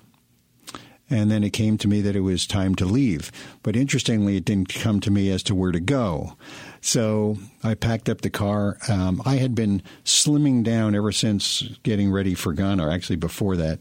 And 1.09 1.31
then 1.31 1.43
it 1.43 1.51
came 1.51 1.77
to 1.77 1.87
me 1.87 2.01
that 2.01 2.17
it 2.17 2.21
was 2.21 2.45
time 2.45 2.75
to 2.75 2.85
leave. 2.85 3.31
But 3.63 3.77
interestingly, 3.77 4.35
it 4.35 4.43
didn't 4.43 4.73
come 4.73 4.99
to 5.01 5.11
me 5.11 5.31
as 5.31 5.41
to 5.43 5.55
where 5.55 5.71
to 5.71 5.79
go. 5.79 6.35
So 6.81 7.37
I 7.63 7.75
packed 7.75 8.09
up 8.09 8.21
the 8.21 8.29
car. 8.29 8.77
Um, 8.89 9.21
I 9.25 9.37
had 9.37 9.55
been 9.55 9.81
slimming 10.03 10.63
down 10.63 10.95
ever 10.95 11.13
since 11.13 11.63
getting 11.83 12.11
ready 12.11 12.33
for 12.33 12.51
Ghana, 12.53 12.85
or 12.85 12.91
actually 12.91 13.15
before 13.15 13.55
that. 13.55 13.79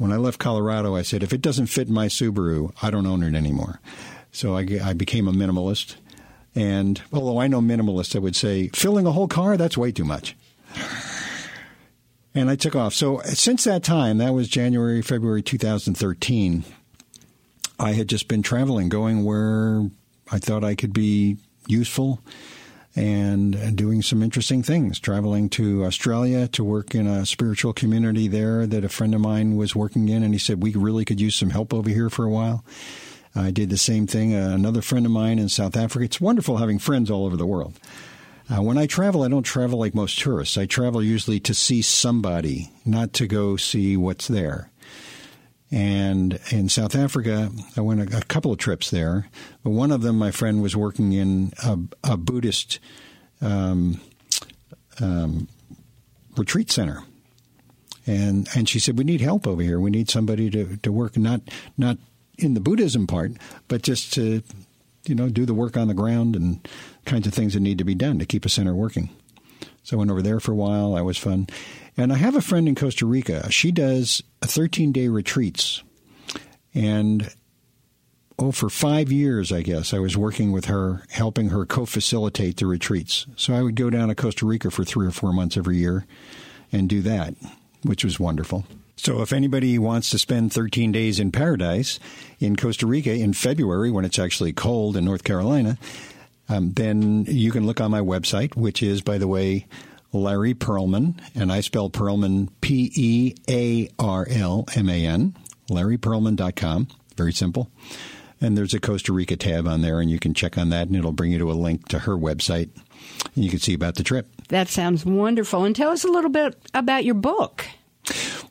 When 0.00 0.12
I 0.12 0.16
left 0.16 0.38
Colorado, 0.38 0.96
I 0.96 1.02
said, 1.02 1.22
if 1.22 1.34
it 1.34 1.42
doesn't 1.42 1.66
fit 1.66 1.90
my 1.90 2.06
Subaru, 2.06 2.72
I 2.80 2.90
don't 2.90 3.06
own 3.06 3.22
it 3.22 3.34
anymore. 3.34 3.80
So 4.32 4.56
I, 4.56 4.66
I 4.82 4.94
became 4.94 5.28
a 5.28 5.30
minimalist. 5.30 5.96
And 6.54 7.02
although 7.12 7.38
I 7.38 7.48
know 7.48 7.60
minimalists, 7.60 8.16
I 8.16 8.18
would 8.18 8.34
say 8.34 8.68
filling 8.68 9.04
a 9.04 9.12
whole 9.12 9.28
car, 9.28 9.58
that's 9.58 9.76
way 9.76 9.92
too 9.92 10.06
much. 10.06 10.34
And 12.34 12.48
I 12.48 12.56
took 12.56 12.74
off. 12.74 12.94
So 12.94 13.20
since 13.24 13.64
that 13.64 13.82
time, 13.82 14.16
that 14.16 14.32
was 14.32 14.48
January, 14.48 15.02
February 15.02 15.42
2013, 15.42 16.64
I 17.78 17.92
had 17.92 18.08
just 18.08 18.26
been 18.26 18.42
traveling, 18.42 18.88
going 18.88 19.22
where 19.22 19.90
I 20.32 20.38
thought 20.38 20.64
I 20.64 20.76
could 20.76 20.94
be 20.94 21.36
useful 21.66 22.22
and 22.96 23.76
doing 23.76 24.02
some 24.02 24.22
interesting 24.22 24.62
things. 24.62 24.98
Traveling 24.98 25.48
to 25.50 25.84
Australia 25.84 26.48
to 26.48 26.64
work 26.64 26.94
in 26.94 27.06
a 27.06 27.24
spiritual 27.24 27.72
community 27.72 28.28
there 28.28 28.66
that 28.66 28.84
a 28.84 28.88
friend 28.88 29.14
of 29.14 29.20
mine 29.20 29.56
was 29.56 29.76
working 29.76 30.08
in, 30.08 30.22
and 30.22 30.34
he 30.34 30.38
said, 30.38 30.62
We 30.62 30.72
really 30.72 31.04
could 31.04 31.20
use 31.20 31.34
some 31.34 31.50
help 31.50 31.72
over 31.72 31.88
here 31.88 32.10
for 32.10 32.24
a 32.24 32.30
while. 32.30 32.64
I 33.34 33.50
did 33.52 33.70
the 33.70 33.78
same 33.78 34.06
thing. 34.06 34.34
Uh, 34.34 34.50
another 34.54 34.82
friend 34.82 35.06
of 35.06 35.12
mine 35.12 35.38
in 35.38 35.48
South 35.48 35.76
Africa. 35.76 36.04
It's 36.04 36.20
wonderful 36.20 36.56
having 36.56 36.78
friends 36.78 37.10
all 37.10 37.26
over 37.26 37.36
the 37.36 37.46
world. 37.46 37.74
Uh, 38.48 38.62
when 38.62 38.76
I 38.76 38.86
travel, 38.86 39.22
I 39.22 39.28
don't 39.28 39.44
travel 39.44 39.78
like 39.78 39.94
most 39.94 40.18
tourists. 40.18 40.58
I 40.58 40.66
travel 40.66 41.02
usually 41.02 41.38
to 41.40 41.54
see 41.54 41.82
somebody, 41.82 42.72
not 42.84 43.12
to 43.14 43.28
go 43.28 43.56
see 43.56 43.96
what's 43.96 44.26
there. 44.26 44.69
And 45.72 46.40
in 46.50 46.68
South 46.68 46.96
Africa, 46.96 47.50
I 47.76 47.80
went 47.80 48.12
a, 48.12 48.18
a 48.18 48.22
couple 48.22 48.50
of 48.50 48.58
trips 48.58 48.90
there. 48.90 49.28
But 49.62 49.70
one 49.70 49.92
of 49.92 50.02
them, 50.02 50.18
my 50.18 50.32
friend 50.32 50.62
was 50.62 50.76
working 50.76 51.12
in 51.12 51.52
a, 51.64 51.78
a 52.04 52.16
Buddhist 52.16 52.80
um, 53.40 54.00
um, 55.00 55.48
retreat 56.36 56.70
center. 56.70 57.04
And 58.06 58.48
and 58.54 58.68
she 58.68 58.80
said, 58.80 58.98
We 58.98 59.04
need 59.04 59.20
help 59.20 59.46
over 59.46 59.62
here. 59.62 59.78
We 59.78 59.90
need 59.90 60.10
somebody 60.10 60.50
to, 60.50 60.76
to 60.78 60.90
work 60.90 61.16
not 61.16 61.42
not 61.76 61.98
in 62.38 62.54
the 62.54 62.60
Buddhism 62.60 63.06
part, 63.06 63.32
but 63.68 63.82
just 63.82 64.12
to 64.14 64.42
you 65.06 65.14
know 65.14 65.28
do 65.28 65.46
the 65.46 65.54
work 65.54 65.76
on 65.76 65.86
the 65.86 65.94
ground 65.94 66.34
and 66.34 66.66
kinds 67.04 67.26
of 67.26 67.34
things 67.34 67.54
that 67.54 67.60
need 67.60 67.78
to 67.78 67.84
be 67.84 67.94
done 67.94 68.18
to 68.18 68.26
keep 68.26 68.44
a 68.44 68.48
center 68.48 68.74
working. 68.74 69.10
So 69.82 69.96
I 69.96 69.98
went 69.98 70.10
over 70.10 70.22
there 70.22 70.40
for 70.40 70.52
a 70.52 70.56
while. 70.56 70.94
That 70.94 71.04
was 71.04 71.18
fun. 71.18 71.46
And 71.96 72.12
I 72.12 72.16
have 72.16 72.36
a 72.36 72.40
friend 72.40 72.68
in 72.68 72.74
Costa 72.74 73.06
Rica. 73.06 73.50
She 73.50 73.72
does 73.72 74.22
13 74.42 74.92
day 74.92 75.08
retreats. 75.08 75.82
And 76.74 77.34
oh, 78.38 78.52
for 78.52 78.70
five 78.70 79.10
years, 79.12 79.52
I 79.52 79.62
guess, 79.62 79.92
I 79.92 79.98
was 79.98 80.16
working 80.16 80.52
with 80.52 80.66
her, 80.66 81.02
helping 81.10 81.50
her 81.50 81.66
co 81.66 81.84
facilitate 81.84 82.56
the 82.56 82.66
retreats. 82.66 83.26
So 83.36 83.54
I 83.54 83.62
would 83.62 83.76
go 83.76 83.90
down 83.90 84.08
to 84.08 84.14
Costa 84.14 84.46
Rica 84.46 84.70
for 84.70 84.84
three 84.84 85.06
or 85.06 85.10
four 85.10 85.32
months 85.32 85.56
every 85.56 85.76
year 85.76 86.06
and 86.72 86.88
do 86.88 87.02
that, 87.02 87.34
which 87.82 88.04
was 88.04 88.20
wonderful. 88.20 88.64
So 88.96 89.22
if 89.22 89.32
anybody 89.32 89.78
wants 89.78 90.10
to 90.10 90.18
spend 90.18 90.52
13 90.52 90.92
days 90.92 91.18
in 91.18 91.32
paradise 91.32 91.98
in 92.38 92.54
Costa 92.54 92.86
Rica 92.86 93.12
in 93.12 93.32
February 93.32 93.90
when 93.90 94.04
it's 94.04 94.18
actually 94.18 94.52
cold 94.52 94.96
in 94.96 95.06
North 95.06 95.24
Carolina, 95.24 95.78
um, 96.50 96.72
then 96.72 97.24
you 97.26 97.50
can 97.50 97.66
look 97.66 97.80
on 97.80 97.90
my 97.90 98.00
website, 98.00 98.56
which 98.56 98.82
is, 98.82 99.00
by 99.00 99.16
the 99.16 99.28
way, 99.28 99.66
Larry 100.12 100.54
Perlman, 100.54 101.18
and 101.34 101.52
I 101.52 101.60
spell 101.60 101.90
Pearlman 101.90 102.48
P 102.60 102.90
E 102.94 103.34
A 103.48 103.88
R 103.98 104.26
L 104.28 104.64
M 104.74 104.88
A 104.88 105.06
N, 105.06 105.36
LarryPearlman.com. 105.68 106.88
Very 107.16 107.32
simple. 107.32 107.70
And 108.40 108.56
there's 108.56 108.72
a 108.72 108.80
Costa 108.80 109.12
Rica 109.12 109.36
tab 109.36 109.68
on 109.68 109.82
there, 109.82 110.00
and 110.00 110.10
you 110.10 110.18
can 110.18 110.32
check 110.32 110.56
on 110.56 110.70
that, 110.70 110.86
and 110.86 110.96
it'll 110.96 111.12
bring 111.12 111.32
you 111.32 111.38
to 111.38 111.50
a 111.50 111.52
link 111.52 111.88
to 111.88 112.00
her 112.00 112.16
website, 112.16 112.70
and 113.34 113.44
you 113.44 113.50
can 113.50 113.58
see 113.58 113.74
about 113.74 113.96
the 113.96 114.02
trip. 114.02 114.28
That 114.48 114.68
sounds 114.68 115.04
wonderful. 115.04 115.64
And 115.64 115.76
tell 115.76 115.90
us 115.90 116.04
a 116.04 116.08
little 116.08 116.30
bit 116.30 116.56
about 116.72 117.04
your 117.04 117.14
book. 117.14 117.66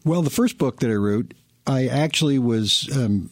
Well, 0.05 0.22
the 0.22 0.30
first 0.30 0.57
book 0.57 0.80
that 0.80 0.91
I 0.91 0.95
wrote, 0.95 1.34
I 1.66 1.88
actually 1.88 2.39
was 2.39 2.88
um, 2.95 3.32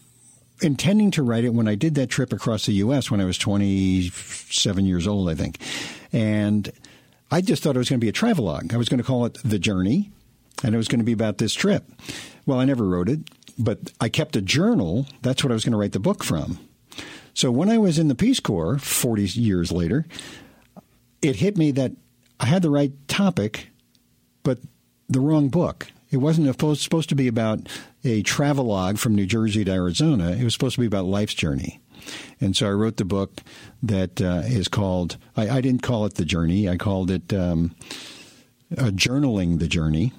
intending 0.62 1.12
to 1.12 1.24
write 1.24 1.46
it 1.46 1.54
when 1.54 1.68
I 1.68 1.76
did 1.76 1.96
that 1.96 2.08
trip 2.08 2.34
across 2.34 2.66
the 2.66 2.74
U.S. 2.74 3.12
when 3.12 3.22
I 3.22 3.26
was 3.26 3.38
27 3.38 4.86
years 4.86 5.08
old, 5.08 5.30
I 5.30 5.36
think. 5.36 5.60
And 6.12 6.72
I 7.30 7.42
just 7.42 7.64
thought 7.64 7.76
it 7.76 7.80
was 7.80 7.90
going 7.90 8.00
to 8.00 8.06
be 8.06 8.10
a 8.10 8.14
travelogue. 8.14 8.74
I 8.74 8.78
was 8.78 8.90
going 8.90 9.00
to 9.00 9.04
call 9.04 9.26
it 9.26 9.38
The 9.44 9.60
Journey, 9.60 10.12
and 10.64 10.74
it 10.74 10.78
was 10.78 10.88
going 10.88 11.00
to 11.00 11.06
be 11.06 11.14
about 11.14 11.38
this 11.38 11.54
trip. 11.54 11.92
Well, 12.46 12.60
I 12.60 12.66
never 12.66 12.86
wrote 12.86 13.10
it, 13.10 13.20
but 13.60 13.92
I 14.00 14.10
kept 14.10 14.36
a 14.36 14.42
journal. 14.42 15.08
That's 15.22 15.44
what 15.44 15.52
I 15.52 15.54
was 15.54 15.66
going 15.66 15.74
to 15.74 15.78
write 15.78 15.92
the 15.92 16.00
book 16.00 16.24
from. 16.24 16.60
So 17.34 17.52
when 17.52 17.70
I 17.70 17.78
was 17.78 18.00
in 18.00 18.08
the 18.08 18.16
Peace 18.16 18.40
Corps 18.40 18.80
40 18.80 19.24
years 19.40 19.72
later, 19.72 20.06
it 21.22 21.36
hit 21.38 21.58
me 21.58 21.72
that 21.72 21.92
I 22.40 22.46
had 22.46 22.62
the 22.62 22.70
right 22.70 22.94
topic, 23.08 23.70
but 24.44 24.60
the 25.10 25.20
wrong 25.20 25.50
book. 25.50 25.88
It 26.10 26.18
wasn't 26.18 26.48
supposed 26.80 27.10
to 27.10 27.16
be 27.16 27.28
about 27.28 27.68
a 28.06 28.22
travelogue 28.22 28.98
from 28.98 29.16
New 29.16 29.26
Jersey 29.26 29.66
to 29.66 29.72
Arizona. 29.72 30.32
It 30.32 30.44
was 30.44 30.54
supposed 30.54 30.76
to 30.76 30.82
be 30.82 30.88
about 30.88 31.06
life's 31.06 31.34
journey. 31.34 31.82
And 32.40 32.56
so 32.56 32.68
I 32.68 32.72
wrote 32.72 32.98
the 32.98 33.06
book 33.06 33.42
that 33.84 34.22
uh, 34.22 34.44
is 34.46 34.68
called, 34.68 35.18
I, 35.36 35.50
I, 35.50 35.62
didn't 35.62 35.84
call 35.84 36.06
it 36.06 36.16
The 36.16 36.26
Journey, 36.26 36.70
I 36.70 36.78
called 36.78 37.12
it 37.12 37.34
um, 37.34 37.76
uh, 38.78 38.92
Journaling 38.92 39.60
the 39.60 39.68
Journey. 39.68 40.14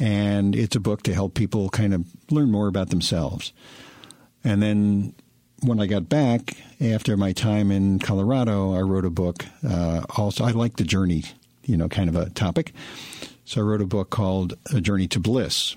And 0.00 0.56
it's 0.56 0.74
a 0.74 0.80
book 0.80 1.02
to 1.04 1.14
help 1.14 1.34
people 1.34 1.68
kind 1.68 1.94
of 1.94 2.04
learn 2.30 2.50
more 2.50 2.66
about 2.66 2.90
themselves. 2.90 3.52
And 4.42 4.62
then 4.62 5.14
when 5.62 5.80
I 5.80 5.86
got 5.86 6.08
back 6.08 6.56
after 6.80 7.16
my 7.16 7.32
time 7.32 7.70
in 7.70 7.98
Colorado, 7.98 8.74
I 8.74 8.80
wrote 8.80 9.04
a 9.04 9.10
book. 9.10 9.46
Uh, 9.66 10.02
also, 10.16 10.44
I 10.44 10.50
like 10.50 10.76
the 10.76 10.84
journey, 10.84 11.24
you 11.64 11.76
know, 11.76 11.88
kind 11.88 12.08
of 12.08 12.16
a 12.16 12.30
topic. 12.30 12.72
So 13.44 13.60
I 13.60 13.64
wrote 13.64 13.80
a 13.80 13.86
book 13.86 14.10
called 14.10 14.54
A 14.72 14.80
Journey 14.80 15.06
to 15.08 15.20
Bliss 15.20 15.76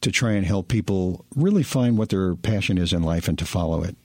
to 0.00 0.10
try 0.10 0.32
and 0.32 0.46
help 0.46 0.68
people 0.68 1.24
really 1.34 1.62
find 1.62 1.96
what 1.96 2.10
their 2.10 2.34
passion 2.34 2.78
is 2.78 2.92
in 2.92 3.02
life 3.02 3.26
and 3.26 3.38
to 3.38 3.46
follow 3.46 3.82
it. 3.82 3.96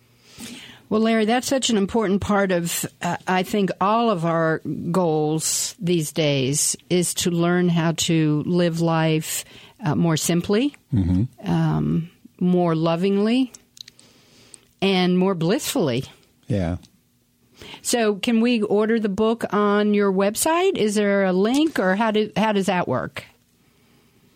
Well, 0.90 1.02
Larry, 1.02 1.26
that's 1.26 1.48
such 1.48 1.70
an 1.70 1.78
important 1.78 2.20
part 2.20 2.52
of, 2.52 2.84
uh, 3.02 3.18
I 3.28 3.44
think, 3.44 3.70
all 3.80 4.10
of 4.10 4.26
our 4.26 4.60
goals 4.92 5.76
these 5.80 6.12
days 6.12 6.76
is 6.90 7.14
to 7.16 7.30
learn 7.30 7.70
how 7.70 7.92
to 7.92 8.44
live 8.48 8.82
life 8.82 9.46
uh, 9.86 9.94
more 9.94 10.18
simply, 10.18 10.76
mm-hmm. 10.92 11.50
um, 11.50 12.10
more 12.40 12.76
lovingly, 12.76 13.54
and 14.82 15.18
more 15.18 15.36
blissfully. 15.36 16.06
Yeah. 16.48 16.78
So, 17.84 18.16
can 18.16 18.42
we 18.42 18.64
order 18.64 19.00
the 19.00 19.10
book 19.10 19.46
on 19.54 19.94
your 19.94 20.12
website? 20.12 20.76
Is 20.76 20.96
there 20.96 21.26
a 21.26 21.34
link, 21.34 21.78
or 21.78 21.96
how 21.96 22.12
do 22.12 22.32
how 22.36 22.52
does 22.52 22.66
that 22.66 22.88
work? 22.88 23.26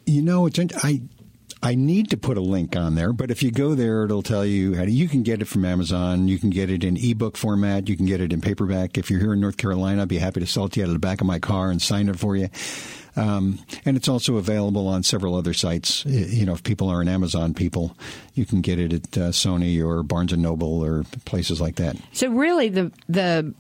You 0.06 0.22
know, 0.22 0.46
it's 0.46 0.60
I 0.84 1.02
I 1.64 1.76
need 1.76 2.10
to 2.10 2.18
put 2.18 2.38
a 2.38 2.42
link 2.42 2.76
on 2.76 2.96
there, 2.96 3.14
but 3.14 3.32
if 3.32 3.42
you 3.42 3.50
go 3.50 3.74
there, 3.74 4.04
it'll 4.04 4.22
tell 4.22 4.46
you 4.46 4.76
how 4.76 4.84
to, 4.84 4.92
you 4.92 5.08
can 5.08 5.24
get 5.24 5.42
it 5.42 5.46
from 5.46 5.64
Amazon. 5.64 6.28
You 6.28 6.38
can 6.38 6.50
get 6.50 6.70
it 6.70 6.84
in 6.84 6.98
ebook 6.98 7.38
format. 7.38 7.88
You 7.88 7.96
can 7.96 8.06
get 8.06 8.20
it 8.20 8.34
in 8.34 8.42
paperback. 8.42 8.98
If 8.98 9.10
you're 9.10 9.22
here 9.22 9.32
in 9.32 9.40
North 9.40 9.56
Carolina, 9.56 10.02
I'd 10.02 10.10
be 10.10 10.18
happy 10.18 10.42
to 10.42 10.46
sell 10.46 10.66
it 10.66 10.74
to 10.74 10.82
you 10.82 10.86
out 10.86 10.90
of 10.90 10.94
the 10.94 11.00
back 11.00 11.22
of 11.22 11.28
my 11.28 11.40
car 11.40 11.72
and 11.72 11.82
sign 11.82 12.10
it 12.10 12.20
for 12.20 12.36
you. 12.36 12.50
Um, 13.16 13.60
and 13.86 13.96
it's 13.96 14.10
also 14.10 14.36
available 14.36 14.88
on 14.88 15.04
several 15.04 15.36
other 15.36 15.54
sites. 15.54 16.04
You 16.06 16.46
know, 16.46 16.54
if 16.54 16.64
people 16.64 16.90
are 16.90 17.00
an 17.00 17.08
Amazon 17.08 17.54
people, 17.54 17.96
you 18.34 18.46
can 18.46 18.62
get 18.62 18.78
it 18.80 18.92
at 18.92 19.18
uh, 19.18 19.30
Sony 19.30 19.82
or 19.82 20.04
Barnes 20.04 20.34
and 20.34 20.42
Noble 20.42 20.84
or 20.84 21.06
places 21.24 21.62
like 21.62 21.76
that. 21.76 21.96
So 22.12 22.30
really, 22.30 22.70
the 22.70 22.92
the 23.08 23.54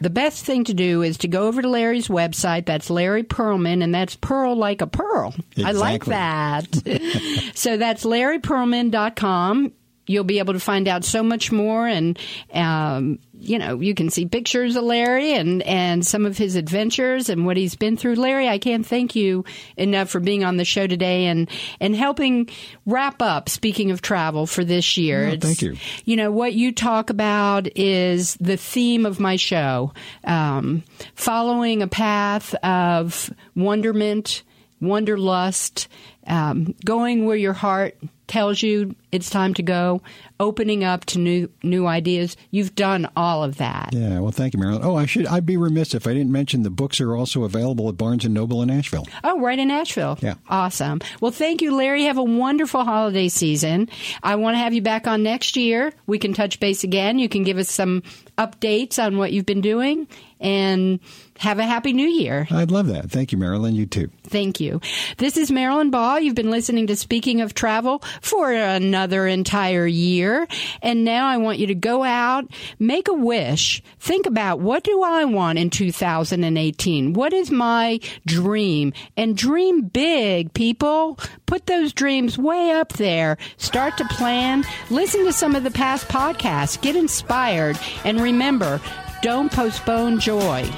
the 0.00 0.10
best 0.10 0.44
thing 0.44 0.64
to 0.64 0.74
do 0.74 1.02
is 1.02 1.18
to 1.18 1.28
go 1.28 1.46
over 1.46 1.62
to 1.62 1.68
Larry's 1.68 2.08
website. 2.08 2.66
That's 2.66 2.90
Larry 2.90 3.22
Pearlman, 3.22 3.82
and 3.82 3.94
that's 3.94 4.16
pearl 4.16 4.56
like 4.56 4.80
a 4.80 4.86
pearl. 4.86 5.34
Exactly. 5.56 5.64
I 5.64 5.72
like 5.72 6.04
that. 6.06 7.52
so 7.54 7.76
that's 7.76 8.04
larrypearlman.com 8.04 9.72
you'll 10.06 10.24
be 10.24 10.38
able 10.38 10.52
to 10.52 10.60
find 10.60 10.88
out 10.88 11.04
so 11.04 11.22
much 11.22 11.50
more 11.50 11.86
and 11.86 12.18
um, 12.52 13.18
you 13.38 13.58
know 13.58 13.80
you 13.80 13.94
can 13.94 14.10
see 14.10 14.26
pictures 14.26 14.76
of 14.76 14.84
larry 14.84 15.34
and 15.34 15.62
and 15.62 16.06
some 16.06 16.26
of 16.26 16.38
his 16.38 16.56
adventures 16.56 17.28
and 17.28 17.46
what 17.46 17.56
he's 17.56 17.74
been 17.74 17.96
through. 17.96 18.14
Larry 18.14 18.48
i 18.48 18.58
can't 18.58 18.86
thank 18.86 19.16
you 19.16 19.44
enough 19.76 20.08
for 20.08 20.20
being 20.20 20.44
on 20.44 20.56
the 20.56 20.64
show 20.64 20.86
today 20.86 21.26
and 21.26 21.50
and 21.80 21.96
helping 21.96 22.48
wrap 22.86 23.20
up 23.20 23.48
speaking 23.48 23.90
of 23.90 24.02
travel 24.02 24.46
for 24.46 24.64
this 24.64 24.96
year. 24.96 25.32
Oh, 25.34 25.36
thank 25.38 25.62
you. 25.62 25.76
you 26.04 26.16
know 26.16 26.30
what 26.30 26.54
you 26.54 26.72
talk 26.72 27.10
about 27.10 27.68
is 27.76 28.34
the 28.36 28.56
theme 28.56 29.06
of 29.06 29.20
my 29.20 29.36
show 29.36 29.92
um, 30.24 30.82
following 31.14 31.82
a 31.82 31.88
path 31.88 32.54
of 32.56 33.32
wonderment 33.54 34.42
wanderlust 34.80 35.88
um, 36.26 36.74
going 36.84 37.26
where 37.26 37.36
your 37.36 37.52
heart 37.52 37.96
tells 38.26 38.62
you 38.62 38.94
it's 39.12 39.30
time 39.30 39.54
to 39.54 39.62
go, 39.62 40.02
opening 40.40 40.82
up 40.82 41.04
to 41.04 41.18
new 41.18 41.48
new 41.62 41.86
ideas. 41.86 42.36
You've 42.50 42.74
done 42.74 43.08
all 43.16 43.44
of 43.44 43.58
that. 43.58 43.90
Yeah, 43.92 44.20
well, 44.20 44.32
thank 44.32 44.54
you, 44.54 44.60
Marilyn. 44.60 44.82
Oh, 44.82 44.96
I 44.96 45.06
should 45.06 45.26
I'd 45.26 45.46
be 45.46 45.56
remiss 45.56 45.94
if 45.94 46.06
I 46.06 46.14
didn't 46.14 46.32
mention 46.32 46.62
the 46.62 46.70
books 46.70 47.00
are 47.00 47.14
also 47.14 47.44
available 47.44 47.88
at 47.88 47.96
Barnes 47.96 48.24
and 48.24 48.34
Noble 48.34 48.62
in 48.62 48.70
Asheville. 48.70 49.06
Oh, 49.22 49.40
right 49.40 49.58
in 49.58 49.70
Asheville. 49.70 50.18
Yeah. 50.20 50.34
Awesome. 50.48 51.00
Well, 51.20 51.30
thank 51.32 51.62
you, 51.62 51.76
Larry. 51.76 52.04
Have 52.04 52.18
a 52.18 52.24
wonderful 52.24 52.84
holiday 52.84 53.28
season. 53.28 53.88
I 54.22 54.36
want 54.36 54.54
to 54.54 54.58
have 54.58 54.74
you 54.74 54.82
back 54.82 55.06
on 55.06 55.22
next 55.22 55.56
year. 55.56 55.92
We 56.06 56.18
can 56.18 56.34
touch 56.34 56.60
base 56.60 56.84
again. 56.84 57.18
You 57.18 57.28
can 57.28 57.44
give 57.44 57.58
us 57.58 57.70
some 57.70 58.02
updates 58.38 59.02
on 59.02 59.16
what 59.16 59.32
you've 59.32 59.46
been 59.46 59.60
doing 59.60 60.08
and 60.44 61.00
have 61.38 61.58
a 61.58 61.64
happy 61.64 61.92
new 61.92 62.06
year. 62.06 62.46
I'd 62.50 62.70
love 62.70 62.86
that. 62.88 63.10
Thank 63.10 63.32
you, 63.32 63.38
Marilyn. 63.38 63.74
You 63.74 63.86
too. 63.86 64.10
Thank 64.24 64.60
you. 64.60 64.80
This 65.16 65.36
is 65.36 65.50
Marilyn 65.50 65.90
Ball. 65.90 66.20
You've 66.20 66.34
been 66.34 66.50
listening 66.50 66.86
to 66.86 66.96
Speaking 66.96 67.40
of 67.40 67.54
Travel 67.54 68.02
for 68.20 68.52
another 68.52 69.26
entire 69.26 69.86
year. 69.86 70.46
And 70.82 71.04
now 71.04 71.26
I 71.26 71.38
want 71.38 71.58
you 71.58 71.66
to 71.68 71.74
go 71.74 72.04
out, 72.04 72.44
make 72.78 73.08
a 73.08 73.14
wish. 73.14 73.82
Think 73.98 74.26
about 74.26 74.60
what 74.60 74.84
do 74.84 75.02
I 75.02 75.24
want 75.24 75.58
in 75.58 75.70
2018? 75.70 77.14
What 77.14 77.32
is 77.32 77.50
my 77.50 77.98
dream? 78.26 78.92
And 79.16 79.36
dream 79.36 79.86
big, 79.86 80.52
people. 80.52 81.18
Put 81.46 81.66
those 81.66 81.92
dreams 81.92 82.38
way 82.38 82.70
up 82.70 82.92
there. 82.92 83.38
Start 83.56 83.96
to 83.96 84.04
plan. 84.04 84.64
Listen 84.90 85.24
to 85.24 85.32
some 85.32 85.56
of 85.56 85.64
the 85.64 85.70
past 85.70 86.06
podcasts. 86.08 86.80
Get 86.80 86.96
inspired. 86.96 87.78
And 88.04 88.20
remember, 88.20 88.80
don't 89.24 89.50
postpone 89.50 90.18
joy. 90.20 90.70